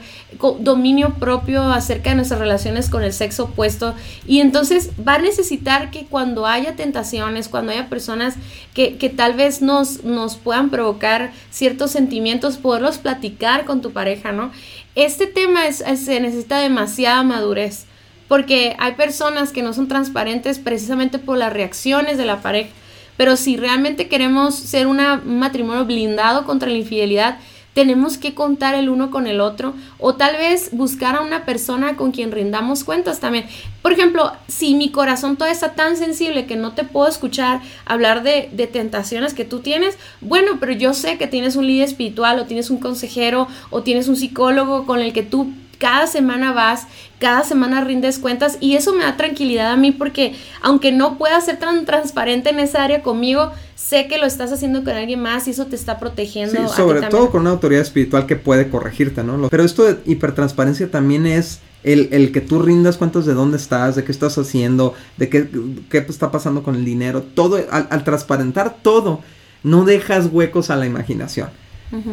dominio 0.59 1.15
propio 1.15 1.61
acerca 1.63 2.11
de 2.11 2.17
nuestras 2.17 2.39
relaciones 2.39 2.89
con 2.89 3.03
el 3.03 3.13
sexo 3.13 3.45
opuesto. 3.45 3.93
Y 4.27 4.39
entonces 4.39 4.91
va 5.05 5.15
a 5.15 5.19
necesitar 5.19 5.91
que 5.91 6.05
cuando 6.05 6.45
haya 6.45 6.75
tentaciones, 6.75 7.49
cuando 7.49 7.71
haya 7.71 7.89
personas 7.89 8.35
que, 8.73 9.13
tal 9.15 9.33
vez 9.33 9.61
nos, 9.61 10.03
nos 10.03 10.37
puedan 10.37 10.69
provocar 10.69 11.31
ciertos 11.51 11.91
sentimientos, 11.91 12.57
poderlos 12.57 12.97
platicar 12.97 13.65
con 13.65 13.81
tu 13.81 13.91
pareja, 13.91 14.31
¿no? 14.31 14.51
Este 14.95 15.27
tema 15.27 15.67
es, 15.67 15.77
se 15.77 16.19
necesita 16.19 16.59
demasiada 16.59 17.23
madurez. 17.23 17.85
Porque 18.29 18.75
hay 18.79 18.93
personas 18.93 19.51
que 19.51 19.61
no 19.61 19.73
son 19.73 19.87
transparentes 19.87 20.57
precisamente 20.57 21.19
por 21.19 21.37
las 21.37 21.53
reacciones 21.53 22.17
de 22.17 22.25
la 22.25 22.41
pareja 22.41 22.69
pero 23.17 23.35
si 23.35 23.57
realmente 23.57 24.07
queremos 24.07 24.55
ser 24.55 24.87
un 24.87 24.99
matrimonio 25.25 25.85
blindado 25.85 26.45
contra 26.45 26.69
la 26.69 26.77
infidelidad, 26.77 27.37
tenemos 27.73 28.17
que 28.17 28.33
contar 28.33 28.75
el 28.75 28.89
uno 28.89 29.09
con 29.11 29.27
el 29.27 29.41
otro 29.41 29.73
o 29.97 30.15
tal 30.15 30.37
vez 30.37 30.69
buscar 30.71 31.15
a 31.15 31.21
una 31.21 31.45
persona 31.45 31.95
con 31.95 32.11
quien 32.11 32.31
rindamos 32.31 32.83
cuentas 32.83 33.19
también. 33.19 33.45
Por 33.81 33.91
ejemplo, 33.91 34.31
si 34.47 34.75
mi 34.75 34.91
corazón 34.91 35.35
todavía 35.35 35.53
está 35.53 35.73
tan 35.73 35.97
sensible 35.97 36.45
que 36.45 36.55
no 36.55 36.73
te 36.73 36.83
puedo 36.83 37.07
escuchar 37.07 37.61
hablar 37.85 38.23
de, 38.23 38.49
de, 38.53 38.67
tentaciones 38.67 39.33
que 39.33 39.45
tú 39.45 39.59
tienes, 39.59 39.97
bueno, 40.21 40.57
pero 40.59 40.71
yo 40.71 40.93
sé 40.93 41.17
que 41.17 41.27
tienes 41.27 41.55
un 41.55 41.67
líder 41.67 41.87
espiritual 41.87 42.39
o 42.39 42.45
tienes 42.45 42.69
un 42.69 42.77
consejero 42.77 43.47
o 43.71 43.81
tienes 43.81 44.07
un 44.07 44.15
psicólogo 44.15 44.85
con 44.85 44.99
el 44.99 45.11
que 45.11 45.23
tú 45.23 45.51
cada 45.77 46.07
semana 46.07 46.53
vas, 46.53 46.87
cada 47.19 47.43
semana 47.43 47.83
rindes 47.83 48.19
cuentas 48.19 48.57
y 48.59 48.75
eso 48.75 48.93
me 48.93 49.03
da 49.03 49.17
tranquilidad 49.17 49.71
a 49.71 49.77
mí 49.77 49.91
porque 49.91 50.35
aunque 50.61 50.91
no 50.91 51.17
pueda 51.17 51.39
ser 51.41 51.57
tan 51.57 51.85
transparente 51.85 52.49
en 52.49 52.59
esa 52.59 52.83
área 52.83 53.01
conmigo, 53.01 53.51
sé 53.75 54.07
que 54.07 54.17
lo 54.17 54.25
estás 54.25 54.51
haciendo 54.51 54.83
con 54.83 54.93
alguien 54.93 55.21
más 55.21 55.47
y 55.47 55.51
eso 55.51 55.65
te 55.65 55.75
está 55.75 55.99
protegiendo. 55.99 56.67
Sí, 56.67 56.75
sobre 56.75 57.01
todo 57.03 57.29
con 57.29 57.41
una 57.41 57.51
autoridad 57.51 57.81
espiritual 57.81 58.25
que 58.25 58.35
puede 58.35 58.69
corregirte, 58.69 59.23
¿no? 59.23 59.49
Pero 59.49 59.63
esto 59.63 59.83
de 59.83 59.97
hipertransparencia 60.05 60.89
también 60.89 61.25
es 61.25 61.59
el, 61.83 62.31
que 62.31 62.41
tú 62.41 62.61
rindas 62.61 62.97
cuentas 62.97 63.25
de 63.25 63.33
dónde 63.33 63.57
estás, 63.57 63.95
de 63.95 64.03
qué 64.03 64.11
estás 64.11 64.37
haciendo, 64.37 64.93
de 65.17 65.29
qué, 65.29 65.49
qué 65.89 65.97
está 65.97 66.31
pasando 66.31 66.63
con 66.63 66.75
el 66.75 66.85
dinero, 66.85 67.23
todo, 67.23 67.59
al 67.71 68.03
transparentar 68.03 68.77
todo, 68.81 69.21
no 69.63 69.85
dejas 69.85 70.27
huecos 70.31 70.69
a 70.69 70.75
la 70.75 70.85
imaginación 70.85 71.49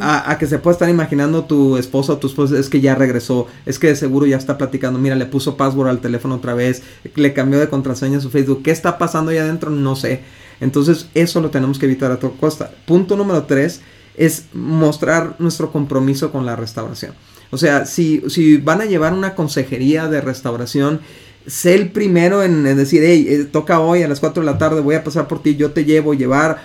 a, 0.00 0.36
que 0.38 0.46
se 0.46 0.58
pueda 0.58 0.72
estar 0.72 0.88
imaginando 0.90 1.44
tu 1.44 1.76
esposo 1.76 2.14
o 2.14 2.18
tu 2.18 2.26
esposa, 2.26 2.58
es 2.58 2.68
que 2.68 2.80
ya 2.80 2.94
regresó, 2.94 3.46
es 3.66 3.78
que 3.78 3.88
de 3.88 3.96
seguro 3.96 4.26
ya 4.26 4.36
está 4.36 4.58
platicando, 4.58 4.98
mira, 4.98 5.16
le 5.16 5.26
puso 5.26 5.56
password 5.56 5.88
al 5.88 6.00
teléfono 6.00 6.36
otra 6.36 6.54
vez, 6.54 6.82
le 7.14 7.32
cambió 7.32 7.58
de 7.58 7.68
contraseña 7.68 8.18
a 8.18 8.20
su 8.20 8.30
Facebook, 8.30 8.62
¿qué 8.62 8.70
está 8.70 8.98
pasando 8.98 9.30
ahí 9.30 9.38
adentro? 9.38 9.70
No 9.70 9.96
sé. 9.96 10.20
Entonces 10.60 11.08
eso 11.14 11.40
lo 11.40 11.50
tenemos 11.50 11.78
que 11.78 11.86
evitar 11.86 12.12
a 12.12 12.18
toda 12.18 12.34
costa. 12.38 12.70
Punto 12.86 13.16
número 13.16 13.44
tres 13.44 13.80
es 14.16 14.44
mostrar 14.52 15.36
nuestro 15.38 15.72
compromiso 15.72 16.30
con 16.30 16.44
la 16.44 16.56
restauración. 16.56 17.14
O 17.50 17.56
sea, 17.56 17.86
si, 17.86 18.22
si 18.28 18.58
van 18.58 18.80
a 18.80 18.84
llevar 18.84 19.12
una 19.12 19.34
consejería 19.34 20.08
de 20.08 20.20
restauración, 20.20 21.00
sé 21.46 21.74
el 21.74 21.90
primero 21.90 22.42
en, 22.42 22.64
decir, 22.76 23.02
hey, 23.04 23.26
eh, 23.28 23.44
toca 23.44 23.80
hoy 23.80 24.02
a 24.02 24.08
las 24.08 24.20
4 24.20 24.42
de 24.42 24.46
la 24.46 24.58
tarde, 24.58 24.80
voy 24.80 24.94
a 24.94 25.04
pasar 25.04 25.28
por 25.28 25.42
ti, 25.42 25.56
yo 25.56 25.72
te 25.72 25.84
llevo, 25.84 26.14
llevar 26.14 26.62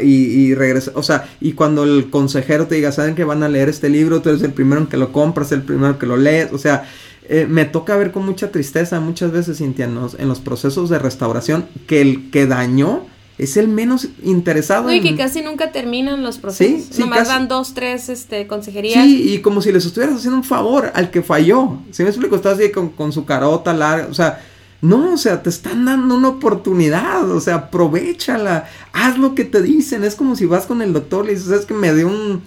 y, 0.00 0.06
y 0.06 0.54
regresa. 0.54 0.92
O 0.94 1.02
sea, 1.02 1.28
y 1.40 1.52
cuando 1.52 1.84
el 1.84 2.10
consejero 2.10 2.66
te 2.66 2.76
diga, 2.76 2.92
saben 2.92 3.14
que 3.14 3.24
van 3.24 3.42
a 3.42 3.48
leer 3.48 3.68
este 3.68 3.88
libro, 3.88 4.20
tú 4.22 4.28
eres 4.28 4.42
el 4.42 4.52
primero 4.52 4.80
en 4.80 4.86
que 4.86 4.96
lo 4.96 5.12
compras, 5.12 5.52
el 5.52 5.62
primero 5.62 5.98
que 5.98 6.06
lo 6.06 6.16
lees. 6.16 6.52
O 6.52 6.58
sea, 6.58 6.84
eh, 7.28 7.46
me 7.48 7.64
toca 7.64 7.96
ver 7.96 8.12
con 8.12 8.24
mucha 8.26 8.50
tristeza 8.50 9.00
muchas 9.00 9.32
veces, 9.32 9.58
Cintia, 9.58 9.86
en 9.86 9.94
los, 9.94 10.14
en 10.14 10.28
los 10.28 10.40
procesos 10.40 10.90
de 10.90 10.98
restauración, 10.98 11.66
que 11.86 12.00
el 12.00 12.30
que 12.30 12.46
dañó 12.46 13.06
es 13.36 13.56
el 13.56 13.68
menos 13.68 14.08
interesado. 14.22 14.88
Uy, 14.88 15.00
que 15.00 15.16
casi 15.16 15.42
nunca 15.42 15.72
terminan 15.72 16.22
los 16.22 16.38
procesos. 16.38 16.88
Sí, 16.90 17.00
Nomás 17.00 17.28
dan 17.28 17.48
dos, 17.48 17.74
tres 17.74 18.08
este, 18.08 18.46
consejerías. 18.46 19.04
Sí, 19.04 19.34
y 19.34 19.38
como 19.40 19.60
si 19.60 19.72
les 19.72 19.84
estuvieras 19.84 20.16
haciendo 20.16 20.38
un 20.38 20.44
favor 20.44 20.92
al 20.94 21.10
que 21.10 21.22
falló. 21.22 21.78
Si 21.90 22.04
me 22.04 22.10
explico, 22.10 22.36
estás 22.36 22.58
así 22.58 22.70
con, 22.70 23.12
su 23.12 23.24
carota 23.24 23.72
larga, 23.72 24.06
o 24.08 24.14
sea, 24.14 24.40
no, 24.80 25.14
o 25.14 25.16
sea, 25.16 25.42
te 25.42 25.50
están 25.50 25.84
dando 25.84 26.14
una 26.14 26.28
oportunidad, 26.28 27.28
o 27.30 27.40
sea, 27.40 27.54
aprovechala, 27.54 28.68
haz 28.92 29.18
lo 29.18 29.34
que 29.34 29.44
te 29.44 29.62
dicen. 29.62 30.04
Es 30.04 30.14
como 30.14 30.36
si 30.36 30.46
vas 30.46 30.66
con 30.66 30.80
el 30.82 30.92
doctor 30.92 31.24
y 31.24 31.28
le 31.28 31.34
dices, 31.34 31.50
es 31.50 31.66
que 31.66 31.74
me 31.74 31.92
dio 31.92 32.06
un 32.06 32.42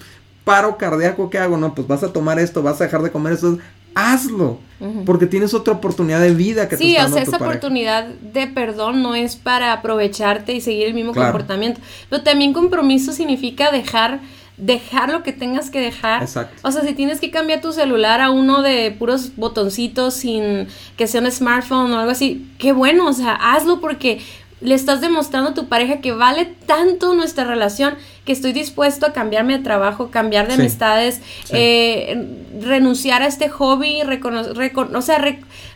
paro 0.46 0.78
cardíaco, 0.78 1.30
¿qué 1.30 1.40
hago? 1.40 1.58
No, 1.58 1.76
pues 1.76 1.88
vas 1.88 2.04
a 2.04 2.14
tomar 2.14 2.40
esto, 2.40 2.64
vas 2.64 2.80
a 2.80 2.86
dejar 2.86 3.02
de 3.02 3.12
comer 3.12 3.34
esto 3.34 3.58
hazlo. 3.96 4.60
Porque 5.08 5.26
tienes 5.26 5.56
otra 5.56 5.74
oportunidad 5.74 6.22
de 6.22 6.36
vida 6.36 6.70
que 6.70 6.78
sí, 6.78 6.84
te 6.84 6.92
está 6.92 7.06
o 7.06 7.10
sea, 7.10 7.24
esa 7.24 7.38
oportunidad 7.38 8.06
de 8.06 8.46
perdón 8.46 9.02
no 9.02 9.16
es 9.16 9.36
para 9.36 9.74
aprovecharte 9.74 10.54
y 10.54 10.62
seguir 10.62 10.86
el 10.86 10.94
mismo 10.94 11.16
comportamiento. 11.16 11.82
Pero 12.12 12.22
también 12.22 12.54
compromiso 12.54 13.12
significa 13.12 13.72
dejar 13.72 14.20
dejar 14.58 15.12
lo 15.12 15.24
que 15.24 15.34
tengas 15.34 15.70
que 15.70 15.80
dejar. 15.80 16.24
Exacto. 16.24 16.56
O 16.64 16.72
sea, 16.72 16.82
si 16.82 16.94
tienes 16.94 17.20
que 17.20 17.32
cambiar 17.32 17.62
tu 17.62 17.72
celular 17.72 18.22
a 18.22 18.32
uno 18.32 18.64
de 18.64 18.92
puros 18.98 19.36
botoncitos 19.36 20.16
sin 20.16 20.68
que 20.98 21.08
sea 21.08 21.22
un 21.22 21.32
smartphone 21.32 21.92
o 21.94 22.00
algo 22.00 22.12
así, 22.12 22.48
qué 22.58 22.74
bueno, 22.74 23.08
o 23.08 23.14
sea, 23.14 23.34
hazlo 23.34 23.80
porque 23.80 24.20
le 24.60 24.74
estás 24.74 25.02
demostrando 25.02 25.52
a 25.52 25.54
tu 25.54 25.68
pareja 25.68 26.02
que 26.02 26.12
vale 26.12 26.46
tanto 26.66 27.14
nuestra 27.14 27.44
relación 27.44 27.96
que 28.26 28.32
estoy 28.32 28.54
dispuesto 28.54 29.06
a 29.06 29.14
cambiarme 29.14 29.58
de 29.58 29.64
trabajo, 29.64 30.10
cambiar 30.10 30.48
de 30.48 30.56
amistades, 30.56 31.22
eh, 31.52 32.28
renunciar 32.60 33.22
a 33.22 33.28
este 33.28 33.50
hobby, 33.50 34.02
o 34.02 35.02
sea, 35.02 35.24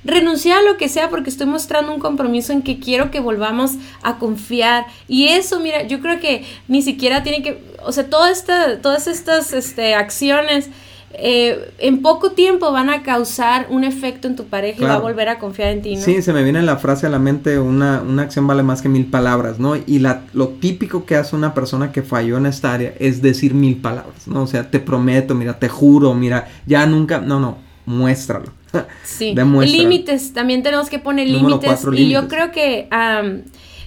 renunciar 0.04 0.60
a 0.60 0.64
lo 0.64 0.78
que 0.78 0.90
sea 0.90 1.10
porque 1.10 1.30
estoy 1.30 1.48
mostrando 1.48 1.94
un 1.94 2.00
compromiso 2.00 2.54
en 2.54 2.62
que 2.64 2.80
quiero 2.80 3.12
que 3.12 3.20
volvamos 3.20 3.74
a 4.02 4.18
confiar. 4.18 4.86
Y 5.08 5.28
eso, 5.28 5.60
mira, 5.60 5.84
yo 5.84 6.02
creo 6.02 6.20
que 6.20 6.44
ni 6.68 6.82
siquiera 6.82 7.24
tiene 7.24 7.44
que, 7.44 7.64
o 7.86 7.92
sea, 7.92 8.10
toda 8.10 8.32
esta, 8.32 8.82
todas 8.82 9.08
estas 9.08 9.54
este, 9.54 9.94
acciones 9.94 10.70
eh, 11.14 11.72
en 11.80 12.02
poco 12.02 12.32
tiempo 12.32 12.72
van 12.72 12.90
a 12.90 13.04
causar 13.04 13.68
un 13.70 13.84
efecto 13.84 14.28
en 14.28 14.36
tu 14.36 14.46
pareja 14.46 14.82
y 14.82 14.86
va 14.86 14.96
a 14.96 15.00
volver 15.00 15.30
a 15.30 15.40
confiar 15.40 15.70
en 15.70 15.82
ti, 15.82 15.96
¿no? 15.96 16.02
Sí, 16.02 16.22
se 16.22 16.34
me 16.34 16.44
viene 16.44 16.62
la 16.62 16.78
frase 16.78 17.08
a 17.08 17.10
la 17.10 17.20
mente, 17.20 17.60
una, 17.60 18.02
una 18.02 18.24
acción 18.24 18.48
vale 18.48 18.64
más 18.64 18.82
que 18.82 18.90
mil 18.90 19.06
palabras, 19.06 19.60
¿no? 19.60 19.76
Y 19.76 20.00
la, 20.00 20.24
lo 20.34 20.50
típico 20.50 21.06
que 21.06 21.16
hace 21.16 21.36
una 21.36 21.54
persona 21.54 21.92
que 21.92 22.02
falló 22.02 22.38
en 22.38 22.46
esta 22.46 22.74
área 22.74 22.94
es 23.00 23.22
decir 23.22 23.54
mil 23.54 23.78
palabras, 23.78 24.28
¿no? 24.28 24.44
O 24.44 24.48
sea, 24.48 24.70
te 24.70 24.80
prometo, 24.80 25.36
mira, 25.36 25.60
te 25.60 25.70
juro, 25.70 26.14
mira, 26.14 26.48
ya 26.66 26.86
nunca, 26.86 27.20
no, 27.20 27.40
no, 27.40 27.58
muéstralo. 27.86 28.52
Sí, 29.04 29.36
límites, 29.36 30.34
también 30.34 30.64
tenemos 30.64 30.90
que 30.90 30.98
poner 30.98 31.28
límites. 31.28 31.86
Y 31.94 32.10
yo 32.10 32.28
creo 32.28 32.52
que... 32.52 32.88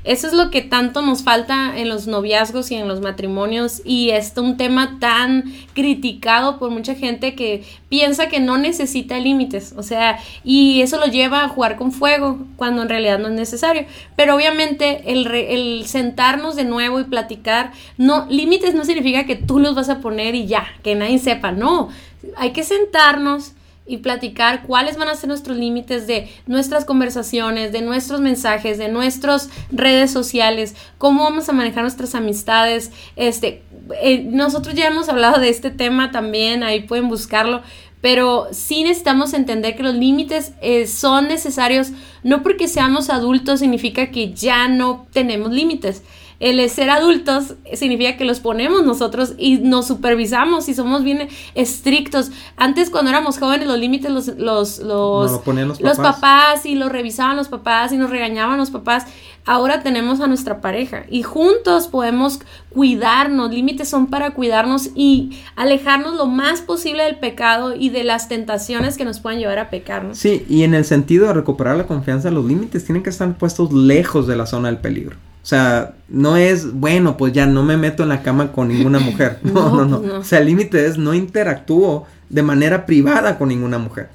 Eso 0.05 0.27
es 0.27 0.35
lo 0.35 0.51
que 0.51 0.61
tanto 0.61 1.01
nos 1.01 1.23
falta 1.23 1.79
en 1.79 1.89
los 1.89 2.07
noviazgos 2.07 2.71
y 2.71 2.75
en 2.75 2.89
los 2.89 3.01
matrimonios 3.01 3.81
y 3.87 4.11
es 4.11 4.35
un 4.37 4.59
tema 4.59 4.99
tan 5.01 5.45
criticado 5.73 6.59
por 6.59 6.71
mucha 6.71 6.95
gente 6.95 7.35
que 7.35 7.65
piensa 7.89 8.29
que 8.29 8.39
no 8.39 8.59
necesita 8.59 9.19
límites, 9.19 9.73
o 9.77 9.83
sea, 9.83 10.19
y 10.45 10.83
eso 10.83 10.99
lo 10.99 11.07
lleva 11.07 11.45
a 11.45 11.49
jugar 11.49 11.77
con 11.77 11.91
fuego 11.91 12.39
cuando 12.57 12.83
en 12.83 12.91
realidad 12.91 13.19
no 13.19 13.29
es 13.29 13.35
necesario. 13.35 13.87
Pero 14.15 14.37
obviamente 14.37 15.05
el, 15.07 15.87
sentarnos 15.87 16.55
de 16.55 16.65
nuevo 16.65 17.01
y 17.01 17.05
platicar, 17.05 17.73
no, 17.97 18.27
límites 18.29 18.75
no 18.75 18.85
significa 18.85 19.25
que 19.25 19.37
tú 19.37 19.59
los 19.59 19.75
vas 19.75 19.89
a 19.89 20.01
poner 20.01 20.35
y 20.35 20.47
ya, 20.47 20.67
que 20.83 20.95
nadie 20.95 21.19
sepa, 21.19 21.51
no, 21.51 21.89
hay 22.37 22.53
que 22.53 22.63
sentarnos 22.63 23.53
y 23.87 23.99
platicar 23.99 24.63
cuáles 24.63 24.97
van 24.97 25.09
a 25.09 25.15
ser 25.15 25.29
nuestros 25.29 25.57
límites 25.57 26.07
de 26.07 26.29
nuestras 26.47 26.85
conversaciones, 26.85 27.73
de 27.73 27.83
nuestros 27.83 28.21
mensajes, 28.21 28.79
de 28.79 28.89
nuestras 28.89 29.51
redes 29.71 30.11
sociales, 30.11 30.75
cómo 30.97 31.25
vamos 31.25 31.49
a 31.49 31.53
manejar 31.53 31.83
nuestras 31.83 32.15
amistades. 32.15 32.93
Este, 33.17 33.63
eh, 34.01 34.25
nosotros 34.25 34.75
ya 34.75 34.87
hemos 34.87 35.09
hablado 35.09 35.41
de 35.41 35.51
este 35.51 35.71
tema 35.71 36.11
también, 36.11 36.63
ahí 36.63 36.81
pueden 36.81 37.09
buscarlo, 37.09 37.63
pero 38.01 38.49
sí 38.53 38.83
necesitamos 38.83 39.35
entender 39.35 39.77
que 39.77 39.83
los 39.83 39.95
límites 39.95 40.53
eh, 40.63 40.87
son 40.87 41.29
necesarios, 41.29 41.93
no 42.23 42.43
porque 42.43 42.69
seamos 42.69 43.11
adultos 43.11 43.61
significa 43.61 44.11
que 44.11 44.33
ya 44.33 44.69
no 44.69 45.07
tenemos 45.13 45.51
límites 45.53 46.03
el 46.41 46.69
ser 46.69 46.91
adultos 46.91 47.55
significa 47.75 48.17
que 48.17 48.25
los 48.25 48.41
ponemos 48.41 48.85
nosotros 48.85 49.35
y 49.39 49.59
nos 49.59 49.87
supervisamos 49.87 50.69
y 50.69 50.75
somos 50.75 51.05
bien 51.05 51.29
estrictos. 51.55 52.31
Antes 52.57 52.91
cuando 52.91 53.11
éramos 53.11 53.39
jóvenes 53.39 53.67
los 53.67 53.79
límites 53.79 54.11
los, 54.11 54.27
los, 54.27 54.79
los, 54.81 55.47
los, 55.81 55.99
papás. 55.99 56.67
y 56.67 56.75
los 56.75 56.91
revisaban 56.91 57.37
los 57.37 57.49
papás 57.49 57.93
y 57.93 57.97
nos 57.97 58.11
regañaban 58.11 58.59
los 58.59 58.71
papás. 58.71 59.07
Ahora 59.47 59.83
tenemos 59.83 60.21
a 60.21 60.27
nuestra 60.27 60.63
pareja 60.63 61.05
y 61.11 61.23
juntos 61.23 61.89
podemos 61.89 62.41
cuidarnos. 62.71 63.53
Límites 63.53 63.89
son 63.89 64.07
para 64.07 64.33
cuidarnos 64.33 64.91
y 64.95 65.39
alejarnos 65.55 66.15
lo 66.17 66.27
más 66.27 66.63
posible 66.63 67.05
del 67.05 67.17
pecado 67.17 67.75
y 67.77 67.91
de 67.91 68.05
las 68.05 68.29
tentaciones 68.29 68.97
que 68.97 69.05
nos 69.05 69.21
puedan 69.21 69.39
llevar 69.39 69.59
a 69.59 69.71
pecar. 69.71 70.09
Sí, 70.13 70.47
y 70.49 70.63
en 70.63 70.75
el 70.75 70.85
sentido 70.85 71.27
de 71.27 71.35
recuperar 71.35 71.77
la 71.77 71.87
confianza, 71.87 72.31
los 72.31 72.45
límites 72.45 72.85
tienen 72.85 73.03
que 73.03 73.11
estar 73.11 73.37
puestos 73.37 73.73
lejos 73.73 74.27
de 74.27 74.37
la 74.37 74.47
zona 74.47 74.69
del 74.69 74.79
peligro. 74.79 75.17
O 75.45 75.47
sea, 75.47 75.93
no 76.09 76.39
es, 76.39 76.73
bueno, 76.73 77.19
pues 77.19 77.35
ya 77.35 77.45
no 77.45 77.63
me 77.63 77.77
meto 77.77 78.03
en 78.03 78.09
la 78.09 78.23
cama 78.23 78.51
con 78.51 78.69
ninguna 78.69 78.99
mujer. 78.99 79.41
No, 79.45 79.77
no, 79.77 79.85
no. 79.85 79.99
no. 80.01 80.19
O 80.21 80.25
sea, 80.25 80.39
el 80.39 80.47
límite 80.47 80.87
es 80.87 80.97
no 80.97 81.13
interactúo 81.13 82.07
de 82.31 82.43
manera 82.43 82.87
privada 82.87 83.37
con 83.37 83.51
ninguna 83.51 83.77
mujer. 83.77 84.09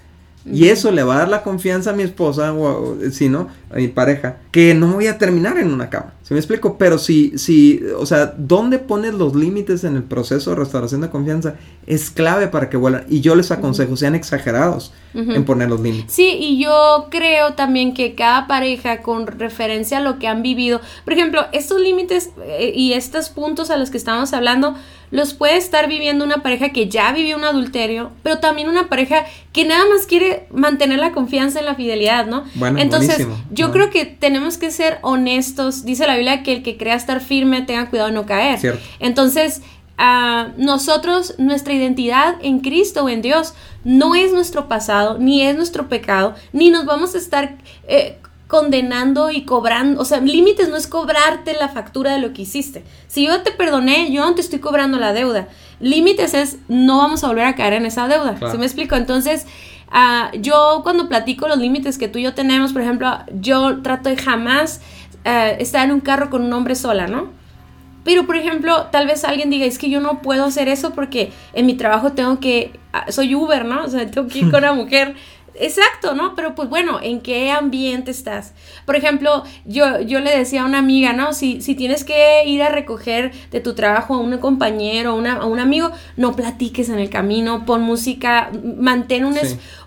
Y 0.51 0.69
eso 0.69 0.91
le 0.91 1.03
va 1.03 1.15
a 1.15 1.17
dar 1.19 1.29
la 1.29 1.43
confianza 1.43 1.91
a 1.91 1.93
mi 1.93 2.03
esposa 2.03 2.53
o, 2.53 2.97
si 3.11 3.29
no, 3.29 3.47
a 3.71 3.75
mi 3.75 3.87
pareja, 3.87 4.37
que 4.51 4.73
no 4.73 4.93
voy 4.93 5.07
a 5.07 5.17
terminar 5.17 5.57
en 5.57 5.71
una 5.71 5.89
cama. 5.89 6.13
¿Se 6.23 6.33
me 6.33 6.39
explico? 6.39 6.77
Pero 6.77 6.97
si, 6.99 7.37
si, 7.37 7.81
o 7.97 8.05
sea, 8.05 8.33
¿dónde 8.37 8.77
pones 8.79 9.15
los 9.15 9.35
límites 9.35 9.83
en 9.83 9.95
el 9.95 10.03
proceso 10.03 10.51
de 10.51 10.57
restauración 10.57 11.01
de 11.01 11.09
confianza? 11.09 11.55
Es 11.87 12.11
clave 12.11 12.47
para 12.47 12.69
que 12.69 12.77
vuelvan. 12.77 13.05
Y 13.09 13.21
yo 13.21 13.35
les 13.35 13.49
aconsejo, 13.51 13.97
sean 13.97 14.15
exagerados 14.15 14.93
en 15.13 15.43
poner 15.43 15.69
los 15.69 15.79
límites. 15.81 16.13
Sí, 16.13 16.37
y 16.39 16.61
yo 16.61 17.07
creo 17.09 17.53
también 17.55 17.95
que 17.95 18.13
cada 18.13 18.45
pareja, 18.45 19.01
con 19.01 19.25
referencia 19.25 19.97
a 19.97 20.01
lo 20.01 20.19
que 20.19 20.27
han 20.27 20.43
vivido, 20.43 20.81
por 21.03 21.13
ejemplo, 21.13 21.45
estos 21.51 21.81
límites 21.81 22.29
eh, 22.43 22.73
y 22.75 22.93
estos 22.93 23.29
puntos 23.29 23.71
a 23.71 23.77
los 23.77 23.89
que 23.89 23.97
estamos 23.97 24.33
hablando, 24.33 24.75
los 25.11 25.33
puede 25.33 25.57
estar 25.57 25.87
viviendo 25.87 26.23
una 26.23 26.43
pareja 26.43 26.69
que 26.69 26.87
ya 26.87 27.11
vivió 27.11 27.35
un 27.37 27.43
adulterio, 27.43 28.11
pero 28.23 28.39
también 28.39 28.69
una 28.69 28.89
pareja 28.89 29.25
que 29.51 29.65
nada 29.65 29.83
más 29.89 30.05
quiere 30.05 30.47
mantener 30.51 30.99
la 30.99 31.11
confianza 31.11 31.59
en 31.59 31.65
la 31.65 31.75
fidelidad, 31.75 32.27
¿no? 32.27 32.43
Bueno, 32.55 32.79
Entonces, 32.79 33.27
yo 33.51 33.71
creo 33.71 33.89
que 33.89 34.05
tenemos 34.05 34.57
que 34.57 34.71
ser 34.71 34.99
honestos. 35.01 35.85
Dice 35.85 36.05
la 36.05 36.15
Biblia 36.15 36.43
que 36.43 36.53
el 36.53 36.63
que 36.63 36.77
crea 36.77 36.95
estar 36.95 37.21
firme 37.21 37.61
tenga 37.61 37.89
cuidado 37.89 38.09
de 38.09 38.15
no 38.15 38.25
caer. 38.25 38.59
Cierto. 38.59 38.83
Entonces, 38.99 39.61
uh, 39.97 40.51
nosotros, 40.57 41.35
nuestra 41.39 41.73
identidad 41.73 42.35
en 42.41 42.59
Cristo 42.59 43.05
o 43.05 43.09
en 43.09 43.21
Dios 43.21 43.55
no 43.83 44.15
es 44.15 44.31
nuestro 44.31 44.67
pasado, 44.67 45.17
ni 45.17 45.41
es 45.41 45.55
nuestro 45.55 45.89
pecado, 45.89 46.35
ni 46.53 46.69
nos 46.69 46.85
vamos 46.85 47.15
a 47.15 47.17
estar 47.17 47.57
eh, 47.87 48.17
condenando 48.49 49.29
y 49.29 49.43
cobrando, 49.43 50.01
o 50.01 50.05
sea, 50.05 50.21
límites 50.21 50.69
no 50.69 50.75
es 50.75 50.87
cobrarte 50.87 51.53
la 51.53 51.69
factura 51.69 52.13
de 52.13 52.19
lo 52.19 52.33
que 52.33 52.41
hiciste. 52.41 52.83
Si 53.05 53.27
yo 53.27 53.43
te 53.43 53.51
perdoné, 53.51 54.11
yo 54.11 54.25
no 54.25 54.33
te 54.33 54.41
estoy 54.41 54.57
cobrando 54.57 54.97
la 54.97 55.13
deuda. 55.13 55.49
Límites 55.79 56.33
es 56.33 56.57
no 56.67 56.97
vamos 56.97 57.23
a 57.23 57.27
volver 57.27 57.45
a 57.45 57.53
caer 57.53 57.73
en 57.73 57.85
esa 57.85 58.07
deuda. 58.07 58.35
¿Se 58.51 58.57
me 58.57 58.65
explico? 58.65 58.95
Entonces, 58.95 59.45
uh, 59.91 60.35
yo 60.39 60.79
cuando 60.81 61.07
platico 61.07 61.47
los 61.47 61.59
límites 61.59 61.99
que 61.99 62.07
tú 62.07 62.17
y 62.17 62.23
yo 62.23 62.33
tenemos, 62.33 62.73
por 62.73 62.81
ejemplo, 62.81 63.19
yo 63.39 63.83
trato 63.83 64.09
de 64.09 64.17
jamás 64.17 64.81
uh, 65.27 65.61
estar 65.61 65.85
en 65.85 65.91
un 65.91 65.99
carro 65.99 66.31
con 66.31 66.43
un 66.43 66.51
hombre 66.51 66.73
sola, 66.73 67.05
¿no? 67.05 67.29
Pero, 68.03 68.25
por 68.25 68.35
ejemplo, 68.35 68.87
tal 68.91 69.05
vez 69.05 69.23
alguien 69.25 69.51
diga, 69.51 69.67
es 69.67 69.77
que 69.77 69.91
yo 69.91 69.99
no 69.99 70.23
puedo 70.23 70.45
hacer 70.45 70.69
eso 70.69 70.93
porque 70.95 71.31
en 71.53 71.67
mi 71.67 71.75
trabajo 71.75 72.13
tengo 72.13 72.39
que, 72.39 72.79
ah, 72.93 73.11
soy 73.11 73.35
Uber, 73.35 73.65
¿no? 73.65 73.83
O 73.83 73.87
sea, 73.89 74.09
tengo 74.09 74.27
que 74.27 74.39
ir 74.39 74.49
con 74.49 74.63
una 74.63 74.73
mujer. 74.83 75.13
Exacto, 75.59 76.15
¿no? 76.15 76.35
Pero 76.35 76.55
pues 76.55 76.69
bueno, 76.69 76.99
¿en 77.01 77.19
qué 77.19 77.51
ambiente 77.51 78.11
estás? 78.11 78.53
Por 78.85 78.95
ejemplo, 78.95 79.43
yo, 79.65 79.99
yo 79.99 80.21
le 80.21 80.35
decía 80.35 80.61
a 80.61 80.65
una 80.65 80.77
amiga, 80.77 81.11
¿no? 81.11 81.33
Si, 81.33 81.61
si 81.61 81.75
tienes 81.75 82.05
que 82.05 82.45
ir 82.45 82.63
a 82.63 82.69
recoger 82.69 83.33
de 83.51 83.59
tu 83.59 83.75
trabajo 83.75 84.15
a 84.15 84.19
un 84.19 84.37
compañero, 84.37 85.15
una, 85.15 85.33
a 85.33 85.45
un 85.45 85.59
amigo, 85.59 85.91
no 86.15 86.33
platiques 86.33 86.87
en 86.87 86.97
el 86.97 87.09
camino, 87.09 87.65
pon 87.65 87.81
música, 87.81 88.51
mantén 88.77 89.25
un, 89.25 89.35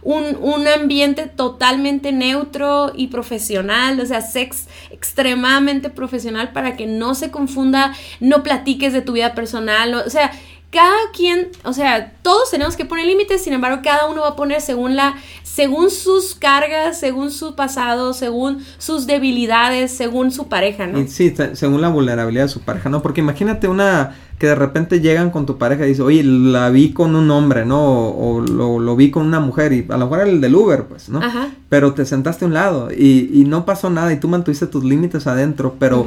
un, 0.02 0.36
un, 0.40 0.68
ambiente 0.68 1.26
totalmente 1.26 2.12
neutro 2.12 2.92
y 2.94 3.06
profesional, 3.06 3.98
o 3.98 4.04
sea, 4.04 4.20
sex 4.20 4.68
extremadamente 4.90 5.88
profesional 5.88 6.52
para 6.52 6.76
que 6.76 6.86
no 6.86 7.14
se 7.14 7.30
confunda, 7.30 7.94
no 8.20 8.42
platiques 8.42 8.92
de 8.92 9.00
tu 9.00 9.12
vida 9.12 9.34
personal, 9.34 9.94
o 9.94 10.10
sea, 10.10 10.32
cada 10.72 11.10
quien, 11.14 11.50
o 11.64 11.74
sea, 11.74 12.14
todos 12.22 12.50
tenemos 12.50 12.76
que 12.76 12.86
poner 12.86 13.04
límites, 13.04 13.44
sin 13.44 13.52
embargo, 13.52 13.82
cada 13.84 14.06
uno 14.06 14.22
va 14.22 14.28
a 14.28 14.36
poner 14.36 14.62
según 14.62 14.96
la, 14.96 15.16
según 15.42 15.90
sus 15.90 16.34
cargas, 16.34 16.98
según 16.98 17.30
su 17.30 17.54
pasado, 17.54 18.14
según 18.14 18.64
sus 18.78 19.06
debilidades, 19.06 19.92
según 19.94 20.32
su 20.32 20.48
pareja, 20.48 20.86
¿no? 20.86 21.06
Sí, 21.06 21.34
según 21.52 21.82
la 21.82 21.90
vulnerabilidad 21.90 22.44
de 22.44 22.48
su 22.48 22.62
pareja, 22.62 22.88
¿no? 22.88 23.02
Porque 23.02 23.20
imagínate 23.20 23.68
una 23.68 24.16
que 24.39 24.49
de 24.49 24.55
repente 24.55 25.01
llegan 25.01 25.30
con 25.30 25.47
tu 25.47 25.57
pareja 25.57 25.85
y 25.87 25.91
dice, 25.91 26.03
oye, 26.03 26.22
la 26.24 26.68
vi 26.70 26.93
con 26.93 27.14
un 27.14 27.30
hombre, 27.30 27.64
¿no? 27.64 28.09
O, 28.09 28.41
lo, 28.41 28.97
vi 28.97 29.11
con 29.11 29.26
una 29.26 29.41
mujer 29.41 29.72
y 29.72 29.87
a 29.89 29.97
lo 29.97 30.07
mejor 30.07 30.20
era 30.20 30.30
el 30.30 30.41
del 30.41 30.55
Uber, 30.55 30.85
pues, 30.87 31.09
¿no? 31.09 31.20
Ajá. 31.22 31.51
Pero 31.68 31.95
te 31.95 32.05
sentaste 32.05 32.45
a 32.45 32.49
un 32.49 32.55
lado 32.55 32.91
y, 32.91 33.30
y 33.33 33.45
no 33.45 33.64
pasó 33.64 33.89
nada 33.89 34.12
y 34.12 34.18
tú 34.18 34.28
mantuviste 34.28 34.66
tus 34.66 34.85
límites 34.85 35.26
adentro, 35.26 35.76
pero 35.78 36.07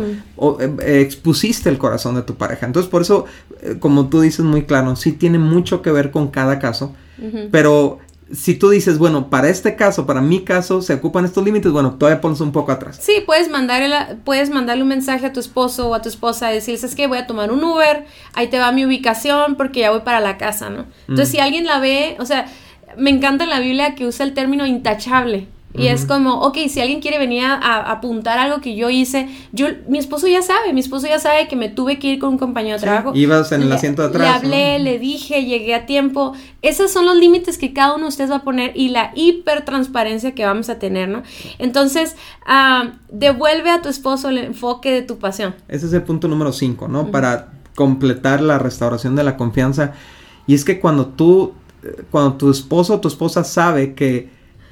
eh, 0.60 1.02
expusiste 1.02 1.70
el 1.70 1.78
corazón 1.78 2.16
de 2.16 2.24
tu 2.24 2.36
pareja. 2.36 2.66
Entonces, 2.66 2.90
por 2.90 3.02
eso, 3.02 3.26
eh, 3.62 3.78
como 3.80 4.10
tú 4.10 4.22
dices 4.22 4.46
muy 4.46 4.64
claro, 4.64 4.96
sí 4.96 5.14
tiene 5.14 5.40
mucho 5.40 5.82
que 5.82 5.92
ver 5.92 6.12
con 6.12 6.28
cada 6.30 6.60
caso, 6.60 6.94
pero 7.50 8.00
si 8.32 8.56
tú 8.56 8.70
dices, 8.70 8.98
bueno, 8.98 9.30
para 9.30 9.50
este 9.50 9.76
caso, 9.76 10.06
para 10.06 10.20
mi 10.20 10.44
caso, 10.44 10.82
se 10.82 10.96
ocupan 10.96 11.26
estos 11.26 11.44
límites, 11.44 11.72
bueno, 11.72 11.96
todavía 11.96 12.22
pones 12.22 12.42
un 12.42 12.52
poco 12.52 12.72
atrás. 12.72 12.98
Sí, 13.00 13.24
puedes 13.26 13.50
mandarle, 13.50 14.18
puedes 14.24 14.50
mandarle 14.50 14.84
un 14.84 14.90
mensaje 14.90 15.28
a 15.28 15.34
tu 15.34 15.40
esposo 15.40 15.90
o 15.90 15.94
a 15.94 16.02
tu 16.02 16.10
esposa 16.10 16.52
y 16.52 16.56
decirles, 16.56 16.84
es 16.84 16.96
que 16.96 17.08
voy 17.08 17.20
a 17.20 17.28
tomar 17.28 17.52
un 17.52 17.64
Uber, 17.64 18.06
ahí 18.34 18.48
te 18.48 18.58
va 18.58 18.72
mi 18.72 18.86
ubicación 18.86 19.56
porque 19.56 19.82
ya 19.82 19.92
voy 19.92 20.02
para 20.02 20.20
la 20.22 20.38
casa, 20.38 20.70
¿no? 20.70 20.86
Entonces, 21.08 21.30
mm. 21.30 21.32
si 21.32 21.40
alguien 21.40 21.66
la 21.66 21.80
ve, 21.80 22.16
o 22.20 22.26
sea, 22.26 22.48
me 22.98 23.12
encanta 23.12 23.44
en 23.44 23.52
la 23.52 23.60
Biblia 23.60 23.94
que 23.94 24.08
usa 24.08 24.26
el 24.26 24.34
término 24.34 24.66
intachable. 24.66 25.48
Y 25.78 25.88
es 25.88 26.06
como, 26.06 26.42
ok, 26.42 26.58
si 26.70 26.82
alguien 26.82 27.02
quiere 27.02 27.18
venir 27.18 27.44
a, 27.46 27.92
apuntar 27.92 28.38
algo 28.40 28.62
que 28.62 28.76
yo 28.76 28.90
hice, 28.90 29.28
yo, 29.52 29.68
mi 29.88 29.98
esposo 29.98 30.28
ya 30.28 30.42
sabe, 30.42 30.74
mi 30.74 30.80
esposo 30.80 31.08
ya 31.08 31.20
sabe 31.20 31.48
que 31.48 31.56
me 31.56 31.70
tuve 31.70 32.00
que 32.00 32.08
ir 32.08 32.20
con 32.20 32.30
un 32.30 32.38
compañero 32.38 32.78
de 32.78 32.82
trabajo. 32.82 33.12
Ibas 33.16 33.52
en 33.52 33.64
el 33.64 33.72
asiento 33.72 34.02
de 34.02 34.10
atrás. 34.10 34.44
Le 34.44 34.48
hablé, 34.48 34.80
le 34.80 35.00
dije, 35.00 35.46
llegué 35.46 35.76
a 35.76 35.86
tiempo. 35.86 36.34
Esos 36.62 36.92
son 36.92 37.06
los 37.06 37.16
límites 37.16 37.58
que 37.58 37.74
cada 37.74 37.96
uno 37.96 38.04
de 38.04 38.10
ustedes 38.10 38.32
va 38.32 38.38
a 38.38 38.44
poner 38.44 38.72
y 38.76 38.90
la 38.90 39.12
hipertransparencia 39.16 40.34
que 40.34 40.46
vamos 40.46 40.70
a 40.70 40.80
tener, 40.80 41.10
¿no? 41.10 41.24
Entonces, 41.60 42.16
ah, 42.46 42.94
devuelve 43.10 43.70
a 43.70 43.82
tu 43.82 43.90
esposo 43.90 44.30
el 44.30 44.38
enfoque 44.40 44.92
de 44.92 45.02
tu 45.02 45.18
pasión. 45.18 45.56
Ese 45.68 45.88
es 45.88 45.94
el 45.94 46.04
punto 46.04 46.28
número 46.28 46.52
5, 46.52 46.88
¿no? 46.88 47.12
Para 47.12 47.50
completar 47.76 48.42
la 48.42 48.58
restauración 48.58 49.16
de 49.16 49.24
la 49.24 49.38
confianza. 49.38 49.94
Y 50.48 50.56
es 50.56 50.66
que 50.66 50.80
cuando 50.80 51.08
tú, 51.08 51.54
eh, 51.84 52.04
cuando 52.10 52.34
tu 52.34 52.50
esposo 52.50 52.96
o 52.96 53.00
tu 53.00 53.08
esposa 53.08 53.44
sabe 53.44 53.94
que 53.94 54.30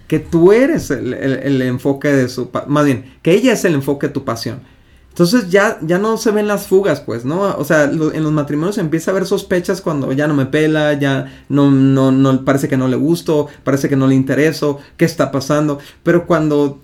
que 0.08 0.20
tú 0.20 0.52
eres 0.52 0.92
el, 0.92 1.62
enfoque 1.62 2.10
de 2.10 2.30
su, 2.30 2.50
más 2.68 2.86
bien, 2.86 3.14
que 3.22 3.32
ella 3.32 3.54
es 3.54 3.66
el 3.66 3.74
enfoque 3.74 4.08
de 4.08 4.14
tu 4.14 4.24
pasión. 4.24 4.62
Entonces 5.10 5.52
ya, 5.52 5.78
ya 5.82 6.00
no 6.00 6.18
se 6.18 6.32
ven 6.32 6.48
las 6.48 6.66
fugas, 6.66 7.00
pues, 7.00 7.24
¿no? 7.24 7.56
O 7.58 7.64
sea, 7.64 7.84
en 7.84 8.24
los 8.24 8.32
matrimonios 8.32 8.80
empieza 8.80 9.12
a 9.12 9.14
haber 9.14 9.28
sospechas 9.28 9.80
cuando 9.80 10.12
ya 10.12 10.28
no 10.28 10.34
me 10.34 10.48
pela, 10.48 10.94
ya 10.94 11.44
no, 11.50 11.70
no, 11.70 12.12
no, 12.12 12.44
parece 12.44 12.68
que 12.68 12.78
no 12.78 12.88
le 12.88 12.96
gusto, 12.96 13.48
parece 13.64 13.90
que 13.90 13.96
no 13.96 14.08
le 14.08 14.16
intereso, 14.16 14.80
qué 14.98 15.06
está 15.06 15.32
pasando. 15.32 15.78
Pero 16.02 16.26
cuando 16.26 16.82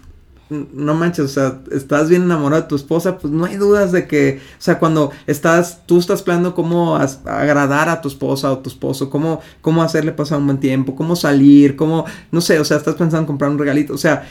no 0.50 0.96
manches, 0.96 1.26
o 1.26 1.28
sea, 1.28 1.62
estás 1.72 2.10
bien 2.10 2.24
enamorado 2.24 2.64
de 2.64 2.68
tu 2.68 2.76
esposa, 2.76 3.18
pues 3.18 3.32
no 3.32 3.46
hay 3.46 3.56
dudas 3.56 3.92
de 3.92 4.08
que, 4.08 4.42
o 4.58 4.62
sea, 4.62 4.80
cuando 4.80 5.12
estás, 5.28 5.82
tú 5.86 6.00
estás 6.00 6.24
planeando 6.24 6.56
cómo 6.56 6.98
agradar 6.98 7.90
a 7.90 8.02
tu 8.02 8.08
esposa 8.08 8.52
o 8.52 8.60
tu 8.60 8.70
esposo, 8.70 9.10
cómo, 9.10 9.42
cómo 9.62 9.84
hacerle 9.84 10.12
pasar 10.12 10.40
un 10.40 10.48
buen 10.48 10.60
tiempo, 10.60 10.96
cómo 10.96 11.16
salir, 11.16 11.76
cómo, 11.76 12.06
no 12.32 12.42
sé, 12.42 12.60
o 12.60 12.66
sea, 12.66 12.78
estás 12.78 12.96
pensando 12.96 13.20
en 13.20 13.28
comprar 13.28 13.52
un 13.52 13.60
regalito, 13.60 13.94
o 13.94 13.98
sea, 13.98 14.28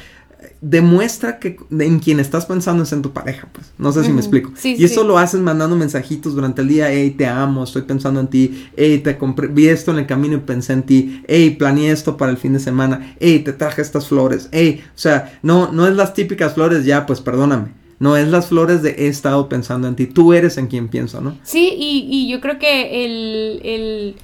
demuestra 0.61 1.39
que 1.39 1.57
en 1.71 1.99
quien 1.99 2.21
estás 2.21 2.47
pensando 2.47 2.83
es 2.83 2.93
en 2.93 3.03
tu 3.03 3.13
pareja, 3.13 3.49
pues. 3.53 3.73
No 3.79 3.93
sé 3.93 4.05
si 4.05 4.11
me 4.11 4.21
explico. 4.21 4.53
y 4.63 4.83
eso 4.83 5.05
lo 5.05 5.19
haces 5.19 5.41
mandando 5.41 5.77
mensajitos 5.77 6.35
durante 6.35 6.63
el 6.63 6.69
día, 6.69 6.91
hey, 6.91 7.15
te 7.17 7.27
amo, 7.27 7.65
estoy 7.65 7.83
pensando 7.83 8.21
en 8.21 8.29
ti, 8.29 8.69
hey, 8.77 8.99
te 8.99 9.17
compré, 9.19 9.49
vi 9.49 9.69
esto 9.69 9.91
en 9.91 9.99
el 9.99 10.07
camino 10.07 10.37
y 10.37 10.41
pensé 10.41 10.73
en 10.73 10.83
ti, 10.83 11.23
hey, 11.29 11.57
planeé 11.59 11.91
esto 11.91 12.17
para 12.17 12.31
el 12.31 12.39
fin 12.39 12.53
de 12.53 12.61
semana, 12.61 13.17
hey, 13.21 13.41
te 13.41 13.53
traje 13.53 13.83
estas 13.83 14.09
flores, 14.09 14.49
hey, 14.53 14.83
o 14.87 14.99
sea, 14.99 15.39
no, 15.43 15.73
no 15.73 15.87
es 15.87 15.95
las 15.95 16.15
típicas 16.15 16.55
flores, 16.55 16.85
ya, 16.85 17.07
pues 17.07 17.21
perdóname. 17.21 17.79
No 18.01 18.17
es 18.17 18.29
las 18.29 18.47
flores 18.47 18.81
de 18.83 18.91
he 18.91 19.09
estado 19.09 19.49
pensando 19.49 19.89
en 19.89 19.97
ti, 19.97 20.07
tú 20.07 20.33
eres 20.33 20.57
en 20.57 20.69
quien 20.69 20.87
pienso, 20.87 21.21
¿no? 21.21 21.37
Sí, 21.43 21.75
y, 21.77 22.07
y 22.09 22.31
yo 22.31 22.41
creo 22.41 22.61
que 22.61 23.05
el, 23.05 23.61
el 23.65 24.17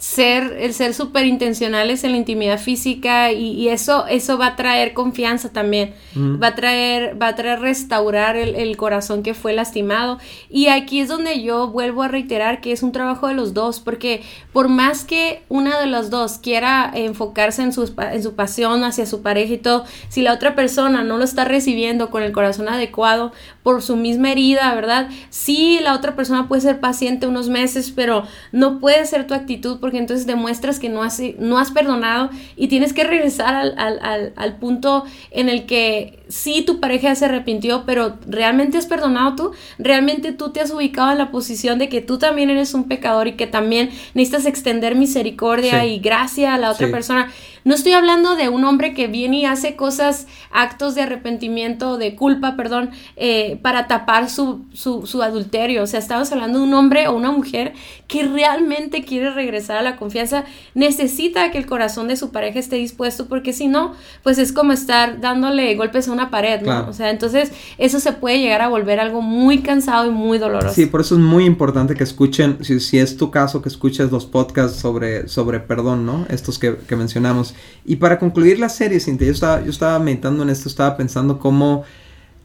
ser, 0.00 0.56
el 0.58 0.72
ser 0.72 0.94
súper 0.94 1.26
intencionales 1.26 2.04
en 2.04 2.12
la 2.12 2.16
intimidad 2.16 2.58
física 2.58 3.32
y, 3.32 3.68
eso, 3.68 4.06
eso 4.06 4.38
va 4.38 4.46
a 4.46 4.56
traer 4.56 4.94
confianza 4.94 5.52
también, 5.52 5.92
va 6.16 6.48
a 6.48 6.54
traer, 6.54 7.20
va 7.20 7.28
a 7.28 7.34
traer 7.34 7.60
restaurar 7.60 8.36
el, 8.36 8.76
corazón 8.78 9.22
que 9.22 9.34
fue 9.34 9.52
lastimado. 9.52 10.18
Y 10.48 10.68
aquí 10.68 11.00
es 11.00 11.08
donde 11.08 11.42
yo 11.42 11.68
vuelvo 11.68 12.02
a 12.02 12.08
reiterar 12.08 12.62
que 12.62 12.72
es 12.72 12.82
un 12.82 12.92
trabajo 12.92 13.28
de 13.28 13.34
los 13.34 13.52
dos, 13.52 13.78
porque 13.80 14.22
por 14.54 14.68
más 14.68 15.04
que 15.04 15.42
una 15.50 15.78
de 15.78 15.86
los 15.86 16.08
dos 16.08 16.38
quiera 16.38 16.90
enfocarse 16.94 17.60
en 17.60 17.74
su, 17.74 17.92
en 17.98 18.22
su 18.22 18.34
pasión 18.34 18.84
hacia 18.84 19.04
su 19.04 19.20
pareja 19.20 19.52
y 19.52 19.58
todo, 19.58 19.84
si 20.08 20.22
la 20.22 20.32
otra 20.32 20.54
persona 20.54 21.04
no 21.04 21.18
lo 21.18 21.24
está 21.24 21.44
recibiendo 21.44 22.08
con 22.08 22.22
el 22.22 22.32
corazón 22.32 22.70
adecuado 22.70 23.32
por 23.62 23.82
su 23.82 23.96
misma 23.96 24.32
herida, 24.32 24.74
¿verdad? 24.74 25.10
Sí, 25.28 25.78
la 25.82 25.94
otra 25.94 26.16
persona 26.16 26.48
puede 26.48 26.62
ser 26.62 26.80
paciente 26.80 27.26
unos 27.26 27.50
meses, 27.50 27.92
pero 27.94 28.24
no 28.50 28.80
puede 28.80 29.04
ser 29.04 29.26
tu 29.26 29.34
actitud 29.34 29.78
porque 29.78 29.89
entonces 29.98 30.26
demuestras 30.26 30.78
que 30.78 30.88
no 30.88 31.02
has, 31.02 31.20
no 31.38 31.58
has 31.58 31.70
perdonado 31.70 32.30
y 32.56 32.68
tienes 32.68 32.92
que 32.92 33.04
regresar 33.04 33.54
al, 33.54 33.74
al, 33.78 34.32
al, 34.36 34.56
punto 34.58 35.04
en 35.30 35.48
el 35.48 35.66
que 35.66 36.19
sí 36.30 36.62
tu 36.62 36.80
pareja 36.80 37.14
se 37.14 37.26
arrepintió, 37.26 37.84
pero 37.84 38.16
¿realmente 38.26 38.78
has 38.78 38.86
perdonado 38.86 39.36
tú? 39.36 39.52
¿Realmente 39.78 40.32
tú 40.32 40.50
te 40.50 40.60
has 40.60 40.70
ubicado 40.70 41.12
en 41.12 41.18
la 41.18 41.30
posición 41.30 41.78
de 41.78 41.88
que 41.88 42.00
tú 42.00 42.18
también 42.18 42.48
eres 42.48 42.72
un 42.72 42.84
pecador 42.84 43.28
y 43.28 43.32
que 43.32 43.46
también 43.46 43.90
necesitas 44.14 44.46
extender 44.46 44.94
misericordia 44.94 45.84
y 45.84 45.98
gracia 45.98 46.54
a 46.54 46.58
la 46.58 46.70
otra 46.70 46.90
persona? 46.90 47.30
No 47.62 47.74
estoy 47.74 47.92
hablando 47.92 48.36
de 48.36 48.48
un 48.48 48.64
hombre 48.64 48.94
que 48.94 49.06
viene 49.06 49.40
y 49.40 49.44
hace 49.44 49.76
cosas, 49.76 50.26
actos 50.50 50.94
de 50.94 51.02
arrepentimiento, 51.02 51.98
de 51.98 52.14
culpa, 52.14 52.56
perdón, 52.56 52.90
eh, 53.16 53.58
para 53.60 53.86
tapar 53.86 54.30
su, 54.30 54.64
su, 54.72 55.06
su, 55.06 55.22
adulterio. 55.22 55.82
O 55.82 55.86
sea, 55.86 56.00
estamos 56.00 56.32
hablando 56.32 56.58
de 56.58 56.64
un 56.64 56.74
hombre 56.74 57.06
o 57.08 57.14
una 57.14 57.32
mujer 57.32 57.74
que 58.08 58.22
realmente 58.22 59.04
quiere 59.04 59.30
regresar 59.30 59.76
a 59.76 59.82
la 59.82 59.96
confianza, 59.96 60.44
necesita 60.74 61.50
que 61.50 61.58
el 61.58 61.66
corazón 61.66 62.08
de 62.08 62.16
su 62.16 62.32
pareja 62.32 62.58
esté 62.58 62.76
dispuesto, 62.76 63.26
porque 63.28 63.52
si 63.52 63.68
no, 63.68 63.94
pues 64.22 64.38
es 64.38 64.52
como 64.52 64.72
estar 64.72 65.20
dándole 65.20 65.74
golpes 65.74 66.08
a 66.08 66.12
una 66.12 66.19
pared, 66.28 66.60
¿no? 66.60 66.88
O 66.88 66.92
sea, 66.92 67.08
entonces 67.08 67.52
eso 67.78 68.00
se 68.00 68.12
puede 68.12 68.40
llegar 68.40 68.60
a 68.60 68.68
volver 68.68 69.00
algo 69.00 69.22
muy 69.22 69.60
cansado 69.60 70.06
y 70.06 70.10
muy 70.10 70.36
doloroso. 70.36 70.74
Sí, 70.74 70.84
por 70.84 71.00
eso 71.00 71.14
es 71.14 71.20
muy 71.20 71.46
importante 71.46 71.94
que 71.94 72.04
escuchen, 72.04 72.58
si, 72.60 72.80
si 72.80 72.98
es 72.98 73.16
tu 73.16 73.30
caso, 73.30 73.62
que 73.62 73.70
escuches 73.70 74.10
los 74.10 74.26
podcasts 74.26 74.78
sobre, 74.78 75.28
sobre 75.28 75.60
perdón, 75.60 76.04
¿no? 76.04 76.26
Estos 76.28 76.58
que, 76.58 76.76
que 76.76 76.96
mencionamos. 76.96 77.54
Y 77.86 77.96
para 77.96 78.18
concluir 78.18 78.58
la 78.58 78.68
serie, 78.68 79.00
Cintia, 79.00 79.28
yo 79.28 79.32
estaba, 79.32 79.62
yo 79.62 79.70
estaba 79.70 79.98
meditando 79.98 80.42
en 80.42 80.50
esto, 80.50 80.68
estaba 80.68 80.96
pensando 80.98 81.38
cómo 81.38 81.84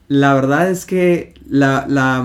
la 0.08 0.34
verdad 0.34 0.70
es 0.70 0.86
que 0.86 1.34
la, 1.48 1.86
la 1.88 2.24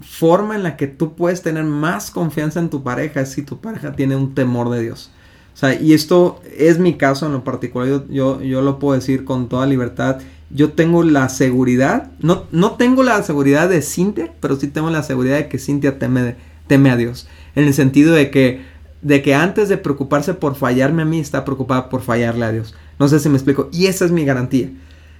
forma 0.00 0.54
en 0.54 0.62
la 0.62 0.76
que 0.76 0.86
tú 0.86 1.14
puedes 1.14 1.42
tener 1.42 1.64
más 1.64 2.10
confianza 2.10 2.60
en 2.60 2.70
tu 2.70 2.82
pareja 2.82 3.20
es 3.20 3.32
si 3.32 3.42
tu 3.42 3.60
pareja 3.60 3.92
tiene 3.92 4.16
un 4.16 4.34
temor 4.34 4.70
de 4.70 4.82
Dios. 4.82 5.10
O 5.54 5.56
sea, 5.56 5.74
y 5.74 5.92
esto 5.92 6.40
es 6.56 6.78
mi 6.78 6.94
caso 6.94 7.26
en 7.26 7.32
lo 7.32 7.42
particular, 7.42 7.88
yo, 7.88 8.06
yo, 8.08 8.40
yo 8.40 8.62
lo 8.62 8.78
puedo 8.78 8.94
decir 8.94 9.24
con 9.24 9.48
toda 9.48 9.66
libertad. 9.66 10.20
Yo 10.50 10.72
tengo 10.72 11.02
la 11.02 11.28
seguridad, 11.28 12.10
no, 12.20 12.44
no 12.52 12.72
tengo 12.72 13.02
la 13.02 13.22
seguridad 13.22 13.68
de 13.68 13.82
Cintia, 13.82 14.32
pero 14.40 14.56
sí 14.56 14.68
tengo 14.68 14.90
la 14.90 15.02
seguridad 15.02 15.36
de 15.36 15.48
que 15.48 15.58
Cintia 15.58 15.98
teme, 15.98 16.36
teme 16.66 16.90
a 16.90 16.96
Dios. 16.96 17.28
En 17.54 17.64
el 17.64 17.74
sentido 17.74 18.14
de 18.14 18.30
que 18.30 18.78
de 19.02 19.22
que 19.22 19.34
antes 19.34 19.68
de 19.68 19.78
preocuparse 19.78 20.34
por 20.34 20.56
fallarme 20.56 21.02
a 21.02 21.04
mí, 21.04 21.20
está 21.20 21.44
preocupada 21.44 21.88
por 21.88 22.02
fallarle 22.02 22.44
a 22.44 22.52
Dios. 22.52 22.74
No 22.98 23.08
sé 23.08 23.20
si 23.20 23.28
me 23.28 23.36
explico. 23.36 23.68
Y 23.72 23.86
esa 23.86 24.04
es 24.04 24.10
mi 24.10 24.24
garantía. 24.24 24.70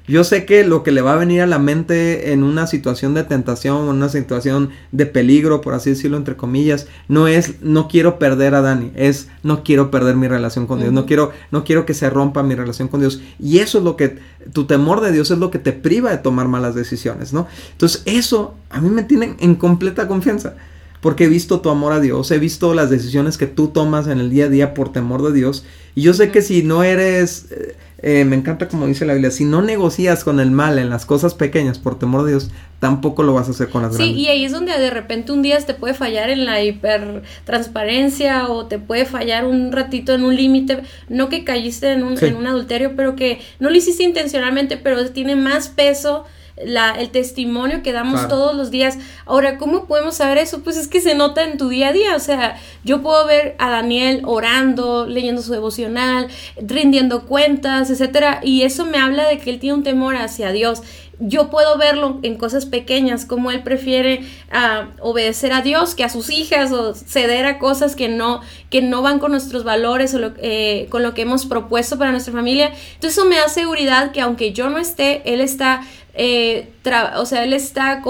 Yo 0.08 0.24
sé 0.24 0.46
que 0.46 0.64
lo 0.64 0.82
que 0.82 0.90
le 0.90 1.02
va 1.02 1.12
a 1.12 1.16
venir 1.16 1.42
a 1.42 1.46
la 1.46 1.58
mente 1.58 2.32
en 2.32 2.42
una 2.42 2.66
situación 2.66 3.12
de 3.12 3.24
tentación, 3.24 3.82
en 3.82 3.88
una 3.90 4.08
situación 4.08 4.70
de 4.90 5.04
peligro, 5.04 5.60
por 5.60 5.74
así 5.74 5.90
decirlo, 5.90 6.16
entre 6.16 6.36
comillas, 6.36 6.86
no 7.08 7.28
es 7.28 7.62
no 7.62 7.88
quiero 7.88 8.18
perder 8.18 8.54
a 8.54 8.62
Dani, 8.62 8.90
es 8.94 9.28
no 9.42 9.62
quiero 9.62 9.90
perder 9.90 10.16
mi 10.16 10.26
relación 10.26 10.66
con 10.66 10.80
Dios, 10.80 10.92
no, 10.92 11.04
quiero, 11.04 11.32
no 11.50 11.62
quiero 11.62 11.84
que 11.84 11.94
se 11.94 12.08
rompa 12.08 12.42
mi 12.42 12.54
relación 12.54 12.88
con 12.88 13.00
Dios. 13.00 13.20
Y 13.38 13.58
eso 13.58 13.78
es 13.78 13.84
lo 13.84 13.96
que, 13.96 14.18
tu 14.52 14.64
temor 14.64 15.02
de 15.02 15.12
Dios 15.12 15.30
es 15.30 15.38
lo 15.38 15.50
que 15.50 15.58
te 15.58 15.72
priva 15.72 16.10
de 16.10 16.18
tomar 16.18 16.48
malas 16.48 16.74
decisiones, 16.74 17.34
¿no? 17.34 17.46
Entonces 17.72 18.02
eso 18.06 18.54
a 18.70 18.80
mí 18.80 18.88
me 18.88 19.02
tiene 19.02 19.36
en 19.40 19.54
completa 19.56 20.08
confianza 20.08 20.54
porque 21.00 21.24
he 21.24 21.28
visto 21.28 21.60
tu 21.60 21.70
amor 21.70 21.92
a 21.92 22.00
Dios, 22.00 22.30
he 22.30 22.38
visto 22.38 22.74
las 22.74 22.90
decisiones 22.90 23.38
que 23.38 23.46
tú 23.46 23.68
tomas 23.68 24.08
en 24.08 24.18
el 24.18 24.30
día 24.30 24.46
a 24.46 24.48
día 24.48 24.74
por 24.74 24.92
temor 24.92 25.22
de 25.22 25.32
Dios. 25.32 25.64
Y 25.94 26.02
yo 26.02 26.14
sé 26.14 26.30
que 26.30 26.42
si 26.42 26.62
no 26.62 26.82
eres, 26.82 27.46
eh, 27.50 27.76
eh, 28.02 28.24
me 28.24 28.36
encanta 28.36 28.68
como 28.68 28.86
dice 28.86 29.04
la 29.04 29.14
Biblia, 29.14 29.30
si 29.30 29.44
no 29.44 29.62
negocias 29.62 30.22
con 30.24 30.38
el 30.40 30.50
mal 30.50 30.78
en 30.78 30.90
las 30.90 31.06
cosas 31.06 31.34
pequeñas 31.34 31.78
por 31.78 31.98
temor 31.98 32.24
de 32.24 32.32
Dios, 32.32 32.50
tampoco 32.78 33.22
lo 33.22 33.34
vas 33.34 33.48
a 33.48 33.50
hacer 33.50 33.68
con 33.68 33.82
las 33.82 33.96
grandes. 33.96 34.16
Sí, 34.16 34.22
y 34.22 34.28
ahí 34.28 34.44
es 34.44 34.52
donde 34.52 34.78
de 34.78 34.90
repente 34.90 35.32
un 35.32 35.42
día 35.42 35.58
te 35.58 35.74
puede 35.74 35.94
fallar 35.94 36.30
en 36.30 36.44
la 36.44 36.62
hipertransparencia 36.62 38.48
o 38.48 38.66
te 38.66 38.78
puede 38.78 39.04
fallar 39.04 39.44
un 39.44 39.72
ratito 39.72 40.14
en 40.14 40.24
un 40.24 40.36
límite, 40.36 40.82
no 41.08 41.28
que 41.28 41.44
caíste 41.44 41.92
en 41.92 42.04
un, 42.04 42.22
en 42.22 42.36
un 42.36 42.46
adulterio, 42.46 42.94
pero 42.94 43.16
que 43.16 43.40
no 43.58 43.70
lo 43.70 43.76
hiciste 43.76 44.04
intencionalmente, 44.04 44.76
pero 44.76 45.10
tiene 45.10 45.34
más 45.34 45.68
peso 45.68 46.24
la, 46.64 46.92
el 46.92 47.10
testimonio 47.10 47.82
que 47.82 47.92
damos 47.92 48.28
todos 48.28 48.54
los 48.54 48.70
días. 48.70 48.98
Ahora, 49.26 49.58
¿cómo 49.58 49.86
podemos 49.86 50.16
saber 50.16 50.38
eso? 50.38 50.62
Pues 50.62 50.76
es 50.76 50.88
que 50.88 51.00
se 51.00 51.14
nota 51.14 51.44
en 51.44 51.58
tu 51.58 51.68
día 51.68 51.88
a 51.88 51.92
día. 51.92 52.16
O 52.16 52.20
sea, 52.20 52.56
yo 52.84 53.02
puedo 53.02 53.26
ver 53.26 53.54
a 53.58 53.70
Daniel 53.70 54.22
orando, 54.24 55.06
leyendo 55.06 55.42
su 55.42 55.52
devocional, 55.52 56.28
rindiendo 56.60 57.26
cuentas, 57.26 57.90
etcétera, 57.90 58.40
y 58.42 58.62
eso 58.62 58.84
me 58.84 58.98
habla 58.98 59.28
de 59.28 59.38
que 59.38 59.50
él 59.50 59.58
tiene 59.58 59.76
un 59.76 59.82
temor 59.82 60.16
hacia 60.16 60.52
Dios 60.52 60.82
yo 61.20 61.50
puedo 61.50 61.76
verlo 61.78 62.20
en 62.22 62.36
cosas 62.36 62.66
pequeñas, 62.66 63.24
como 63.24 63.50
él 63.50 63.62
prefiere 63.62 64.20
ah, 64.52 64.88
obedecer 65.00 65.52
a 65.52 65.62
Dios 65.62 65.94
que 65.94 66.04
a 66.04 66.08
sus 66.08 66.30
hijas 66.30 66.70
o 66.72 66.94
ceder 66.94 67.44
a 67.44 67.58
cosas 67.58 67.96
que 67.96 68.08
no, 68.08 68.40
que 68.70 68.82
no 68.82 69.02
van 69.02 69.18
con 69.18 69.32
nuestros 69.32 69.64
valores 69.64 70.14
o 70.14 70.32
eh, 70.40 70.86
con 70.90 71.02
lo 71.02 71.14
que 71.14 71.22
hemos 71.22 71.46
propuesto 71.46 71.98
para 71.98 72.12
nuestra 72.12 72.32
familia. 72.32 72.72
Entonces 72.94 73.18
eso 73.18 73.24
me 73.24 73.36
da 73.36 73.48
seguridad 73.48 74.12
que 74.12 74.20
aunque 74.20 74.52
yo 74.52 74.70
no 74.70 74.78
esté, 74.78 75.22
él 75.32 75.40
está 75.40 75.82
eh, 76.18 76.68
o 77.16 77.24
sea, 77.26 77.44
él 77.44 77.52
está 77.52 78.02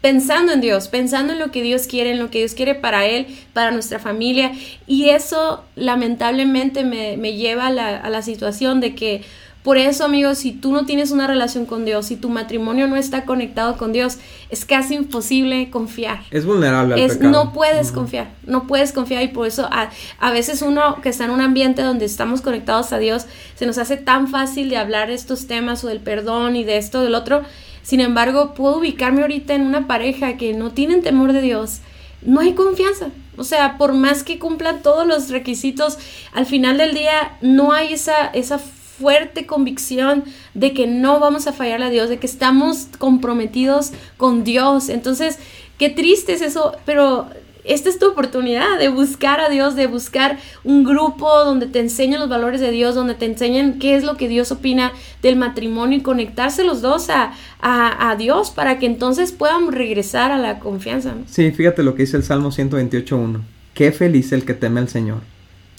pensando 0.00 0.52
en 0.52 0.60
Dios, 0.60 0.88
pensando 0.88 1.32
en 1.32 1.38
lo 1.38 1.52
que 1.52 1.62
Dios 1.62 1.86
quiere, 1.86 2.10
en 2.10 2.18
lo 2.18 2.30
que 2.30 2.38
Dios 2.38 2.54
quiere 2.54 2.74
para 2.74 3.06
él, 3.06 3.26
para 3.52 3.70
nuestra 3.70 4.00
familia. 4.00 4.52
Y 4.88 5.10
eso 5.10 5.64
lamentablemente 5.76 6.84
me, 6.84 7.16
lleva 7.34 7.68
a 7.68 8.10
la, 8.10 8.22
situación 8.22 8.80
de 8.80 8.94
que 8.94 9.22
Por 9.62 9.76
eso, 9.76 10.06
amigos, 10.06 10.38
si 10.38 10.52
tú 10.52 10.72
no 10.72 10.86
tienes 10.86 11.10
una 11.10 11.26
relación 11.26 11.66
con 11.66 11.84
Dios, 11.84 12.06
si 12.06 12.16
tu 12.16 12.30
matrimonio 12.30 12.88
no 12.88 12.96
está 12.96 13.26
conectado 13.26 13.76
con 13.76 13.92
Dios, 13.92 14.16
es 14.48 14.64
casi 14.64 14.94
imposible 14.94 15.68
confiar. 15.68 16.20
Es 16.30 16.46
vulnerable 16.46 16.94
al 16.94 17.00
es, 17.00 17.20
No 17.20 17.52
puedes 17.52 17.92
confiar, 17.92 18.30
no 18.46 18.66
puedes 18.66 18.92
confiar 18.92 19.22
y 19.22 19.28
por 19.28 19.46
eso 19.46 19.68
a, 19.70 19.90
a, 20.18 20.30
veces 20.30 20.62
uno 20.62 20.96
que 21.02 21.10
está 21.10 21.26
en 21.26 21.32
un 21.32 21.42
ambiente 21.42 21.82
donde 21.82 22.06
estamos 22.06 22.40
conectados 22.40 22.94
a 22.94 22.98
Dios, 22.98 23.26
se 23.54 23.66
nos 23.66 23.76
hace 23.76 23.98
tan 23.98 24.28
fácil 24.28 24.70
de 24.70 24.78
hablar 24.78 25.08
de 25.08 25.14
estos 25.14 25.46
temas 25.46 25.84
o 25.84 25.88
del 25.88 26.00
perdón 26.00 26.56
y 26.56 26.64
de 26.64 26.78
esto, 26.78 27.02
del 27.02 27.14
otro. 27.14 27.42
Sin 27.82 28.00
embargo, 28.00 28.54
puedo 28.54 28.78
ubicarme 28.78 29.22
ahorita 29.22 29.54
en 29.54 29.62
una 29.62 29.86
pareja 29.86 30.38
que 30.38 30.54
no 30.54 30.70
tienen 30.70 31.02
temor 31.02 31.34
de 31.34 31.42
Dios, 31.42 31.80
no 32.22 32.40
hay 32.40 32.54
confianza. 32.54 33.08
O 33.36 33.44
sea, 33.44 33.78
por 33.78 33.92
más 33.92 34.22
que 34.22 34.38
cumplan 34.38 34.82
todos 34.82 35.06
los 35.06 35.30
requisitos, 35.30 35.98
al 36.32 36.46
final 36.46 36.78
del 36.78 36.94
día 36.94 37.38
no 37.40 37.72
hay 37.72 37.94
esa, 37.94 38.26
esa 38.26 38.58
fuerte 39.00 39.46
convicción 39.46 40.24
de 40.54 40.72
que 40.72 40.86
no 40.86 41.18
vamos 41.20 41.46
a 41.46 41.52
fallar 41.52 41.82
a 41.82 41.90
Dios, 41.90 42.08
de 42.08 42.18
que 42.18 42.26
estamos 42.26 42.88
comprometidos 42.98 43.92
con 44.16 44.44
Dios. 44.44 44.88
Entonces, 44.88 45.38
qué 45.78 45.88
triste 45.88 46.34
es 46.34 46.42
eso, 46.42 46.76
pero 46.84 47.26
esta 47.64 47.88
es 47.88 47.98
tu 47.98 48.08
oportunidad 48.08 48.78
de 48.78 48.88
buscar 48.88 49.40
a 49.40 49.48
Dios, 49.48 49.76
de 49.76 49.86
buscar 49.86 50.38
un 50.64 50.84
grupo 50.84 51.28
donde 51.44 51.66
te 51.66 51.80
enseñen 51.80 52.20
los 52.20 52.28
valores 52.28 52.60
de 52.60 52.70
Dios, 52.70 52.94
donde 52.94 53.14
te 53.14 53.26
enseñen 53.26 53.78
qué 53.78 53.96
es 53.96 54.04
lo 54.04 54.16
que 54.16 54.28
Dios 54.28 54.50
opina 54.52 54.92
del 55.22 55.36
matrimonio 55.36 55.98
y 55.98 56.02
conectarse 56.02 56.64
los 56.64 56.82
dos 56.82 57.10
a, 57.10 57.32
a, 57.60 58.16
Dios 58.16 58.50
para 58.50 58.78
que 58.78 58.86
entonces 58.86 59.32
puedan 59.32 59.72
regresar 59.72 60.32
a 60.32 60.38
la 60.38 60.58
confianza. 60.58 61.14
Sí, 61.26 61.50
fíjate 61.52 61.82
lo 61.82 61.94
que 61.94 62.02
dice 62.02 62.16
el 62.16 62.24
Salmo 62.24 62.50
128.1. 62.50 63.40
Qué 63.74 63.92
feliz 63.92 64.32
el 64.32 64.44
que 64.44 64.54
teme 64.54 64.80
al 64.80 64.88
Señor, 64.88 65.20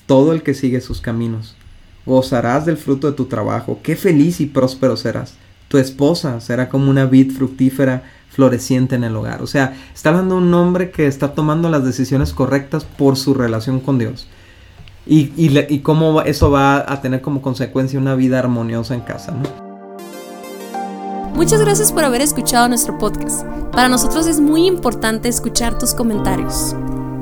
todo 0.05 0.33
el 0.33 0.43
que 0.43 0.53
sigue 0.53 0.81
sus 0.81 1.01
caminos. 1.01 1.55
Gozarás 2.05 2.65
del 2.65 2.77
fruto 2.77 3.07
de 3.07 3.13
tu 3.13 3.25
trabajo, 3.25 3.79
qué 3.83 3.95
feliz 3.95 4.41
y 4.41 4.47
próspero 4.47 4.97
serás. 4.97 5.35
Tu 5.67 5.77
esposa 5.77 6.41
será 6.41 6.67
como 6.67 6.89
una 6.89 7.05
vid 7.05 7.31
fructífera 7.31 8.03
floreciente 8.29 8.95
en 8.95 9.03
el 9.03 9.15
hogar. 9.15 9.41
O 9.41 9.47
sea, 9.47 9.73
está 9.93 10.09
hablando 10.09 10.35
de 10.35 10.41
un 10.41 10.53
hombre 10.53 10.91
que 10.91 11.07
está 11.07 11.33
tomando 11.33 11.69
las 11.69 11.85
decisiones 11.85 12.33
correctas 12.33 12.85
por 12.85 13.17
su 13.17 13.33
relación 13.33 13.79
con 13.79 13.99
Dios. 13.99 14.27
Y, 15.05 15.31
y, 15.35 15.79
cómo 15.79 16.21
eso 16.21 16.51
va 16.51 16.85
a 16.91 17.01
tener 17.01 17.21
como 17.21 17.41
consecuencia 17.41 17.99
una 17.99 18.15
vida 18.15 18.37
armoniosa 18.39 18.93
en 18.93 19.01
casa. 19.01 19.33
Muchas 21.33 21.59
gracias 21.59 21.91
por 21.91 22.03
haber 22.03 22.21
escuchado 22.21 22.67
nuestro 22.67 22.97
podcast. 22.99 23.45
Para 23.71 23.89
nosotros 23.89 24.27
es 24.27 24.39
muy 24.39 24.67
importante 24.67 25.27
escuchar 25.27 25.77
tus 25.79 25.95
comentarios. 25.95 26.75